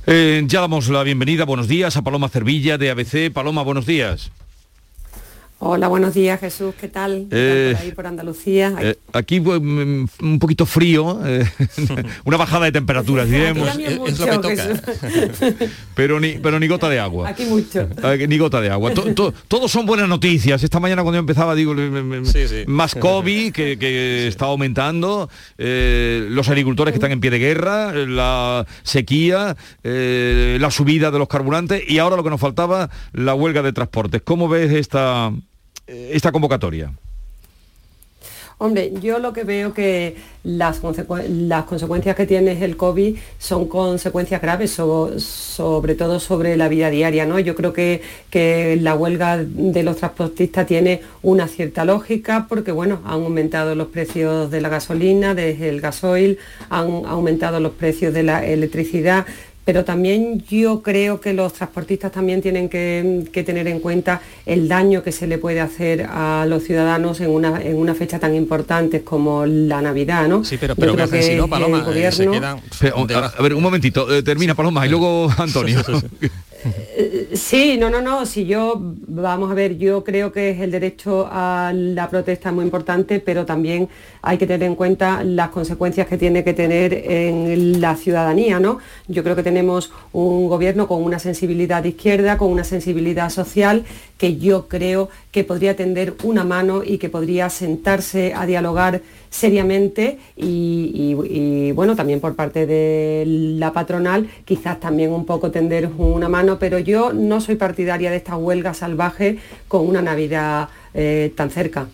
Eh, 0.06 0.42
ya 0.46 0.60
damos 0.60 0.88
la 0.88 1.02
bienvenida, 1.02 1.44
buenos 1.44 1.68
días, 1.68 1.96
a 1.96 2.02
Paloma 2.02 2.28
Cervilla 2.28 2.78
de 2.78 2.90
ABC. 2.90 3.32
Paloma, 3.32 3.62
buenos 3.62 3.86
días. 3.86 4.30
Hola, 5.66 5.88
buenos 5.88 6.12
días 6.12 6.38
Jesús, 6.40 6.74
¿qué 6.78 6.88
tal? 6.88 7.26
¿Qué 7.30 7.72
tal 7.72 7.74
por 7.74 7.82
ahí 7.82 7.92
por 7.92 8.06
Andalucía? 8.06 8.74
Eh, 8.82 8.98
aquí 9.14 9.40
pues, 9.40 9.58
un 9.62 10.38
poquito 10.38 10.66
frío, 10.66 11.18
eh, 11.24 11.48
una 12.26 12.36
bajada 12.36 12.66
de 12.66 12.72
temperaturas, 12.72 13.30
diremos. 13.30 13.66
Es, 13.78 13.98
es, 14.06 14.18
lo 14.20 14.26
que 14.26 14.38
toca. 14.38 15.66
pero, 15.94 16.20
ni, 16.20 16.32
pero 16.32 16.60
ni 16.60 16.68
gota 16.68 16.90
de 16.90 17.00
agua. 17.00 17.30
Aquí 17.30 17.46
mucho. 17.46 17.88
ni 18.28 18.36
gota 18.36 18.60
de 18.60 18.68
agua. 18.68 18.92
To, 18.92 19.14
to, 19.14 19.32
todos 19.48 19.72
son 19.72 19.86
buenas 19.86 20.06
noticias. 20.06 20.62
Esta 20.62 20.80
mañana 20.80 21.00
cuando 21.00 21.16
yo 21.16 21.20
empezaba, 21.20 21.54
digo, 21.54 21.74
sí, 22.24 22.46
sí. 22.46 22.64
más 22.66 22.94
COVID, 22.94 23.50
que, 23.54 23.78
que 23.78 24.18
sí. 24.24 24.28
está 24.28 24.44
aumentando, 24.44 25.30
eh, 25.56 26.26
los 26.28 26.46
agricultores 26.50 26.92
que 26.92 26.96
están 26.96 27.12
en 27.12 27.20
pie 27.20 27.30
de 27.30 27.38
guerra, 27.38 27.90
la 27.94 28.66
sequía, 28.82 29.56
eh, 29.82 30.58
la 30.60 30.70
subida 30.70 31.10
de 31.10 31.18
los 31.18 31.28
carburantes 31.28 31.82
y 31.88 32.00
ahora 32.00 32.16
lo 32.16 32.22
que 32.22 32.28
nos 32.28 32.40
faltaba, 32.40 32.90
la 33.14 33.34
huelga 33.34 33.62
de 33.62 33.72
transportes. 33.72 34.20
¿Cómo 34.22 34.46
ves 34.46 34.70
esta 34.70 35.32
esta 35.86 36.32
convocatoria? 36.32 36.92
Hombre, 38.58 38.92
yo 39.02 39.18
lo 39.18 39.32
que 39.32 39.42
veo 39.42 39.74
que 39.74 40.14
las, 40.44 40.80
las, 41.28 41.64
consecuencias 41.64 42.14
que 42.14 42.24
tiene 42.24 42.64
el 42.64 42.76
COVID 42.76 43.16
son 43.36 43.66
consecuencias 43.66 44.40
graves, 44.40 44.70
so 44.70 45.18
sobre 45.18 45.96
todo 45.96 46.20
sobre 46.20 46.56
la 46.56 46.68
vida 46.68 46.88
diaria. 46.88 47.26
¿no? 47.26 47.40
Yo 47.40 47.56
creo 47.56 47.72
que, 47.72 48.00
que, 48.30 48.76
la 48.80 48.94
huelga 48.94 49.38
de 49.38 49.82
los 49.82 49.96
transportistas 49.96 50.68
tiene 50.68 51.02
una 51.22 51.48
cierta 51.48 51.84
lógica 51.84 52.46
porque 52.48 52.70
bueno, 52.70 53.00
han 53.04 53.24
aumentado 53.24 53.74
los 53.74 53.88
precios 53.88 54.50
de 54.52 54.60
la 54.60 54.68
gasolina, 54.68 55.34
del 55.34 55.80
gasoil, 55.80 56.38
han 56.70 57.06
aumentado 57.06 57.58
los 57.58 57.72
precios 57.72 58.14
de 58.14 58.22
la 58.22 58.46
electricidad, 58.46 59.26
pero 59.64 59.84
también 59.84 60.42
yo 60.48 60.82
creo 60.82 61.20
que 61.20 61.32
los 61.32 61.52
transportistas 61.54 62.12
también 62.12 62.42
tienen 62.42 62.68
que, 62.68 63.24
que, 63.32 63.42
tener 63.42 63.66
en 63.68 63.80
cuenta 63.80 64.20
el 64.46 64.68
daño 64.68 65.02
que 65.02 65.12
se 65.12 65.26
le 65.26 65.38
puede 65.38 65.60
hacer 65.60 66.06
a 66.08 66.46
los 66.46 66.64
ciudadanos 66.64 67.20
en 67.20 67.30
una, 67.30 67.62
en 67.62 67.76
una 67.76 67.94
fecha 67.94 68.18
tan 68.18 68.34
importante 68.34 69.02
como 69.02 69.46
la 69.46 69.80
Navidad, 69.80 70.28
¿no? 70.28 70.44
Sí, 70.44 70.56
pero, 70.60 70.76
pero 70.76 70.96
que, 70.96 71.08
que 71.08 71.22
si 71.22 71.34
no, 71.34 71.48
Paloma, 71.48 71.78
el 71.78 71.84
gobierno... 71.84 72.12
se 72.12 72.30
quedan... 72.30 72.60
Pero, 72.80 73.06
a, 73.16 73.26
a, 73.26 73.42
ver, 73.42 73.54
un 73.54 73.62
momentito, 73.62 74.14
eh, 74.14 74.22
termina 74.22 74.54
Paloma 74.54 74.86
y 74.86 74.90
luego 74.90 75.30
Antonio. 75.38 75.82
Sí, 77.34 77.76
no, 77.78 77.90
no, 77.90 78.00
no, 78.00 78.26
si 78.26 78.46
yo 78.46 78.74
vamos 78.78 79.50
a 79.50 79.54
ver, 79.54 79.76
yo 79.76 80.04
creo 80.04 80.30
que 80.30 80.62
el 80.62 80.70
derecho 80.70 81.26
a 81.28 81.72
la 81.74 82.08
protesta 82.08 82.50
es 82.50 82.54
muy 82.54 82.64
importante, 82.64 83.18
pero 83.18 83.44
también 83.44 83.88
hay 84.22 84.38
que 84.38 84.46
tener 84.46 84.68
en 84.68 84.76
cuenta 84.76 85.24
las 85.24 85.48
consecuencias 85.48 86.06
que 86.06 86.16
tiene 86.16 86.44
que 86.44 86.54
tener 86.54 86.94
en 86.94 87.80
la 87.80 87.96
ciudadanía, 87.96 88.60
¿no? 88.60 88.78
Yo 89.08 89.24
creo 89.24 89.34
que 89.34 89.42
tenemos 89.42 89.90
un 90.12 90.48
gobierno 90.48 90.86
con 90.86 91.02
una 91.02 91.18
sensibilidad 91.18 91.82
de 91.82 91.88
izquierda, 91.88 92.38
con 92.38 92.52
una 92.52 92.62
sensibilidad 92.62 93.30
social, 93.30 93.84
que 94.16 94.36
yo 94.36 94.68
creo 94.68 95.08
que 95.32 95.42
podría 95.42 95.74
tender 95.74 96.14
una 96.22 96.44
mano 96.44 96.84
y 96.84 96.98
que 96.98 97.08
podría 97.08 97.50
sentarse 97.50 98.32
a 98.32 98.46
dialogar 98.46 99.02
seriamente 99.34 100.18
y, 100.36 101.72
bueno, 101.72 101.96
también 101.96 102.20
por 102.20 102.36
parte 102.36 102.66
de 102.66 103.24
la 103.26 103.72
patronal, 103.72 104.28
quizás 104.44 104.78
también 104.78 105.10
un 105.10 105.26
poco 105.26 105.50
tender 105.50 105.90
una 105.98 106.28
mano, 106.28 106.60
pero 106.60 106.78
yo 106.78 107.12
no 107.12 107.40
soy 107.40 107.56
partidaria 107.56 108.12
de 108.12 108.18
esta 108.18 108.36
huelga 108.36 108.74
salvaje 108.74 109.38
con 109.66 109.88
una 109.88 110.02
Navidad 110.02 110.68
eh, 110.94 111.32
tan 111.34 111.50
cerca. 111.50 111.88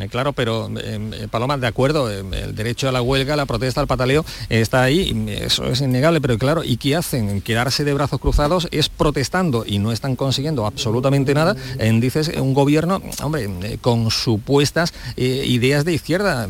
Eh, 0.00 0.08
claro, 0.08 0.32
pero 0.32 0.70
eh, 0.82 1.28
Paloma, 1.30 1.56
de 1.56 1.66
acuerdo, 1.66 2.10
eh, 2.10 2.22
el 2.44 2.54
derecho 2.54 2.88
a 2.88 2.92
la 2.92 3.02
huelga, 3.02 3.36
la 3.36 3.46
protesta, 3.46 3.80
al 3.80 3.86
pataleo 3.86 4.24
está 4.48 4.82
ahí, 4.82 5.26
eso 5.40 5.64
es 5.66 5.80
innegable, 5.80 6.20
pero 6.20 6.38
claro, 6.38 6.62
¿y 6.64 6.76
qué 6.76 6.96
hacen? 6.96 7.40
Quedarse 7.40 7.84
de 7.84 7.94
brazos 7.94 8.20
cruzados 8.20 8.68
es 8.70 8.88
protestando 8.88 9.64
y 9.66 9.78
no 9.78 9.92
están 9.92 10.16
consiguiendo 10.16 10.66
absolutamente 10.66 11.34
nada. 11.34 11.54
Dices, 12.00 12.28
un 12.36 12.54
gobierno, 12.54 13.02
hombre, 13.22 13.78
con 13.80 14.10
supuestas 14.10 14.92
ideas 15.16 15.84
de 15.84 15.92
izquierda. 15.92 16.46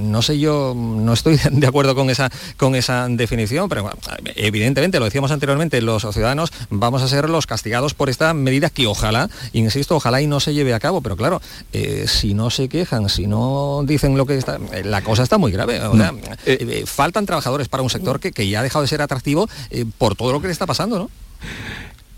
no 0.00 0.22
sé, 0.22 0.38
yo 0.38 0.74
no 0.76 1.12
estoy 1.12 1.38
de 1.50 1.66
acuerdo 1.66 1.94
con 1.94 2.10
esa, 2.10 2.30
con 2.56 2.74
esa 2.74 3.06
definición, 3.08 3.68
pero 3.68 3.90
evidentemente, 4.34 4.98
lo 4.98 5.04
decíamos 5.04 5.30
anteriormente, 5.30 5.80
los 5.80 6.02
ciudadanos 6.12 6.52
vamos 6.70 7.02
a 7.02 7.08
ser 7.08 7.30
los 7.30 7.46
castigados 7.46 7.94
por 7.94 8.10
esta 8.10 8.34
medida 8.34 8.70
que 8.70 8.86
ojalá, 8.86 9.30
insisto, 9.52 9.96
ojalá 9.96 10.20
y 10.20 10.26
no 10.26 10.40
se 10.40 10.54
lleve 10.54 10.74
a 10.74 10.80
cabo, 10.80 11.00
pero 11.00 11.16
claro, 11.16 11.40
si 12.06 12.34
no 12.34 12.50
se 12.54 12.68
quejan, 12.68 13.08
si 13.08 13.26
no 13.26 13.82
dicen 13.84 14.16
lo 14.16 14.26
que 14.26 14.36
está, 14.38 14.58
eh, 14.72 14.84
la 14.84 15.02
cosa 15.02 15.22
está 15.22 15.38
muy 15.38 15.52
grave. 15.52 15.80
Eh, 16.46 16.58
eh, 16.60 16.84
faltan 16.86 17.26
trabajadores 17.26 17.68
para 17.68 17.82
un 17.82 17.90
sector 17.90 18.20
que, 18.20 18.32
que, 18.32 18.48
ya 18.48 18.60
ha 18.60 18.62
dejado 18.62 18.82
de 18.82 18.88
ser 18.88 19.02
atractivo 19.02 19.48
por 19.98 20.14
todo 20.14 20.32
lo 20.32 20.40
que 20.40 20.46
le 20.46 20.52
está 20.52 20.66
pasando, 20.66 20.98
¿no? 20.98 21.10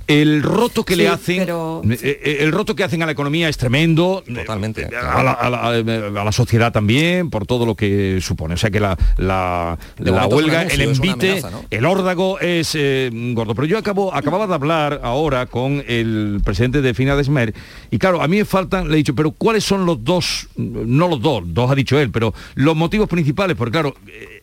El 0.06 0.42
roto 0.42 0.84
que 0.84 0.94
le 0.94 1.08
hacen, 1.08 1.42
eh, 1.42 1.98
eh, 2.02 2.38
el 2.40 2.52
roto 2.52 2.76
que 2.76 2.84
hacen 2.84 3.02
a 3.02 3.06
la 3.06 3.12
economía 3.12 3.48
es 3.48 3.56
tremendo. 3.56 4.22
Totalmente. 4.26 4.82
Eh, 4.82 4.96
a 4.96 5.22
la, 5.22 6.32
sociedad 6.32 6.72
también, 6.72 7.30
por 7.30 7.46
todo 7.46 7.66
lo 7.66 7.74
que 7.74 8.20
supone. 8.20 8.54
O 8.54 8.56
sea 8.56 8.70
que 8.70 8.78
la, 8.78 8.96
la, 9.16 9.78
huelga, 10.28 10.62
el 10.62 10.80
envite, 10.80 11.42
el 11.70 11.84
órdago 11.84 12.38
es 12.40 12.76
gordo. 13.34 13.54
Pero 13.54 13.66
yo 13.66 13.78
acabo, 13.78 14.14
acababa 14.14 14.46
de 14.46 14.54
hablar 14.54 15.00
ahora 15.02 15.46
con 15.46 15.82
el 15.88 16.40
presidente 16.44 16.82
de 16.82 16.94
Fina 16.94 17.22
Smer 17.22 17.54
y 17.90 17.98
claro, 17.98 18.22
a 18.22 18.28
mí 18.28 18.36
me 18.36 18.44
faltan, 18.44 18.88
le 18.88 18.94
he 18.94 18.96
dicho, 18.98 19.14
pero 19.14 19.32
¿cuáles 19.32 19.64
son 19.64 19.86
los 19.86 20.04
dos, 20.04 20.48
no 20.56 21.08
los 21.08 21.20
dos, 21.20 21.42
dos 21.46 21.70
ha 21.70 21.74
dicho 21.74 21.98
él, 21.98 22.10
pero 22.10 22.32
los 22.54 22.76
motivos 22.76 23.08
principales? 23.08 23.56
Porque 23.56 23.72
claro, 23.72 23.96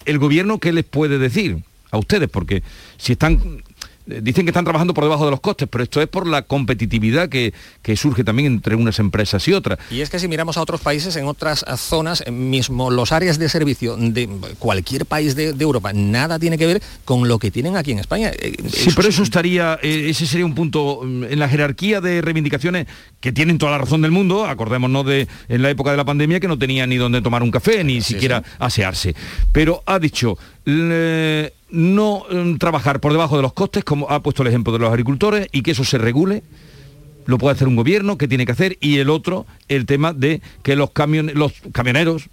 el 0.05 0.17
gobierno, 0.17 0.57
¿qué 0.59 0.73
les 0.73 0.83
puede 0.83 1.19
decir? 1.19 1.57
a 1.93 1.99
ustedes, 1.99 2.27
porque 2.27 2.63
si 2.97 3.13
están 3.13 3.61
dicen 4.05 4.45
que 4.45 4.49
están 4.49 4.65
trabajando 4.65 4.93
por 4.93 5.03
debajo 5.03 5.25
de 5.25 5.31
los 5.31 5.39
costes, 5.39 5.67
pero 5.69 5.83
esto 5.83 6.01
es 6.01 6.07
por 6.07 6.27
la 6.27 6.43
competitividad 6.43 7.29
que, 7.29 7.53
surge 7.95 8.23
también 8.23 8.53
entre 8.53 8.75
unas 8.75 8.99
empresas 8.99 9.47
y 9.47 9.53
otras. 9.53 9.79
Y 9.91 10.01
es 10.01 10.09
que 10.09 10.19
si 10.19 10.27
miramos 10.27 10.57
a 10.57 10.61
otros 10.61 10.81
países, 10.81 11.15
en 11.15 11.25
otras 11.25 11.63
zonas, 11.77 12.23
mismo 12.31 12.89
los 12.89 13.11
áreas 13.11 13.37
de 13.37 13.47
servicio 13.49 13.95
de 13.97 14.27
cualquier 14.59 15.05
país 15.05 15.35
de, 15.35 15.53
Europa, 15.63 15.93
nada 15.93 16.39
tiene 16.39 16.57
que 16.57 16.65
ver 16.65 16.81
con 17.05 17.27
lo 17.27 17.39
que 17.39 17.51
tienen 17.51 17.77
aquí 17.77 17.91
en 17.91 17.99
España. 17.99 18.31
Eh, 18.37 18.55
sí, 18.69 18.89
pero 18.95 19.07
eso 19.07 19.23
estaría, 19.23 19.79
eh, 19.81 20.09
ese 20.09 20.25
sería 20.25 20.45
un 20.45 20.55
punto 20.55 21.01
mm, 21.03 21.25
en 21.25 21.39
la 21.39 21.47
jerarquía 21.47 22.01
de 22.01 22.21
reivindicaciones 22.21 22.87
que 23.21 23.31
tienen 23.31 23.57
toda 23.57 23.71
la 23.73 23.77
razón 23.77 24.01
del 24.01 24.11
mundo, 24.11 24.45
acordémonos 24.45 25.05
de 25.05 25.27
en 25.47 25.61
la 25.61 25.69
época 25.69 25.91
de 25.91 25.97
la 25.97 26.05
pandemia 26.05 26.39
que 26.39 26.47
no 26.47 26.57
tenía 26.57 26.85
ni 26.87 26.97
donde 26.97 27.21
tomar 27.21 27.43
un 27.43 27.51
café, 27.51 27.83
ni 27.83 28.01
siquiera 28.01 28.43
asearse. 28.59 29.15
Pero 29.51 29.83
ha 29.85 29.99
dicho, 29.99 30.37
no 31.73 32.23
mm, 32.29 32.57
trabajar 32.57 32.99
por 32.99 33.11
debajo 33.11 33.35
de 33.35 33.41
los 33.41 33.51
costes, 33.51 33.83
como 33.83 34.09
ha 34.09 34.21
puesto 34.21 34.43
el 34.43 34.47
ejemplo 34.47 34.71
de 34.71 34.79
los 34.79 34.89
agricultores, 34.89 35.47
y 35.51 35.63
que 35.63 35.71
eso 35.71 35.83
se 35.83 35.97
regule. 35.97 36.43
Lo 37.25 37.37
puede 37.37 37.55
hacer 37.55 37.67
un 37.67 37.75
gobierno, 37.75 38.17
que 38.17 38.27
tiene 38.27 38.45
que 38.45 38.51
hacer, 38.51 38.77
y 38.79 38.99
el 38.99 39.09
otro, 39.09 39.47
el 39.69 39.85
tema 39.85 40.13
de 40.13 40.41
que 40.61 40.75
los, 40.75 40.91
los 41.33 41.53
camioneros 41.71 42.29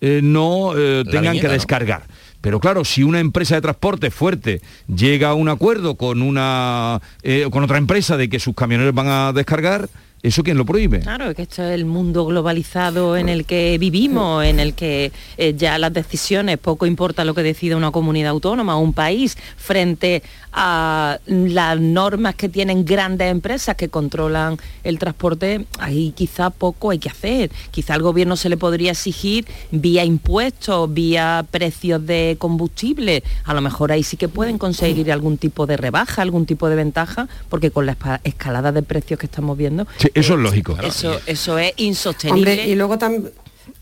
eh, 0.00 0.20
no 0.22 0.74
eh, 0.76 1.02
tengan 1.10 1.38
que 1.40 1.48
descargar. 1.48 2.04
Pero 2.40 2.60
claro, 2.60 2.84
si 2.84 3.02
una 3.02 3.20
empresa 3.20 3.56
de 3.56 3.62
transporte 3.62 4.10
fuerte 4.10 4.60
llega 4.86 5.30
a 5.30 5.34
un 5.34 5.48
acuerdo 5.48 5.96
con, 5.96 6.22
una, 6.22 7.00
eh, 7.22 7.48
con 7.50 7.64
otra 7.64 7.78
empresa 7.78 8.16
de 8.16 8.28
que 8.28 8.38
sus 8.38 8.54
camioneros 8.54 8.94
van 8.94 9.08
a 9.08 9.32
descargar, 9.32 9.88
¿Eso 10.24 10.42
quién 10.42 10.56
lo 10.56 10.64
prohíbe? 10.64 11.00
Claro, 11.00 11.34
que 11.34 11.42
esto 11.42 11.62
es 11.62 11.74
el 11.74 11.84
mundo 11.84 12.24
globalizado 12.24 13.18
en 13.18 13.28
el 13.28 13.44
que 13.44 13.76
vivimos, 13.76 14.42
en 14.42 14.58
el 14.58 14.72
que 14.72 15.12
eh, 15.36 15.52
ya 15.54 15.78
las 15.78 15.92
decisiones, 15.92 16.56
poco 16.56 16.86
importa 16.86 17.26
lo 17.26 17.34
que 17.34 17.42
decida 17.42 17.76
una 17.76 17.90
comunidad 17.90 18.30
autónoma 18.30 18.74
o 18.78 18.80
un 18.80 18.94
país 18.94 19.36
frente 19.58 20.22
a 20.54 21.18
las 21.26 21.80
normas 21.80 22.36
que 22.36 22.48
tienen 22.48 22.84
grandes 22.84 23.30
empresas 23.30 23.74
que 23.74 23.88
controlan 23.88 24.56
el 24.84 24.98
transporte, 24.98 25.66
ahí 25.78 26.12
quizá 26.16 26.50
poco 26.50 26.90
hay 26.90 26.98
que 26.98 27.10
hacer. 27.10 27.50
Quizá 27.70 27.94
al 27.94 28.02
gobierno 28.02 28.36
se 28.36 28.48
le 28.48 28.56
podría 28.56 28.92
exigir 28.92 29.46
vía 29.72 30.04
impuestos, 30.04 30.94
vía 30.94 31.44
precios 31.50 32.06
de 32.06 32.36
combustible. 32.38 33.24
A 33.44 33.52
lo 33.52 33.60
mejor 33.60 33.90
ahí 33.90 34.04
sí 34.04 34.16
que 34.16 34.28
pueden 34.28 34.56
conseguir 34.56 35.10
algún 35.10 35.36
tipo 35.36 35.66
de 35.66 35.76
rebaja, 35.76 36.22
algún 36.22 36.46
tipo 36.46 36.68
de 36.68 36.76
ventaja, 36.76 37.28
porque 37.50 37.70
con 37.70 37.84
la 37.84 38.20
escalada 38.22 38.70
de 38.70 38.82
precios 38.82 39.18
que 39.18 39.26
estamos 39.26 39.58
viendo, 39.58 39.86
eso 40.14 40.34
es 40.34 40.40
lógico. 40.40 40.76
Eso, 40.82 41.20
eso 41.26 41.58
es 41.58 41.72
insostenible. 41.76 42.66
y 42.66 42.74
luego 42.74 42.98
también, 42.98 43.30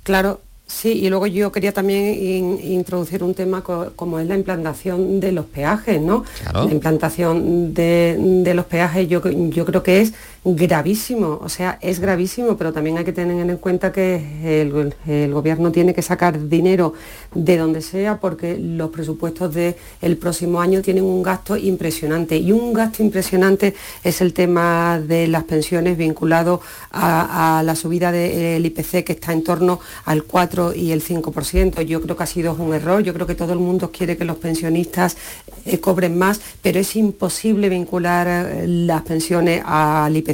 claro, 0.02 0.40
Sí, 0.72 0.92
y 0.92 1.10
luego 1.10 1.26
yo 1.26 1.52
quería 1.52 1.72
también 1.72 2.58
introducir 2.64 3.22
un 3.22 3.34
tema 3.34 3.62
como 3.62 4.18
es 4.18 4.26
la 4.26 4.36
implantación 4.36 5.20
de 5.20 5.30
los 5.30 5.44
peajes, 5.44 6.00
¿no? 6.00 6.24
La 6.52 6.72
implantación 6.72 7.74
de, 7.74 8.52
los 8.54 8.64
peajes 8.64 9.06
yo, 9.06 9.22
yo, 9.28 9.66
creo 9.66 9.82
que 9.82 10.00
es 10.00 10.14
gravísimo, 10.44 11.38
o 11.40 11.48
sea, 11.48 11.78
es 11.80 12.00
gravísimo, 12.00 12.56
pero 12.56 12.72
también 12.72 12.98
hay 12.98 13.04
que 13.04 13.12
tener 13.12 13.48
en 13.48 13.56
cuenta 13.58 13.92
que 13.92 14.60
el, 14.60 15.32
gobierno 15.32 15.70
tiene 15.70 15.94
que 15.94 16.02
sacar 16.02 16.48
dinero 16.48 16.94
de 17.32 17.56
donde 17.56 17.80
sea 17.80 18.18
porque 18.18 18.58
los 18.58 18.90
presupuestos 18.90 19.54
del 19.54 20.16
próximo 20.16 20.60
año 20.60 20.82
tienen 20.82 21.04
un 21.04 21.22
gasto 21.22 21.56
impresionante 21.56 22.36
y 22.36 22.50
un 22.50 22.72
gasto 22.72 23.04
impresionante 23.04 23.74
es 24.02 24.20
el 24.20 24.32
tema 24.32 25.00
de 25.00 25.28
las 25.28 25.44
pensiones 25.44 25.96
vinculado 25.96 26.60
a, 26.90 27.58
a 27.58 27.62
la 27.62 27.76
subida 27.76 28.10
del 28.10 28.66
IPC 28.66 29.04
que 29.04 29.12
está 29.12 29.32
en 29.32 29.44
torno 29.44 29.78
al 30.06 30.24
4 30.24 30.74
y 30.74 30.90
el 30.90 31.04
5%. 31.04 31.82
Yo 31.82 32.02
creo 32.02 32.16
que 32.16 32.22
ha 32.24 32.26
sido 32.26 32.54
un 32.54 32.74
error, 32.74 33.02
yo 33.02 33.14
creo 33.14 33.28
que 33.28 33.36
todo 33.36 33.52
el 33.52 33.60
mundo 33.60 33.92
quiere 33.92 34.16
que 34.16 34.24
los 34.24 34.38
pensionistas 34.38 35.16
eh, 35.64 35.78
cobren 35.78 36.18
más, 36.18 36.40
pero 36.60 36.80
es 36.80 36.96
imposible 36.96 37.68
vincular 37.68 38.26
eh, 38.26 38.66
las 38.66 39.02
pensiones 39.02 39.62
al 39.64 40.16
IPC 40.16 40.31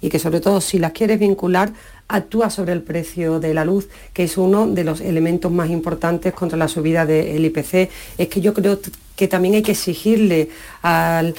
y 0.00 0.08
que 0.08 0.18
sobre 0.18 0.40
todo 0.40 0.60
si 0.60 0.78
las 0.78 0.92
quieres 0.92 1.18
vincular 1.18 1.72
actúa 2.08 2.50
sobre 2.50 2.72
el 2.72 2.82
precio 2.82 3.40
de 3.40 3.54
la 3.54 3.64
luz, 3.64 3.88
que 4.12 4.24
es 4.24 4.36
uno 4.36 4.66
de 4.66 4.84
los 4.84 5.00
elementos 5.00 5.50
más 5.50 5.70
importantes 5.70 6.32
contra 6.34 6.56
la 6.56 6.68
subida 6.68 7.04
del 7.04 7.44
IPC. 7.44 7.90
Es 8.18 8.28
que 8.28 8.40
yo 8.40 8.54
creo 8.54 8.78
que 9.16 9.28
también 9.28 9.54
hay 9.54 9.62
que 9.62 9.72
exigirle 9.72 10.50
al, 10.82 11.34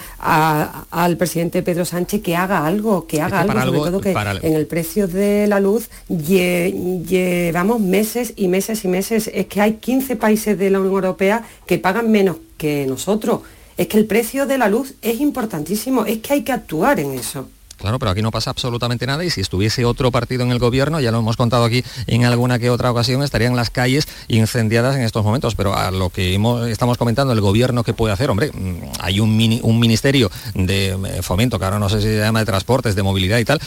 presidente 1.18 1.62
Pedro 1.62 1.86
Sánchez 1.86 2.22
que 2.22 2.36
haga 2.36 2.66
algo, 2.66 3.08
que 3.08 3.22
haga 3.22 3.42
algo, 3.42 3.64
sobre 3.64 3.92
todo 3.92 4.02
que 4.02 4.16
en 4.48 4.56
el 4.56 4.66
precio 4.66 5.08
de 5.08 5.48
la 5.48 5.60
luz 5.60 5.90
llevamos 6.10 7.80
meses 7.80 8.34
y 8.36 8.48
meses 8.48 8.84
y 8.84 8.88
meses. 8.88 9.30
Es 9.34 9.46
que 9.46 9.62
hay 9.62 9.74
15 9.74 10.16
países 10.16 10.58
de 10.58 10.70
la 10.70 10.80
Unión 10.80 10.96
Europea 10.96 11.44
que 11.66 11.78
pagan 11.78 12.12
menos 12.12 12.38
que 12.58 12.86
nosotros. 12.88 13.42
Es 13.78 13.88
que 13.88 14.00
el 14.00 14.08
precio 14.08 14.48
de 14.48 14.58
la 14.58 14.68
luz 14.68 14.96
es 15.04 15.22
importantísimo, 15.22 16.06
es 16.06 16.18
que 16.18 16.34
hay 16.34 16.42
que 16.42 16.52
actuar 16.52 17.00
en 17.00 17.14
eso. 17.14 17.48
Claro, 17.78 18.00
pero 18.00 18.12
aquí 18.12 18.22
no 18.22 18.32
pasa 18.32 18.50
absolutamente 18.50 19.06
nada 19.06 19.24
y 19.24 19.30
si 19.30 19.42
estuviese 19.42 19.86
otro 19.86 20.12
partido 20.12 20.44
en 20.44 20.52
el 20.52 20.60
gobierno, 20.60 21.00
ya 21.00 21.12
lo 21.12 21.20
hemos 21.20 21.38
contado 21.38 21.64
aquí 21.64 21.84
en 22.08 22.26
alguna 22.26 22.58
que 22.60 22.70
otra 22.70 22.92
ocasión, 22.92 23.22
estarían 23.24 23.56
las 23.56 23.70
calles 23.70 24.08
incendiadas 24.28 24.96
en 24.96 25.04
estos 25.04 25.24
momentos. 25.24 25.56
Pero 25.56 25.76
a 25.76 25.92
lo 25.92 26.10
que 26.10 26.40
estamos 26.70 26.98
comentando, 26.98 27.34
el 27.34 27.42
gobierno 27.42 27.84
que 27.84 27.94
puede 27.94 28.14
hacer, 28.14 28.30
hombre, 28.30 28.52
mm, 28.52 29.00
hay 29.00 29.20
un, 29.20 29.60
un 29.62 29.80
ministerio 29.80 30.32
de 30.56 30.90
eh, 30.90 31.22
fomento, 31.22 31.60
que 31.60 31.66
ahora 31.66 31.80
no 31.80 31.90
sé 31.90 32.02
si 32.02 32.08
se 32.08 32.20
llama 32.20 32.40
de 32.40 32.46
transportes, 32.46 32.96
de 32.96 33.04
movilidad 33.04 33.38
y 33.38 33.46
tal, 33.46 33.60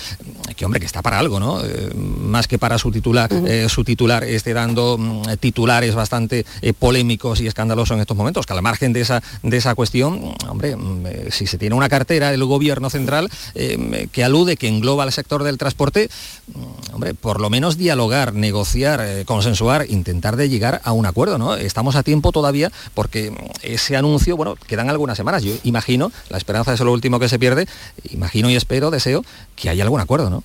que 0.57 0.65
hombre, 0.65 0.81
que 0.81 0.87
está 0.87 1.03
para 1.03 1.19
algo, 1.19 1.39
¿no? 1.39 1.65
Eh, 1.65 1.95
más 1.95 2.49
que 2.49 2.59
para 2.59 2.79
su 2.79 2.91
titular, 2.91 3.31
eh, 3.33 3.69
su 3.69 3.85
titular 3.85 4.25
esté 4.25 4.53
dando 4.55 4.99
mm, 4.99 5.37
titulares 5.39 5.95
bastante 5.95 6.45
polémicos 6.79 7.41
y 7.41 7.47
escandalosos 7.47 7.95
en 7.95 8.01
estos 8.01 8.17
momentos, 8.17 8.47
que 8.47 8.53
al 8.53 8.63
margen 8.63 8.93
de 8.93 9.03
esa, 9.03 9.23
de 9.43 9.57
esa 9.57 9.75
cuestión, 9.75 10.35
hombre, 10.49 10.77
mm, 10.77 11.31
si 11.31 11.47
se 11.47 11.59
tiene 11.59 11.77
una 11.77 11.89
cartera 11.89 12.31
del 12.33 12.45
gobierno 12.45 12.91
central 12.91 13.31
que 14.09 14.25
alude, 14.25 14.57
que 14.57 14.69
engloba 14.69 15.05
al 15.05 15.13
sector 15.13 15.45
del 15.45 15.59
transporte, 15.59 16.09
mm, 16.49 16.95
hombre, 16.95 17.15
por 17.15 17.41
lo 17.41 17.51
menos 17.51 17.77
dialogar, 17.77 18.35
negociar, 18.35 19.25
consensuar, 19.25 19.87
intentar 19.89 20.37
de 20.37 20.49
llegar 20.49 20.81
a 20.85 20.93
un 20.93 21.07
acuerdo, 21.07 21.39
¿no? 21.39 21.55
Estamos 21.55 21.97
a 21.97 22.03
tiempo 22.03 22.33
todavía 22.33 22.71
porque 22.95 23.33
ese 23.63 23.97
anuncio, 23.97 24.37
bueno, 24.37 24.57
quedan 24.67 24.91
algunas 24.91 25.17
semanas. 25.17 25.43
Yo 25.43 25.55
imagino, 25.65 26.13
la 26.29 26.39
esperanza 26.39 26.73
es 26.73 26.81
lo 26.81 26.93
último 26.93 27.19
que 27.19 27.29
se 27.29 27.39
pierde, 27.39 27.67
imagino 28.11 28.51
y 28.51 28.57
espero, 28.57 28.91
deseo 28.91 29.25
que 29.61 29.69
haya 29.69 29.85
algún 29.85 30.01
acuerdo, 30.01 30.31
¿no? 30.31 30.43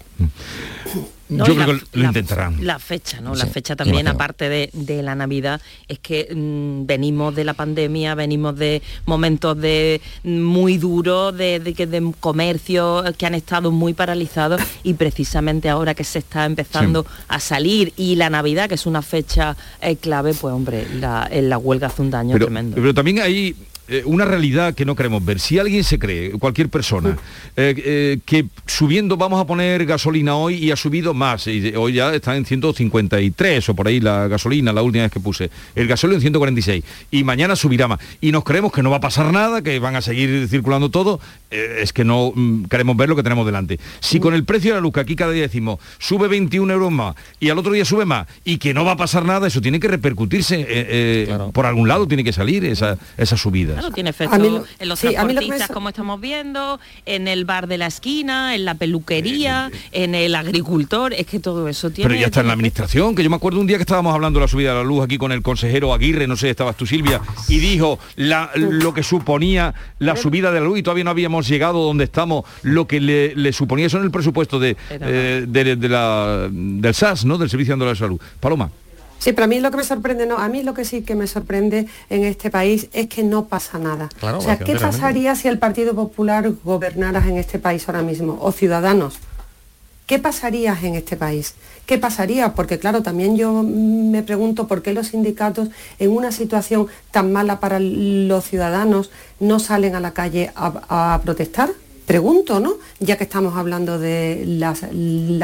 Yo 1.28 1.43
creo 1.43 1.80
que 1.80 1.86
lo 1.93 2.05
intentarán. 2.05 2.63
La 2.63 2.78
fecha, 2.78 3.20
¿no? 3.20 3.34
la 3.34 3.47
fecha 3.47 3.76
también, 3.76 4.07
aparte 4.07 4.70
de, 4.72 5.01
la 5.01 5.16
Navidad, 5.16 5.59
es 5.88 5.97
que 5.97 6.30
mm, 6.32 6.86
venimos 6.86 7.34
de 7.34 7.43
la 7.43 7.55
pandemia, 7.55 8.13
venimos 8.13 8.55
de 8.55 8.84
momentos 9.07 9.59
de 9.59 10.01
muy 10.24 10.78
duros, 10.78 11.36
de, 11.36 11.59
de, 11.59 12.13
comercio 12.20 13.03
que 13.18 13.26
han 13.26 13.34
estado 13.34 13.72
muy 13.72 13.93
paralizados 13.93 14.61
y 14.84 14.93
precisamente 14.93 15.68
ahora 15.68 15.95
que 15.95 16.03
se 16.03 16.20
está 16.20 16.45
empezando 16.45 17.07
a 17.28 17.39
salir 17.39 17.93
y 17.97 18.16
la 18.16 18.30
Navidad, 18.30 18.70
que 18.70 18.76
es 18.76 18.86
una 18.86 19.01
fecha 19.01 19.57
eh, 19.82 19.95
clave, 19.95 20.36
pues 20.36 20.53
hombre, 20.53 20.88
la, 20.99 21.28
la 21.32 21.57
huelga 21.57 21.88
hace 21.88 22.03
un 22.03 22.11
daño 22.11 22.38
tremendo. 22.38 22.76
Pero 22.76 22.93
también 22.93 23.20
hay 23.20 23.55
eh, 23.88 24.01
una 24.05 24.25
realidad 24.25 24.73
que 24.73 24.83
no 24.83 24.95
queremos 24.95 25.23
ver. 25.23 25.39
Si 25.39 25.59
alguien 25.59 25.83
se 25.83 25.99
cree, 25.99 26.31
cualquier 26.31 26.69
persona, 26.69 27.17
eh, 27.55 27.75
eh, 27.77 28.19
que 28.25 28.45
subiendo 28.65 29.15
vamos 29.15 29.39
a 29.39 29.45
poner 29.45 29.86
gasolina 29.86 30.36
hoy 30.36 30.55
y 30.55 30.71
ha 30.71 30.75
subido 30.75 31.13
más, 31.13 31.45
y 31.45 31.71
hoy 31.75 31.93
ya 31.93 32.13
está 32.13 32.36
en 32.36 32.45
153 32.45 33.69
o 33.69 33.75
por 33.75 33.88
ahí 33.88 33.99
la 33.99 34.27
gasolina, 34.27 34.73
la 34.73 34.81
última 34.81 35.03
vez 35.03 35.11
que 35.11 35.19
puse, 35.19 35.51
el 35.75 35.88
gasolina 35.88 36.15
en 36.15 36.21
146, 36.21 36.83
y 37.11 37.23
mañana 37.23 37.55
subirá 37.55 37.88
más, 37.88 37.99
y 38.21 38.31
nos 38.31 38.43
creemos 38.43 38.71
que 38.71 38.81
no 38.81 38.89
va 38.89 38.97
a 38.97 39.01
pasar 39.01 39.31
nada, 39.31 39.61
que 39.61 39.77
van 39.77 39.95
a 39.95 40.01
seguir 40.01 40.47
circulando 40.47 40.89
todo, 40.89 41.19
es 41.51 41.93
que 41.93 42.03
no 42.03 42.31
mm, 42.33 42.65
queremos 42.65 42.97
ver 42.97 43.09
lo 43.09 43.15
que 43.15 43.23
tenemos 43.23 43.45
delante. 43.45 43.79
Si 43.99 44.19
con 44.19 44.33
el 44.33 44.45
precio 44.45 44.71
de 44.71 44.75
la 44.75 44.81
luz, 44.81 44.93
que 44.93 44.99
aquí 45.01 45.15
cada 45.15 45.31
día 45.31 45.43
decimos, 45.43 45.79
sube 45.99 46.27
21 46.27 46.73
euros 46.73 46.91
más, 46.91 47.15
y 47.39 47.49
al 47.49 47.59
otro 47.59 47.71
día 47.71 47.86
sube 47.86 48.05
más, 48.05 48.27
y 48.43 48.57
que 48.57 48.73
no 48.73 48.83
va 48.83 48.93
a 48.93 48.97
pasar 48.97 49.25
nada, 49.25 49.45
eso 49.45 49.61
tiene 49.61 49.79
que 49.79 49.88
repercutirse, 49.88 51.27
por 51.53 51.67
algún 51.67 51.88
lado 51.88 52.07
tiene 52.07 52.23
que 52.23 52.33
salir 52.33 52.65
esa, 52.65 52.97
esa 53.15 53.38
subida. 53.38 53.74
Claro, 53.80 53.93
tiene 53.93 54.09
efecto 54.09 54.36
en 54.36 54.89
los 54.89 54.99
transportistas, 54.99 55.69
como 55.69 55.89
estamos 55.89 56.19
viendo, 56.19 56.80
en 57.05 57.28
el 57.28 57.45
bar 57.45 57.67
de 57.67 57.78
la 57.78 57.88
esquina, 57.88 58.55
en 58.55 58.65
la 58.65 58.76
peluquería, 58.76 59.71
en 59.91 60.15
el 60.15 60.36
agricultor, 60.36 61.13
es 61.13 61.26
que 61.26 61.39
todo 61.39 61.67
eso 61.67 61.89
tiene... 61.89 62.09
Pero 62.09 62.19
ya 62.19 62.28
está 62.28 62.41
en 62.41 62.47
la 62.47 62.53
administración, 62.53 63.15
que 63.15 63.23
yo 63.23 63.30
me 63.30 63.36
acuerdo 63.36 63.59
un 63.59 63.67
día 63.67 63.78
que 63.78 63.84
estábamos 63.84 64.13
hablando 64.13 64.39
de 64.39 64.45
la 64.45 64.47
subida 64.47 64.69
de 64.69 64.78
la 64.78 64.84
luz 64.84 65.03
aquí 65.03 65.17
con 65.17 65.32
el 65.32 65.41
consejero 65.41 65.93
Aguirre, 65.93 66.28
no 66.28 66.36
sé, 66.36 66.49
estabas 66.49 66.76
tú 66.76 66.86
Silvia, 66.86 67.21
y 67.47 67.59
dijo 67.59 67.99
la, 68.15 68.51
lo 68.55 68.93
que 68.93 69.03
suponía 69.03 69.73
la 69.99 70.15
subida 70.15 70.51
de 70.51 70.59
la 70.59 70.65
luz 70.65 70.80
y 70.80 70.84
todavía 70.84 71.03
no 71.03 71.11
habíamos 71.11 71.47
llegado 71.47 71.84
donde 71.84 72.05
estamos, 72.05 72.45
lo 72.63 72.88
que 72.88 72.99
le, 72.99 73.53
suponía 73.53 73.88
eso 73.88 73.97
en 73.97 74.03
el 74.03 74.11
presupuesto 74.11 74.59
de, 74.59 74.76
eh, 74.89 75.45
de, 75.47 75.89
la, 75.89 76.47
del 76.51 76.93
SAS, 76.93 77.26
¿no? 77.26 77.38
Del 77.38 77.49
Servicio 77.49 77.76
de 77.78 77.86
la 77.86 77.95
Salud. 77.95 78.19
Paloma. 78.39 78.69
Sí, 79.20 79.34
pero 79.34 79.45
a 79.45 79.47
mí 79.47 79.59
lo 79.59 79.72
que 79.72 79.78
me 79.78 79.84
sorprende, 79.84 80.26
no, 80.26 80.38
a 80.38 80.47
mí 80.49 80.63
lo 80.63 80.74
que 80.74 80.86
sí 80.86 81.01
que 81.01 81.16
me 81.16 81.28
sorprende 81.28 81.88
en 82.09 82.24
este 82.24 82.49
país 82.49 82.89
es 82.93 83.07
que 83.07 83.24
no 83.24 83.45
pasa 83.45 83.80
nada. 83.80 84.09
o 84.22 84.41
sea, 84.41 84.57
¿qué 84.57 84.76
pasaría 84.76 85.36
si 85.36 85.47
el 85.47 85.57
Partido 85.57 85.95
Popular 85.95 86.51
gobernara 86.63 87.26
en 87.28 87.38
este 87.38 87.59
país 87.59 87.88
ahora 87.88 88.01
mismo? 88.01 88.38
O 88.41 88.51
Ciudadanos. 88.51 89.20
¿Qué 90.05 90.20
pasaría 90.20 90.78
en 90.84 90.93
este 90.93 91.16
país? 91.16 91.55
¿Qué 91.88 91.97
pasaría? 91.97 92.53
Porque 92.53 92.78
claro, 92.78 93.01
también 93.01 93.38
yo 93.38 93.63
me 93.63 94.22
pregunto 94.22 94.68
por 94.68 94.84
qué 94.84 94.93
los 94.93 95.07
sindicatos 95.07 95.70
en 95.97 96.11
una 96.11 96.32
situación 96.32 96.88
tan 97.09 97.34
mala 97.34 97.59
para 97.59 97.80
los 97.80 98.45
ciudadanos 98.45 99.09
no 99.39 99.59
salen 99.59 99.95
a 99.95 99.99
la 99.99 100.11
calle 100.11 100.51
a 100.55 101.20
protestar 101.24 101.72
pregunto, 102.06 102.60
¿no? 102.60 102.76
Ya 102.99 103.18
que 103.18 103.24
estamos 103.24 103.56
hablando 103.58 103.99
de 103.99 104.43
las, 104.45 104.86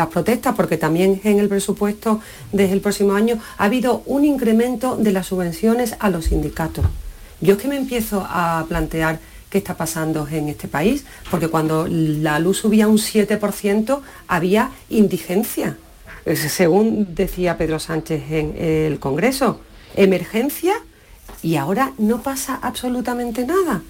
protestas, 0.07 0.55
porque 0.55 0.77
también 0.77 1.19
en 1.23 1.39
el 1.39 1.49
presupuesto 1.49 2.21
desde 2.51 2.73
el 2.73 2.81
próximo 2.81 3.13
año 3.13 3.39
ha 3.57 3.65
habido 3.65 4.03
un 4.05 4.25
incremento 4.25 4.95
de 4.95 5.11
las 5.11 5.27
subvenciones 5.27 5.95
a 5.99 6.09
los 6.09 6.25
sindicatos. 6.25 6.85
Yo 7.39 7.55
es 7.55 7.61
que 7.61 7.67
me 7.67 7.77
empiezo 7.77 8.25
a 8.27 8.65
plantear 8.67 9.19
qué 9.49 9.57
está 9.57 9.75
pasando 9.75 10.27
en 10.27 10.49
este 10.49 10.67
país, 10.67 11.03
porque 11.29 11.47
cuando 11.47 11.87
la 11.87 12.39
luz 12.39 12.59
subía 12.59 12.87
un 12.87 12.97
7% 12.97 14.01
había 14.27 14.71
indigencia, 14.89 15.77
según 16.35 17.15
decía 17.15 17.57
Pedro 17.57 17.79
Sánchez 17.79 18.31
en 18.31 18.55
el 18.57 18.99
Congreso, 18.99 19.59
emergencia 19.95 20.73
y 21.41 21.55
ahora 21.55 21.93
no 21.97 22.21
pasa 22.21 22.59
absolutamente 22.61 23.45
nada 23.45 23.81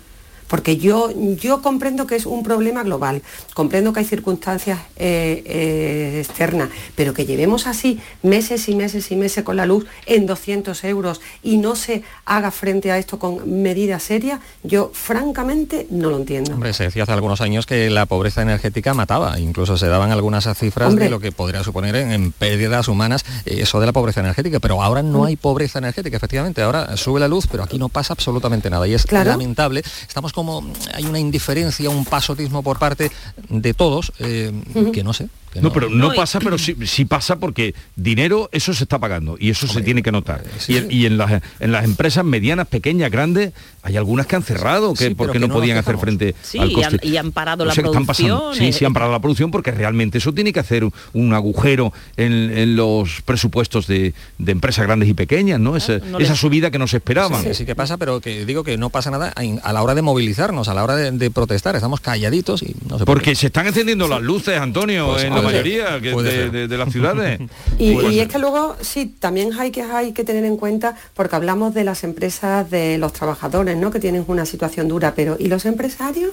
porque 0.52 0.76
yo, 0.76 1.12
yo 1.38 1.62
comprendo 1.62 2.06
que 2.06 2.18
es 2.18 2.26
un 2.26 2.44
problema 2.44 2.84
global, 2.84 3.22
comprendo 3.54 3.94
que 3.94 4.02
hay 4.02 4.06
circunstancias 4.06 4.80
eh, 4.98 5.42
eh, 5.46 6.22
externas, 6.28 6.68
pero 6.94 7.14
que 7.14 7.26
llevemos 7.26 7.68
así 7.68 8.02
meses 8.22 8.68
y 8.68 8.76
meses 8.76 9.10
y 9.12 9.16
meses 9.16 9.46
con 9.46 9.56
la 9.56 9.66
luz 9.66 9.86
en 10.08 10.26
200 10.26 10.84
euros 10.84 11.22
y 11.42 11.56
no 11.56 11.78
se 11.78 12.04
haga 12.26 12.52
frente 12.52 12.92
a 12.92 12.98
esto 12.98 13.18
con 13.18 13.62
medidas 13.64 14.04
serias, 14.04 14.42
yo 14.62 14.92
francamente 14.94 15.88
no 15.90 16.10
lo 16.10 16.18
entiendo. 16.18 16.52
Hombre, 16.52 16.74
se 16.74 16.84
decía 16.84 17.04
hace 17.04 17.14
algunos 17.14 17.40
años 17.40 17.66
que 17.66 17.90
la 17.90 18.06
pobreza 18.06 18.42
energética 18.42 18.94
mataba, 18.94 19.40
incluso 19.40 19.78
se 19.78 19.88
daban 19.88 20.12
algunas 20.12 20.50
cifras 20.58 20.94
de 20.98 21.10
lo 21.10 21.22
que 21.22 21.32
podría 21.32 21.64
suponer 21.64 21.96
en, 21.96 22.34
pérdidas 22.34 22.90
humanas 22.90 23.24
eh, 23.46 23.60
eso 23.62 23.80
de 23.80 23.86
la 23.86 23.94
pobreza 23.94 24.20
energética, 24.20 24.60
pero 24.60 24.84
ahora 24.84 25.02
no 25.02 25.20
mm. 25.20 25.26
hay 25.28 25.38
pobreza 25.38 25.80
energética, 25.80 26.18
efectivamente, 26.18 26.62
ahora 26.62 26.98
sube 26.98 27.22
la 27.22 27.30
luz, 27.30 27.48
pero 27.50 27.64
aquí 27.64 27.78
no 27.78 27.88
pasa 27.88 28.12
absolutamente 28.12 28.70
nada 28.70 28.86
y 28.86 28.96
es 28.96 29.10
lamentable. 29.10 29.82
Estamos 30.06 30.34
con 30.34 30.41
como 30.44 30.64
hay 30.94 31.06
una 31.06 31.20
indiferencia, 31.20 31.90
un 31.92 32.04
pasotismo 32.04 32.64
por 32.64 32.80
parte 32.80 33.12
de 33.50 33.74
todos, 33.76 34.12
eh, 34.18 34.52
que 34.92 35.04
no 35.04 35.14
sé, 35.14 35.30
no, 35.60 35.74
pero 35.74 35.90
no, 35.90 36.14
pasa, 36.14 36.40
pero 36.40 36.58
sí, 36.58 37.06
pasa 37.06 37.38
porque 37.38 37.74
dinero, 37.96 38.50
eso 38.52 38.74
se 38.74 38.84
está 38.84 39.00
pagando 39.00 39.36
y 39.40 39.50
eso 39.50 39.68
se 39.68 39.82
tiene 39.82 40.04
que 40.04 40.12
notar. 40.12 40.44
y, 40.68 41.06
en, 41.06 41.18
las, 41.18 41.42
en 41.60 41.72
las 41.72 41.84
empresas 41.84 42.24
medianas, 42.24 42.68
pequeñas, 42.68 43.12
grandes, 43.12 43.54
hay 43.84 43.98
algunas 43.98 44.28
que 44.28 44.36
han 44.36 44.44
cerrado 44.44 44.94
que, 44.94 45.12
porque 45.12 45.40
no, 45.40 45.50
podían 45.50 45.78
hacer 45.78 45.98
frente 45.98 46.36
al 46.60 46.72
coste. 46.72 47.00
Y 47.04 47.18
han, 47.18 47.32
parado 47.32 47.66
la 47.66 47.74
producción. 47.74 48.54
Sí, 48.54 48.72
sí, 48.72 48.86
han 48.86 48.94
parado 48.94 49.12
la 49.12 49.20
producción 49.20 49.52
porque 49.52 49.72
realmente 49.72 50.20
eso 50.20 50.34
tiene 50.34 50.54
que 50.54 50.60
hacer 50.60 50.88
un, 51.14 51.34
agujero 51.34 51.92
en, 52.18 52.76
los 52.76 53.22
presupuestos 53.24 53.88
de, 53.88 54.14
empresas 54.46 54.86
grandes 54.86 55.10
y 55.10 55.14
pequeñas, 55.14 55.60
¿no? 55.60 55.76
Esa, 55.76 56.00
esa 56.20 56.36
subida 56.36 56.72
que 56.72 56.80
no 56.80 56.88
se 56.88 56.98
esperaba. 56.98 57.42
Sí, 57.42 57.54
sí, 57.54 57.66
que 57.66 57.76
pasa, 57.76 57.98
pero 57.98 58.22
que 58.22 58.46
digo 58.46 58.64
que 58.64 58.78
no 58.78 58.90
pasa 58.90 59.12
nada 59.12 59.34
a 59.64 59.74
la 59.74 59.84
hora 59.84 59.96
de 59.96 60.02
movilizarnos, 60.02 60.68
a 60.68 60.74
la 60.74 60.84
hora 60.84 60.96
de, 60.96 61.32
protestar. 61.32 61.76
Estamos 61.76 62.02
calladitos 62.02 62.62
y 62.62 62.76
no 62.88 63.00
sé 63.00 63.06
Porque 63.06 63.36
se 63.36 63.48
están 63.48 63.66
encendiendo 63.68 64.08
las 64.08 64.22
luces, 64.22 64.60
Antonio, 64.60 65.08
pues 65.08 65.24
en 65.24 65.34
mayoría 65.42 66.00
de, 66.00 66.78
las 66.78 66.92
ciudades. 66.92 67.40
y, 67.80 68.20
es 68.20 68.28
que 68.28 68.40
luego 68.40 68.76
sí, 68.82 69.14
también 69.20 69.52
hay 69.60 69.72
que, 69.72 69.82
hay 69.82 70.14
que 70.14 70.24
tener 70.24 70.46
en 70.46 70.58
cuenta, 70.58 70.96
porque 71.14 71.36
hablamos 71.36 71.74
de 71.74 71.84
las 71.84 72.04
empresas, 72.04 72.70
de 72.70 72.98
los 72.98 73.14
trabajadores, 73.14 73.78
¿no? 73.78 73.92
que 73.92 74.00
tienen 74.00 74.24
una 74.28 74.46
situación 74.46 74.88
dura, 74.88 75.14
pero 75.16 75.38
¿y 75.40 75.48
los 75.48 75.66
empresarios? 75.66 76.32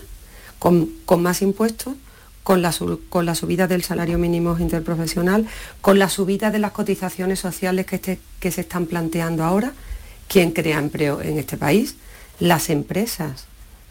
Con, 0.59 0.91
más 1.19 1.41
impuestos, 1.41 1.95
con 2.43 2.63
la, 2.63 2.75
con 3.09 3.27
la, 3.27 3.37
subida 3.37 3.69
del 3.69 3.85
salario 3.85 4.19
mínimo 4.19 4.57
interprofesional, 4.59 5.47
con 5.81 6.01
la 6.01 6.09
subida 6.09 6.51
de 6.51 6.59
las 6.59 6.73
cotizaciones 6.73 7.39
sociales 7.39 7.87
que, 7.87 7.97
este, 7.97 8.19
que 8.41 8.51
se 8.51 8.63
están 8.63 8.87
planteando 8.87 9.45
ahora. 9.45 9.73
¿Quién 10.27 10.51
crea 10.51 10.79
empleo 10.79 11.23
en 11.23 11.39
este 11.39 11.57
país? 11.57 11.95
Las 12.41 12.71
empresas. 12.71 13.47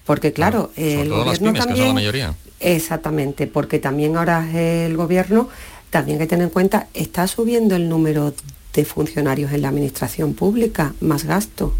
Porque 0.05 0.33
claro, 0.33 0.71
el 0.75 1.09
gobierno 1.09 1.53
también... 1.53 2.35
Exactamente, 2.59 3.47
porque 3.47 3.79
también 3.79 4.17
ahora 4.17 4.47
el 4.51 4.97
gobierno, 4.97 5.49
también 5.89 6.17
hay 6.17 6.25
que 6.25 6.29
tener 6.29 6.45
en 6.45 6.53
cuenta, 6.53 6.87
está 6.93 7.27
subiendo 7.27 7.75
el 7.75 7.87
número 7.87 8.33
de 8.73 8.85
funcionarios 8.85 9.51
en 9.51 9.61
la 9.61 9.69
administración 9.69 10.33
pública, 10.33 10.93
más 10.99 11.25
gasto, 11.25 11.73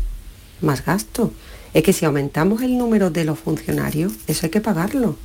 más 0.62 0.86
gasto. 0.86 1.32
Es 1.74 1.84
que 1.84 1.94
si 1.94 2.06
aumentamos 2.06 2.62
el 2.62 2.78
número 2.78 3.10
de 3.10 3.26
los 3.26 3.40
funcionarios, 3.40 4.14
eso 4.28 4.46
hay 4.46 4.52
que 4.52 4.62
pagarlo. 4.62 5.16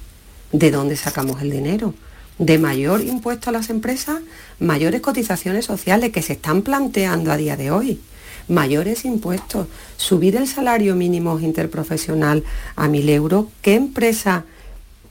¿De 0.52 0.70
dónde 0.70 0.96
sacamos 0.96 1.40
el 1.42 1.50
dinero? 1.50 1.94
De 2.38 2.58
mayor 2.58 3.02
impuesto 3.02 3.50
a 3.50 3.52
las 3.52 3.70
empresas, 3.70 4.20
mayores 4.58 5.00
cotizaciones 5.00 5.66
sociales 5.66 6.12
que 6.12 6.22
se 6.22 6.34
están 6.34 6.62
planteando 6.62 7.30
a 7.30 7.36
día 7.36 7.56
de 7.56 7.70
hoy 7.70 8.00
mayores 8.48 9.04
impuestos, 9.04 9.68
subir 9.96 10.36
el 10.36 10.46
salario 10.46 10.94
mínimo 10.94 11.38
interprofesional 11.38 12.44
a 12.76 12.88
mil 12.88 13.08
euros, 13.08 13.46
¿qué 13.62 13.74
empresa 13.74 14.44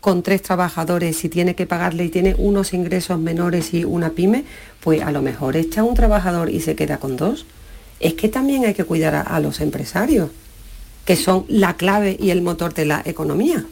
con 0.01 0.23
tres 0.23 0.41
trabajadores 0.41 1.15
si 1.15 1.29
tiene 1.29 1.55
que 1.55 1.67
pagarle 1.67 2.05
y 2.05 2.09
tiene 2.09 2.35
unos 2.37 2.73
ingresos 2.73 3.19
menores 3.19 3.73
y 3.73 3.85
una 3.85 4.09
pyme, 4.09 4.43
pues 4.81 5.01
a 5.03 5.11
lo 5.11 5.21
mejor 5.21 5.55
echa 5.55 5.83
un 5.83 5.93
trabajador 5.93 6.49
y 6.49 6.59
se 6.59 6.75
queda 6.75 6.97
con 6.97 7.15
dos. 7.15 7.45
Es 7.99 8.15
que 8.15 8.27
también 8.27 8.65
hay 8.65 8.73
que 8.73 8.83
cuidar 8.83 9.27
a, 9.27 9.39
los 9.39 9.61
empresarios, 9.61 10.31
que 11.05 11.15
son 11.15 11.45
la 11.47 11.75
clave 11.75 12.17
y 12.19 12.31
el 12.31 12.41
motor 12.41 12.73
de 12.73 12.85
la 12.85 13.03
economía. 13.05 13.63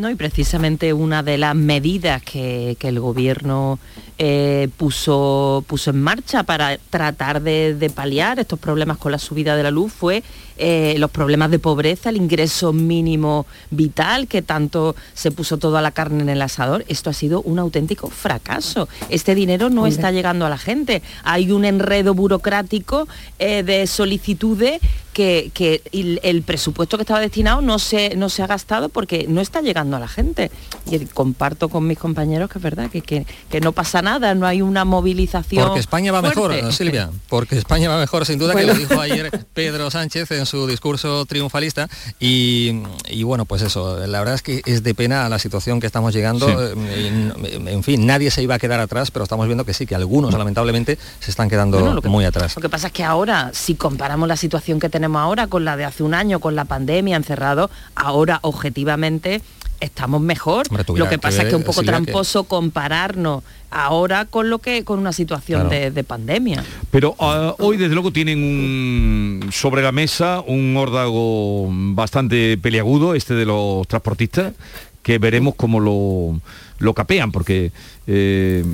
No, 0.00 0.08
y 0.08 0.14
precisamente 0.14 0.94
una 0.94 1.22
de 1.22 1.36
las 1.36 1.54
medidas 1.54 2.22
que, 2.22 2.74
que 2.78 2.88
el 2.88 3.00
gobierno 3.00 3.78
eh, 4.16 4.70
puso, 4.78 5.62
puso 5.66 5.90
en 5.90 6.00
marcha 6.00 6.42
para 6.42 6.78
tratar 6.78 7.42
de, 7.42 7.74
de, 7.74 7.90
paliar 7.90 8.38
estos 8.38 8.58
problemas 8.58 8.96
con 8.96 9.12
la 9.12 9.18
subida 9.18 9.56
de 9.56 9.62
la 9.62 9.70
luz 9.70 9.92
fue 9.92 10.22
eh, 10.62 10.96
los 10.98 11.10
problemas 11.10 11.50
de 11.50 11.58
pobreza, 11.58 12.10
el 12.10 12.18
ingreso 12.18 12.74
mínimo 12.74 13.46
vital, 13.70 14.28
que 14.28 14.42
tanto 14.42 14.94
se 15.14 15.30
puso 15.30 15.56
toda 15.56 15.80
la 15.80 15.90
carne 15.90 16.22
en 16.22 16.28
el 16.28 16.42
asador. 16.42 16.84
Esto 16.86 17.08
ha 17.08 17.14
sido 17.14 17.40
un 17.40 17.58
auténtico 17.58 18.10
fracaso. 18.10 18.86
Este 19.08 19.34
dinero 19.34 19.70
no 19.70 19.84
Hombre. 19.84 19.94
está 19.94 20.10
llegando 20.10 20.44
a 20.44 20.50
la 20.50 20.58
gente. 20.58 21.02
Hay 21.24 21.50
un 21.50 21.64
enredo 21.64 22.12
burocrático 22.12 23.08
eh, 23.38 23.62
de 23.62 23.86
solicitudes 23.86 24.82
que, 25.14 25.50
que 25.54 25.80
el, 25.92 26.20
el, 26.22 26.42
presupuesto 26.42 26.98
que 26.98 27.04
estaba 27.04 27.20
destinado 27.20 27.62
no 27.62 27.78
se, 27.78 28.14
no 28.16 28.28
se 28.28 28.42
ha 28.42 28.46
gastado 28.46 28.90
porque 28.90 29.24
no 29.28 29.40
está 29.40 29.62
llegando 29.62 29.89
a 29.96 30.00
la 30.00 30.08
gente. 30.08 30.50
Y 30.86 30.98
comparto 31.06 31.68
con 31.68 31.86
mis 31.86 31.98
compañeros 31.98 32.50
que 32.50 32.58
es 32.58 32.62
verdad 32.62 32.90
que, 32.90 33.00
que, 33.02 33.26
que 33.50 33.60
no 33.60 33.72
pasa 33.72 34.02
nada, 34.02 34.34
no 34.34 34.46
hay 34.46 34.62
una 34.62 34.84
movilización. 34.84 35.64
Porque 35.64 35.80
España 35.80 36.12
va 36.12 36.20
fuerte. 36.20 36.56
mejor, 36.56 36.72
Silvia, 36.72 37.10
porque 37.28 37.56
España 37.56 37.88
va 37.88 37.98
mejor, 37.98 38.26
sin 38.26 38.38
duda, 38.38 38.52
bueno. 38.52 38.72
que 38.72 38.78
lo 38.80 38.88
dijo 38.88 39.00
ayer 39.00 39.30
Pedro 39.54 39.90
Sánchez 39.90 40.30
en 40.32 40.46
su 40.46 40.66
discurso 40.66 41.24
triunfalista. 41.26 41.88
Y, 42.18 42.82
y, 43.08 43.22
bueno, 43.22 43.44
pues 43.44 43.62
eso, 43.62 44.06
la 44.06 44.18
verdad 44.18 44.34
es 44.34 44.42
que 44.42 44.62
es 44.66 44.82
de 44.82 44.94
pena 44.94 45.28
la 45.28 45.38
situación 45.38 45.80
que 45.80 45.86
estamos 45.86 46.14
llegando. 46.14 46.46
Sí. 46.48 46.74
En, 47.06 47.68
en, 47.68 47.82
fin, 47.82 48.06
nadie 48.06 48.30
se 48.30 48.42
iba 48.42 48.54
a 48.54 48.58
quedar 48.58 48.80
atrás, 48.80 49.10
pero 49.10 49.22
estamos 49.22 49.46
viendo 49.46 49.64
que 49.64 49.74
sí, 49.74 49.86
que 49.86 49.94
algunos 49.94 50.32
lamentablemente 50.32 50.98
se 51.20 51.30
están 51.30 51.48
quedando 51.48 51.80
bueno, 51.80 52.02
que, 52.02 52.08
muy 52.08 52.24
atrás. 52.24 52.56
Lo 52.56 52.62
que 52.62 52.68
pasa 52.68 52.88
es 52.88 52.92
que 52.92 53.04
ahora, 53.04 53.50
si 53.52 53.74
comparamos 53.74 54.28
la 54.28 54.36
situación 54.36 54.80
que 54.80 54.88
tenemos 54.88 55.20
ahora 55.20 55.46
con 55.46 55.64
la 55.64 55.76
de 55.76 55.84
hace 55.84 56.02
un 56.02 56.14
año, 56.14 56.40
con 56.40 56.56
la 56.56 56.64
pandemia 56.64 57.16
encerrado, 57.16 57.70
ahora 57.94 58.38
objetivamente 58.42 59.42
estamos 59.80 60.20
mejor. 60.20 60.66
Hombre, 60.70 60.84
lo 60.96 61.08
que 61.08 61.18
pasa 61.18 61.38
que, 61.38 61.42
es 61.42 61.48
que 61.48 61.56
es 61.56 61.60
un 61.60 61.64
poco 61.64 61.82
tramposo 61.82 62.44
que... 62.44 62.48
compararnos 62.48 63.42
ahora 63.70 64.24
con 64.24 64.50
lo 64.50 64.58
que 64.58 64.84
con 64.84 64.98
una 64.98 65.12
situación 65.12 65.68
claro. 65.68 65.74
de, 65.74 65.90
de, 65.90 66.04
pandemia. 66.04 66.64
Pero 66.90 67.14
uh, 67.18 67.54
hoy 67.58 67.76
desde 67.76 67.94
luego 67.94 68.12
tienen 68.12 68.42
un, 68.42 69.50
sobre 69.52 69.82
la 69.82 69.92
mesa 69.92 70.42
un 70.46 70.76
órdago 70.76 71.68
bastante 71.70 72.58
peliagudo, 72.58 73.14
este 73.14 73.34
de 73.34 73.46
los 73.46 73.86
transportistas, 73.86 74.54
que 75.02 75.18
veremos 75.18 75.54
cómo 75.54 75.80
lo, 75.80 76.40
lo 76.78 76.94
capean, 76.94 77.32
porque 77.32 77.72
eh, 78.06 78.64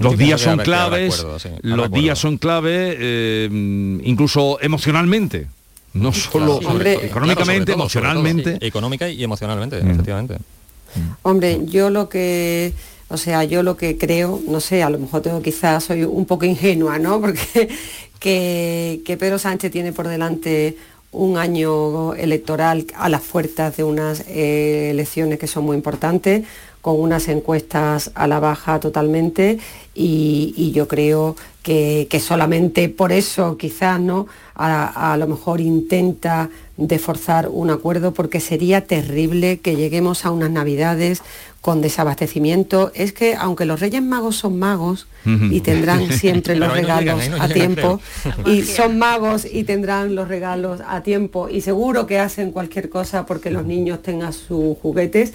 los 0.00 0.18
días 0.18 0.40
son 0.40 0.58
claves, 0.58 1.20
acuerdo, 1.20 1.38
sí, 1.38 1.48
los 1.62 1.90
días 1.90 2.18
son 2.18 2.38
claves, 2.38 2.96
eh, 2.98 4.00
incluso 4.02 4.58
emocionalmente. 4.60 5.46
No 5.92 6.12
solo 6.12 6.58
claro, 6.58 6.74
Hombre, 6.74 7.06
económicamente, 7.06 7.64
claro, 7.64 7.64
todo, 7.64 7.74
emocionalmente. 7.74 8.52
Sí. 8.52 8.66
Económica 8.66 9.08
y 9.08 9.24
emocionalmente, 9.24 9.82
mm. 9.82 9.90
efectivamente. 9.90 10.36
Hombre, 11.22 11.60
yo 11.66 11.90
lo 11.90 12.08
que 12.08 12.72
o 13.10 13.16
sea, 13.16 13.42
yo 13.42 13.64
lo 13.64 13.76
que 13.76 13.98
creo, 13.98 14.40
no 14.46 14.60
sé, 14.60 14.84
a 14.84 14.90
lo 14.90 14.96
mejor 14.98 15.20
tengo 15.20 15.42
quizás 15.42 15.82
soy 15.82 16.04
un 16.04 16.26
poco 16.26 16.44
ingenua, 16.44 16.98
¿no? 16.98 17.20
Porque 17.20 17.68
que, 18.20 19.00
que 19.04 19.16
Pedro 19.16 19.38
Sánchez 19.38 19.72
tiene 19.72 19.92
por 19.92 20.06
delante 20.06 20.76
un 21.10 21.36
año 21.36 22.14
electoral 22.14 22.86
a 22.94 23.08
las 23.08 23.22
puertas 23.22 23.76
de 23.76 23.82
unas 23.82 24.24
eh, 24.28 24.90
elecciones 24.90 25.40
que 25.40 25.48
son 25.48 25.64
muy 25.64 25.76
importantes, 25.76 26.44
con 26.80 27.00
unas 27.00 27.26
encuestas 27.26 28.12
a 28.14 28.28
la 28.28 28.38
baja 28.38 28.78
totalmente 28.78 29.58
y, 29.92 30.54
y 30.56 30.70
yo 30.70 30.86
creo 30.86 31.34
que, 31.62 32.06
que, 32.10 32.20
solamente 32.20 32.88
por 32.88 33.12
eso 33.12 33.56
quizás 33.56 34.00
no 34.00 34.26
a, 34.54 35.12
a, 35.12 35.16
lo 35.16 35.26
mejor 35.26 35.60
intenta 35.60 36.48
de 36.76 36.98
forzar 36.98 37.48
un 37.48 37.70
acuerdo 37.70 38.12
porque 38.12 38.40
sería 38.40 38.86
terrible 38.86 39.58
que 39.58 39.76
lleguemos 39.76 40.24
a 40.24 40.30
unas 40.30 40.50
navidades 40.50 41.22
con 41.60 41.82
desabastecimiento. 41.82 42.90
Es 42.94 43.12
que 43.12 43.34
aunque 43.34 43.66
los 43.66 43.80
Reyes 43.80 44.02
Magos 44.02 44.36
son 44.36 44.58
magos 44.58 45.06
y 45.24 45.60
tendrán 45.60 46.10
siempre 46.12 46.56
los 46.56 46.72
regalos 46.72 47.16
no 47.16 47.22
llegan, 47.22 47.38
no 47.38 47.44
a 47.44 47.48
tiempo, 47.48 48.00
y 48.46 48.62
son 48.62 48.98
magos 48.98 49.46
y 49.50 49.64
tendrán 49.64 50.14
los 50.14 50.28
regalos 50.28 50.80
a 50.86 51.02
tiempo 51.02 51.48
y 51.48 51.60
seguro 51.60 52.06
que 52.06 52.18
hacen 52.18 52.52
cualquier 52.52 52.88
cosa 52.88 53.26
porque 53.26 53.50
los 53.50 53.66
niños 53.66 54.02
tengan 54.02 54.32
sus 54.32 54.78
juguetes, 54.78 55.34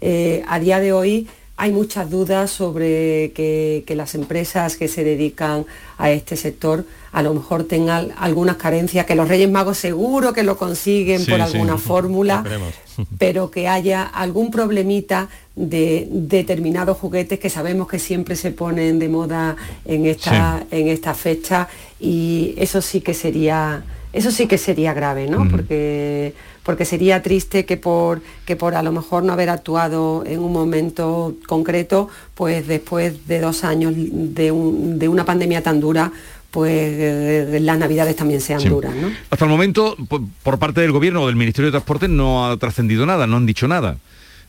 eh, 0.00 0.42
a 0.48 0.58
día 0.58 0.80
de 0.80 0.92
hoy 0.92 1.28
hay 1.56 1.72
muchas 1.72 2.10
dudas 2.10 2.50
sobre 2.50 3.32
que, 3.34 3.84
que, 3.86 3.96
las 3.96 4.14
empresas 4.14 4.76
que 4.76 4.88
se 4.88 5.04
dedican 5.04 5.64
a 5.96 6.10
este 6.10 6.36
sector 6.36 6.84
a 7.12 7.22
lo 7.22 7.32
mejor 7.32 7.64
tengan 7.64 8.12
algunas 8.18 8.56
carencias, 8.56 9.06
que 9.06 9.14
los 9.14 9.26
Reyes 9.26 9.50
Magos 9.50 9.78
seguro 9.78 10.34
que 10.34 10.42
lo 10.42 10.58
consiguen 10.58 11.20
sí, 11.20 11.30
por 11.30 11.40
alguna 11.40 11.78
sí. 11.78 11.84
fórmula, 11.84 12.44
pero 13.18 13.50
que 13.50 13.68
haya 13.68 14.02
algún 14.02 14.50
problemita 14.50 15.30
de 15.54 16.06
determinados 16.10 16.98
juguetes 16.98 17.38
que 17.38 17.48
sabemos 17.48 17.88
que 17.88 17.98
siempre 17.98 18.36
se 18.36 18.50
ponen 18.50 18.98
de 18.98 19.08
moda 19.08 19.56
en 19.86 20.04
esta, 20.04 20.58
sí. 20.58 20.76
en 20.76 20.88
esta 20.88 21.14
fecha 21.14 21.68
y 21.98 22.54
eso 22.58 22.82
sí 22.82 23.00
que 23.00 23.14
sería, 23.14 23.82
eso 24.12 24.30
sí 24.30 24.46
que 24.46 24.58
sería 24.58 24.92
grave, 24.92 25.26
¿no? 25.26 25.48
Porque 25.48 26.34
porque 26.66 26.84
sería 26.84 27.22
triste 27.22 27.64
que 27.64 27.76
por, 27.76 28.20
que 28.44 28.56
por 28.56 28.74
a 28.74 28.82
lo 28.82 28.90
mejor 28.90 29.22
no 29.22 29.32
haber 29.32 29.50
actuado 29.50 30.24
en 30.26 30.40
un 30.40 30.52
momento 30.52 31.36
concreto, 31.46 32.08
pues 32.34 32.66
después 32.66 33.28
de 33.28 33.38
dos 33.38 33.62
años 33.62 33.94
de, 33.96 34.50
un, 34.50 34.98
de 34.98 35.08
una 35.08 35.24
pandemia 35.24 35.62
tan 35.62 35.78
dura, 35.78 36.10
pues 36.50 36.72
eh, 36.72 37.58
las 37.62 37.78
navidades 37.78 38.16
también 38.16 38.40
sean 38.40 38.60
sí. 38.60 38.68
duras. 38.68 38.92
¿no? 38.96 39.12
Hasta 39.30 39.44
el 39.44 39.50
momento, 39.50 39.96
por, 40.08 40.22
por, 40.42 40.58
parte 40.58 40.80
del 40.80 40.90
gobierno 40.90 41.22
o 41.22 41.28
del 41.28 41.36
Ministerio 41.36 41.66
de 41.66 41.70
Transporte 41.70 42.08
no 42.08 42.44
ha 42.44 42.56
trascendido 42.56 43.06
nada, 43.06 43.28
no 43.28 43.36
han 43.36 43.46
dicho 43.46 43.68
nada. 43.68 43.98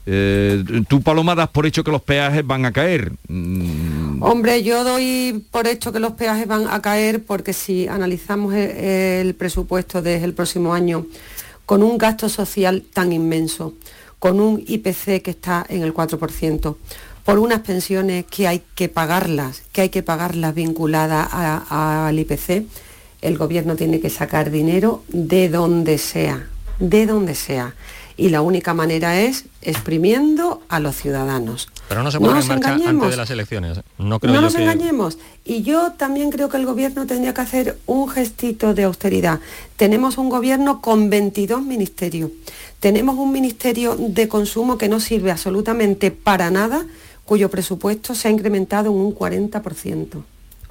Eh, 0.08 0.64
tú, 0.88 1.04
Paloma, 1.04 1.36
das 1.36 1.50
por 1.50 1.68
hecho 1.68 1.84
que 1.84 1.92
los 1.92 2.02
peajes 2.02 2.48
van 2.48 2.66
a 2.66 2.72
caer. 2.72 3.12
Mm. 3.28 4.24
Hombre, 4.24 4.64
yo 4.64 4.84
doy 4.84 5.46
por 5.52 5.68
hecho 5.68 5.94
que 5.94 6.00
los 6.00 6.14
peajes 6.14 6.48
van 6.48 6.66
a 6.68 6.82
caer 6.82 7.24
porque 7.24 7.54
si 7.54 7.88
analizamos 7.88 8.56
el, 8.56 8.72
el 8.72 9.36
presupuesto 9.36 10.02
desde 10.02 10.26
el 10.26 10.34
próximo 10.34 10.74
año, 10.74 11.06
con 11.68 11.84
un 11.84 11.98
gasto 11.98 12.30
social 12.30 12.86
tan 12.94 13.12
inmenso, 13.12 13.74
con 14.20 14.40
un 14.40 14.64
IPC 14.66 15.22
que 15.22 15.32
está 15.32 15.66
en 15.68 15.84
el 15.84 15.94
4%, 15.94 16.76
por 17.26 17.40
unas 17.40 17.60
pensiones 17.60 18.26
que 18.26 18.48
hay 18.48 18.64
que 18.74 18.88
pagarlas, 18.88 19.64
que 19.74 19.82
hay 19.82 19.90
que 19.90 20.02
pagarlas 20.02 20.56
vinculadas 20.56 21.28
al 21.70 22.18
IPC, 22.18 22.64
el 23.22 23.38
gobierno 23.38 23.76
tiene 23.76 24.00
que 24.00 24.10
sacar 24.10 24.50
dinero 24.50 25.04
de 25.10 25.50
donde 25.50 25.98
sea, 25.98 26.48
de 26.80 27.06
donde 27.06 27.36
sea. 27.36 27.76
Y 28.18 28.30
la 28.30 28.42
única 28.42 28.74
manera 28.74 29.22
es 29.22 29.46
exprimiendo 29.62 30.64
a 30.70 30.80
los 30.80 30.96
ciudadanos. 30.96 31.70
Pero 31.88 32.02
no 32.02 32.12
se 32.12 32.20
pone 32.20 32.34
no 32.34 32.40
en 32.40 32.48
marcha 32.48 32.74
engañemos. 32.74 33.04
antes 33.04 33.12
de 33.12 33.18
las 33.18 33.30
elecciones. 33.30 33.80
No, 34.00 34.20
creo 34.20 34.34
no 34.34 34.42
nos 34.42 34.56
que... 34.56 34.64
engañemos. 34.64 35.20
Y 35.46 35.62
yo 35.62 35.92
también 35.94 36.32
creo 36.32 36.50
que 36.50 36.58
el 36.58 36.66
gobierno 36.66 37.06
tendría 37.06 37.34
que 37.34 37.42
hacer 37.42 37.78
un 37.86 38.10
gestito 38.10 38.74
de 38.74 38.84
austeridad. 38.86 39.40
Tenemos 39.76 40.18
un 40.18 40.30
gobierno 40.30 40.82
con 40.82 41.10
22 41.12 41.62
ministerios. 41.62 42.32
Tenemos 42.80 43.18
un 43.18 43.32
ministerio 43.32 43.96
de 43.98 44.28
consumo 44.28 44.78
que 44.78 44.90
no 44.90 45.00
sirve 45.00 45.32
absolutamente 45.32 46.12
para 46.12 46.50
nada, 46.50 46.86
cuyo 47.24 47.50
presupuesto 47.50 48.16
se 48.16 48.28
ha 48.28 48.32
incrementado 48.32 48.90
en 48.90 48.98
un 48.98 49.14
40%. 49.14 50.24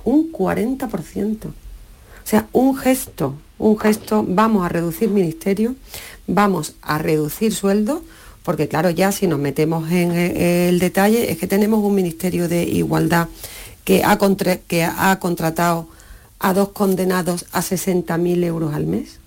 Un 0.04 0.32
40%. 0.32 1.46
O 1.46 2.28
sea, 2.28 2.48
un 2.52 2.76
gesto, 2.76 3.34
un 3.58 3.78
gesto, 3.78 4.24
vamos 4.26 4.64
a 4.64 4.68
reducir 4.68 5.08
ministerios, 5.10 5.74
vamos 6.26 6.74
a 6.82 6.98
reducir 6.98 7.54
sueldos, 7.54 8.00
porque 8.42 8.68
claro, 8.68 8.90
ya 8.90 9.12
si 9.12 9.26
nos 9.26 9.38
metemos 9.38 9.90
en 9.90 10.12
el 10.12 10.78
detalle, 10.78 11.30
es 11.30 11.38
que 11.38 11.46
tenemos 11.46 11.84
un 11.84 11.94
Ministerio 11.94 12.48
de 12.48 12.62
Igualdad 12.64 13.28
que 13.84 14.04
ha, 14.04 14.18
que 14.66 14.84
ha 14.84 15.18
contratado 15.20 15.88
a 16.38 16.52
dos 16.52 16.70
condenados 16.70 17.46
a 17.52 17.60
60.000 17.60 18.44
euros 18.44 18.74
al 18.74 18.86
mes, 18.86 19.18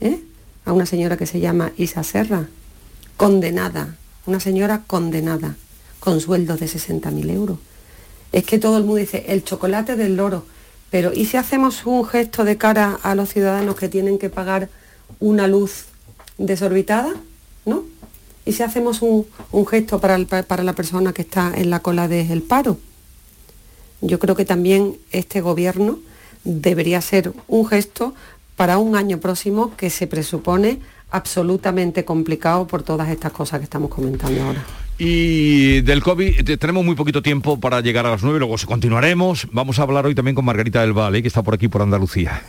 ¿eh? 0.00 0.20
a 0.64 0.72
una 0.72 0.86
señora 0.86 1.16
que 1.16 1.26
se 1.26 1.40
llama 1.40 1.72
Isa 1.76 2.02
Serra, 2.04 2.48
condenada, 3.16 3.96
una 4.26 4.40
señora 4.40 4.82
condenada, 4.86 5.56
con 6.00 6.20
sueldos 6.20 6.60
de 6.60 6.66
60.000 6.66 7.30
euros. 7.30 7.58
Es 8.32 8.44
que 8.44 8.58
todo 8.58 8.76
el 8.76 8.84
mundo 8.84 8.96
dice, 8.96 9.24
el 9.28 9.44
chocolate 9.44 9.96
del 9.96 10.16
loro, 10.16 10.44
pero 10.90 11.12
¿y 11.12 11.24
si 11.26 11.36
hacemos 11.36 11.86
un 11.86 12.04
gesto 12.04 12.44
de 12.44 12.56
cara 12.56 12.98
a 13.02 13.14
los 13.14 13.30
ciudadanos 13.30 13.76
que 13.76 13.88
tienen 13.88 14.18
que 14.18 14.30
pagar 14.30 14.68
una 15.18 15.48
luz 15.48 15.86
desorbitada? 16.38 17.14
¿No? 17.66 17.84
¿Y 18.46 18.52
si 18.52 18.62
hacemos 18.62 19.02
un, 19.02 19.26
un 19.52 19.66
gesto 19.66 20.00
para, 20.00 20.18
para, 20.42 20.62
la 20.62 20.74
persona 20.74 21.12
que 21.12 21.22
está 21.22 21.52
en 21.54 21.70
la 21.70 21.80
cola 21.80 22.08
del 22.08 22.42
paro? 22.42 22.78
Yo 24.00 24.18
creo 24.18 24.36
que 24.36 24.44
también 24.44 24.96
este 25.12 25.40
gobierno 25.40 25.98
debería 26.44 27.00
ser 27.00 27.32
un 27.48 27.66
gesto 27.66 28.14
para 28.56 28.78
un 28.78 28.96
año 28.96 29.18
próximo 29.18 29.74
que 29.76 29.88
se 29.88 30.06
presupone 30.06 30.80
absolutamente 31.10 32.04
complicado 32.04 32.66
por 32.66 32.82
todas 32.82 33.08
estas 33.08 33.32
cosas 33.32 33.60
que 33.60 33.64
estamos 33.64 33.90
comentando 33.90 34.42
ahora. 34.42 34.64
Y 34.98 35.80
del 35.80 36.02
COVID 36.02 36.58
tenemos 36.58 36.84
muy 36.84 36.94
poquito 36.94 37.22
tiempo 37.22 37.58
para 37.58 37.80
llegar 37.80 38.06
a 38.06 38.10
las 38.10 38.22
9, 38.22 38.38
luego 38.38 38.54
continuaremos. 38.66 39.48
Vamos 39.50 39.78
a 39.78 39.82
hablar 39.82 40.06
hoy 40.06 40.14
también 40.14 40.34
con 40.34 40.44
Margarita 40.44 40.82
del 40.82 40.92
Valle, 40.92 41.22
que 41.22 41.28
está 41.28 41.42
por 41.42 41.54
aquí, 41.54 41.68
por 41.68 41.82
Andalucía. 41.82 42.42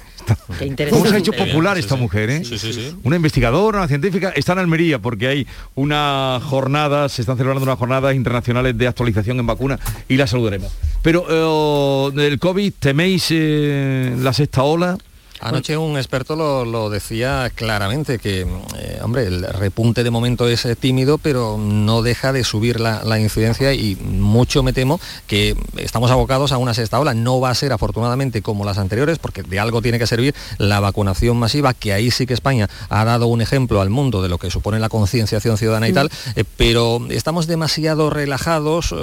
Qué 0.60 0.66
interesante. 0.66 0.90
¿Cómo 0.90 1.06
se 1.06 1.16
ha 1.16 1.20
hecho 1.20 1.32
popular 1.34 1.78
esta 1.78 1.96
sí. 1.96 2.02
mujer, 2.02 2.30
eh? 2.30 2.44
Sí, 2.44 2.58
sí, 2.58 2.74
sí. 2.74 2.96
Una 3.04 3.16
investigadora, 3.16 3.80
una 3.80 3.88
científica, 3.88 4.34
está 4.36 4.54
en 4.54 4.60
Almería 4.60 5.00
porque 5.00 5.28
hay 5.28 5.48
una 5.76 6.40
jornada, 6.44 7.10
se 7.10 7.22
están 7.22 7.38
celebrando 7.38 7.64
unas 7.64 7.78
jornadas 7.78 8.16
internacionales 8.16 8.78
de 8.78 8.88
actualización 8.88 9.40
en 9.40 9.48
vacunas 9.48 9.80
y 10.08 10.18
la 10.18 10.28
saludaremos. 10.28 10.72
Pero 11.02 11.26
eh, 11.30 12.12
del 12.16 12.40
COVID, 12.40 12.74
¿teméis 12.80 13.28
eh, 13.30 14.16
la 14.20 14.34
sexta 14.34 14.64
ola? 14.64 14.98
Anoche 15.42 15.78
un 15.78 15.98
experto 15.98 16.36
lo, 16.36 16.66
lo 16.66 16.90
decía 16.90 17.52
claramente, 17.54 18.20
que, 18.20 18.42
eh, 18.78 19.00
hombre, 19.04 19.28
el 19.28 19.44
repunte 19.44 20.04
de 20.04 20.10
momento 20.10 20.48
es 20.48 20.66
eh, 20.66 20.76
tímido, 20.76 21.18
pero 21.18 21.58
no 21.58 22.02
deja 22.02 22.32
de 22.32 22.44
subir 22.44 22.80
la, 22.80 23.04
la 23.04 23.20
incidencia 23.20 23.74
y 23.74 23.96
mucho 23.96 24.64
me 24.64 24.74
temo 24.74 25.00
que 25.28 25.56
estamos 25.78 26.10
abocados 26.10 26.52
a 26.52 26.58
una 26.58 26.74
sexta 26.74 27.00
ola. 27.00 27.14
No 27.14 27.40
va 27.40 27.50
a 27.50 27.56
ser 27.56 27.74
afortunadamente 27.74 28.42
como 28.42 28.66
las 28.66 28.78
anteriores, 28.78 29.20
porque 29.20 29.44
de 29.44 29.60
algo 29.60 29.82
tiene 29.82 30.00
que 30.00 30.08
servir 30.08 30.34
la 30.58 30.80
vacunación 30.80 31.38
masiva, 31.38 31.74
que 31.74 31.94
ahí 31.94 32.12
sí 32.12 32.26
que 32.26 32.34
España 32.34 32.70
ha 32.90 33.04
dado 33.06 33.28
un 33.28 33.42
ejemplo 33.42 33.82
al 33.82 33.90
mundo 33.90 34.22
de 34.22 34.30
lo 34.30 34.38
que 34.38 34.50
supone 34.50 34.80
la 34.80 34.90
concienciación 34.90 35.58
ciudadana 35.58 35.90
y 35.90 35.94
tal, 35.94 36.10
eh, 36.36 36.44
pero 36.58 37.02
estamos 37.10 37.46
demasiado 37.48 38.10
relajados, 38.10 38.96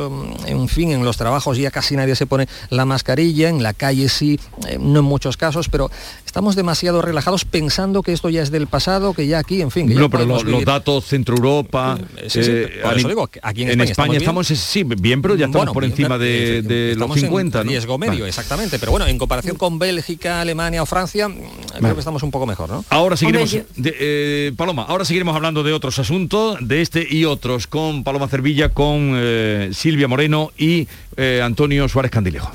en 0.46 0.68
fin, 0.68 0.92
en 0.92 1.04
los 1.04 1.16
trabajos 1.16 1.58
ya 1.58 1.70
casi 1.70 1.96
nadie 1.96 2.16
se 2.16 2.26
pone 2.26 2.48
la 2.70 2.84
mascarilla, 2.84 3.48
en 3.48 3.62
la 3.62 3.74
calle 3.74 4.08
sí, 4.08 4.40
no 4.80 5.00
en 5.00 5.04
muchos 5.04 5.36
casos, 5.36 5.68
pero 5.68 5.90
estamos 6.26 6.56
demasiado 6.56 7.02
relajados 7.02 7.44
pensando 7.44 8.02
que 8.02 8.12
esto 8.12 8.30
ya 8.30 8.42
es 8.42 8.50
del 8.50 8.66
pasado, 8.66 9.12
que 9.14 9.26
ya 9.26 9.38
aquí, 9.38 9.60
en 9.60 9.70
fin, 9.70 9.86
que 9.88 9.94
ya 9.94 10.00
No, 10.00 10.10
pero 10.10 10.24
lo- 10.24 10.42
los 10.42 10.64
datos 10.64 11.04
Centro 11.04 11.36
Europa, 11.36 11.98
sí, 12.28 12.42
sí, 12.42 12.50
eh, 12.52 12.80
por 12.82 12.96
eso 12.98 13.08
digo 13.08 13.28
aquí 13.42 13.62
en 13.62 13.68
en 13.70 13.80
España 13.80 13.90
España 13.90 14.18
estamos 14.18 14.50
estamos, 14.50 14.64
sí, 14.70 14.84
bien, 14.84 15.20
pero 15.22 15.34
ya 15.34 15.46
estamos 15.46 15.60
Bueno, 15.66 15.72
por 15.74 15.84
encima 15.84 16.16
de, 16.18 16.58
eh, 16.58 16.62
de 16.62 16.84
los 16.86 16.92
estamos 16.92 17.16
en 17.18 17.22
50, 17.24 17.64
¿no? 17.64 17.70
riesgo 17.70 17.98
medio, 17.98 18.12
Vale. 18.12 18.28
exactamente. 18.28 18.78
Pero 18.78 18.92
bueno, 18.92 19.06
en 19.06 19.18
comparación 19.18 19.56
con 19.56 19.78
Bélgica, 19.78 20.40
Alemania 20.40 20.82
o 20.82 20.86
Francia, 20.86 21.28
mm, 21.28 21.34
creo 21.78 21.94
que 21.94 22.00
estamos 22.00 22.22
un 22.22 22.30
poco 22.30 22.46
mejor, 22.46 22.70
¿no? 22.70 22.84
Ahora 22.88 23.16
seguiremos, 23.16 23.50
de- 23.52 23.96
eh, 24.00 24.52
Paloma, 24.56 24.84
ahora 24.88 25.04
seguiremos 25.04 25.36
hablando 25.36 25.62
de 25.62 25.72
otros 25.72 25.98
asuntos, 25.98 26.56
de 26.60 26.80
este 26.82 27.06
y 27.08 27.24
otros, 27.24 27.66
con 27.66 28.04
Paloma 28.04 28.28
Cervilla, 28.28 28.70
con 28.70 29.12
eh, 29.16 29.70
Silvia 29.74 30.08
Moreno 30.08 30.50
y 30.56 30.88
eh, 31.16 31.40
Antonio 31.44 31.88
Suárez 31.88 32.10
Candilejo. 32.10 32.50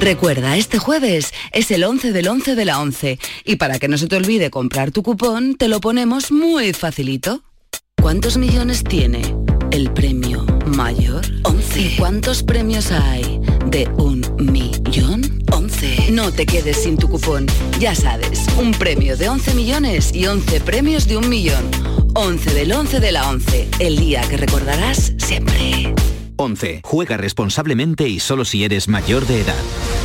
Recuerda, 0.00 0.56
este 0.56 0.78
jueves 0.78 1.30
es 1.52 1.70
el 1.70 1.84
11 1.84 2.12
del 2.12 2.26
11 2.26 2.54
de 2.54 2.64
la 2.64 2.80
11 2.80 3.18
y 3.44 3.56
para 3.56 3.78
que 3.78 3.86
no 3.86 3.98
se 3.98 4.08
te 4.08 4.16
olvide 4.16 4.48
comprar 4.48 4.92
tu 4.92 5.02
cupón, 5.02 5.56
te 5.56 5.68
lo 5.68 5.78
ponemos 5.78 6.32
muy 6.32 6.72
facilito. 6.72 7.42
¿Cuántos 8.00 8.38
millones 8.38 8.82
tiene 8.82 9.20
el 9.70 9.92
premio 9.92 10.46
mayor? 10.64 11.26
11. 11.42 11.80
¿Y 11.80 11.96
cuántos 11.98 12.42
premios 12.42 12.90
hay 12.92 13.40
de 13.66 13.90
un 13.98 14.24
millón? 14.38 15.44
11. 15.52 16.12
No 16.12 16.32
te 16.32 16.46
quedes 16.46 16.78
sin 16.78 16.96
tu 16.96 17.06
cupón. 17.06 17.46
Ya 17.78 17.94
sabes, 17.94 18.46
un 18.58 18.70
premio 18.70 19.18
de 19.18 19.28
11 19.28 19.52
millones 19.54 20.14
y 20.14 20.26
11 20.26 20.60
premios 20.62 21.06
de 21.08 21.18
un 21.18 21.28
millón. 21.28 21.70
11 22.14 22.54
del 22.54 22.72
11 22.72 23.00
de 23.00 23.12
la 23.12 23.28
11, 23.28 23.68
el 23.80 23.98
día 23.98 24.22
que 24.22 24.38
recordarás 24.38 25.12
siempre. 25.18 25.92
11. 26.40 26.80
Juega 26.82 27.16
responsablemente 27.16 28.08
y 28.08 28.18
solo 28.18 28.44
si 28.44 28.64
eres 28.64 28.88
mayor 28.88 29.26
de 29.26 29.42
edad. 29.42 29.99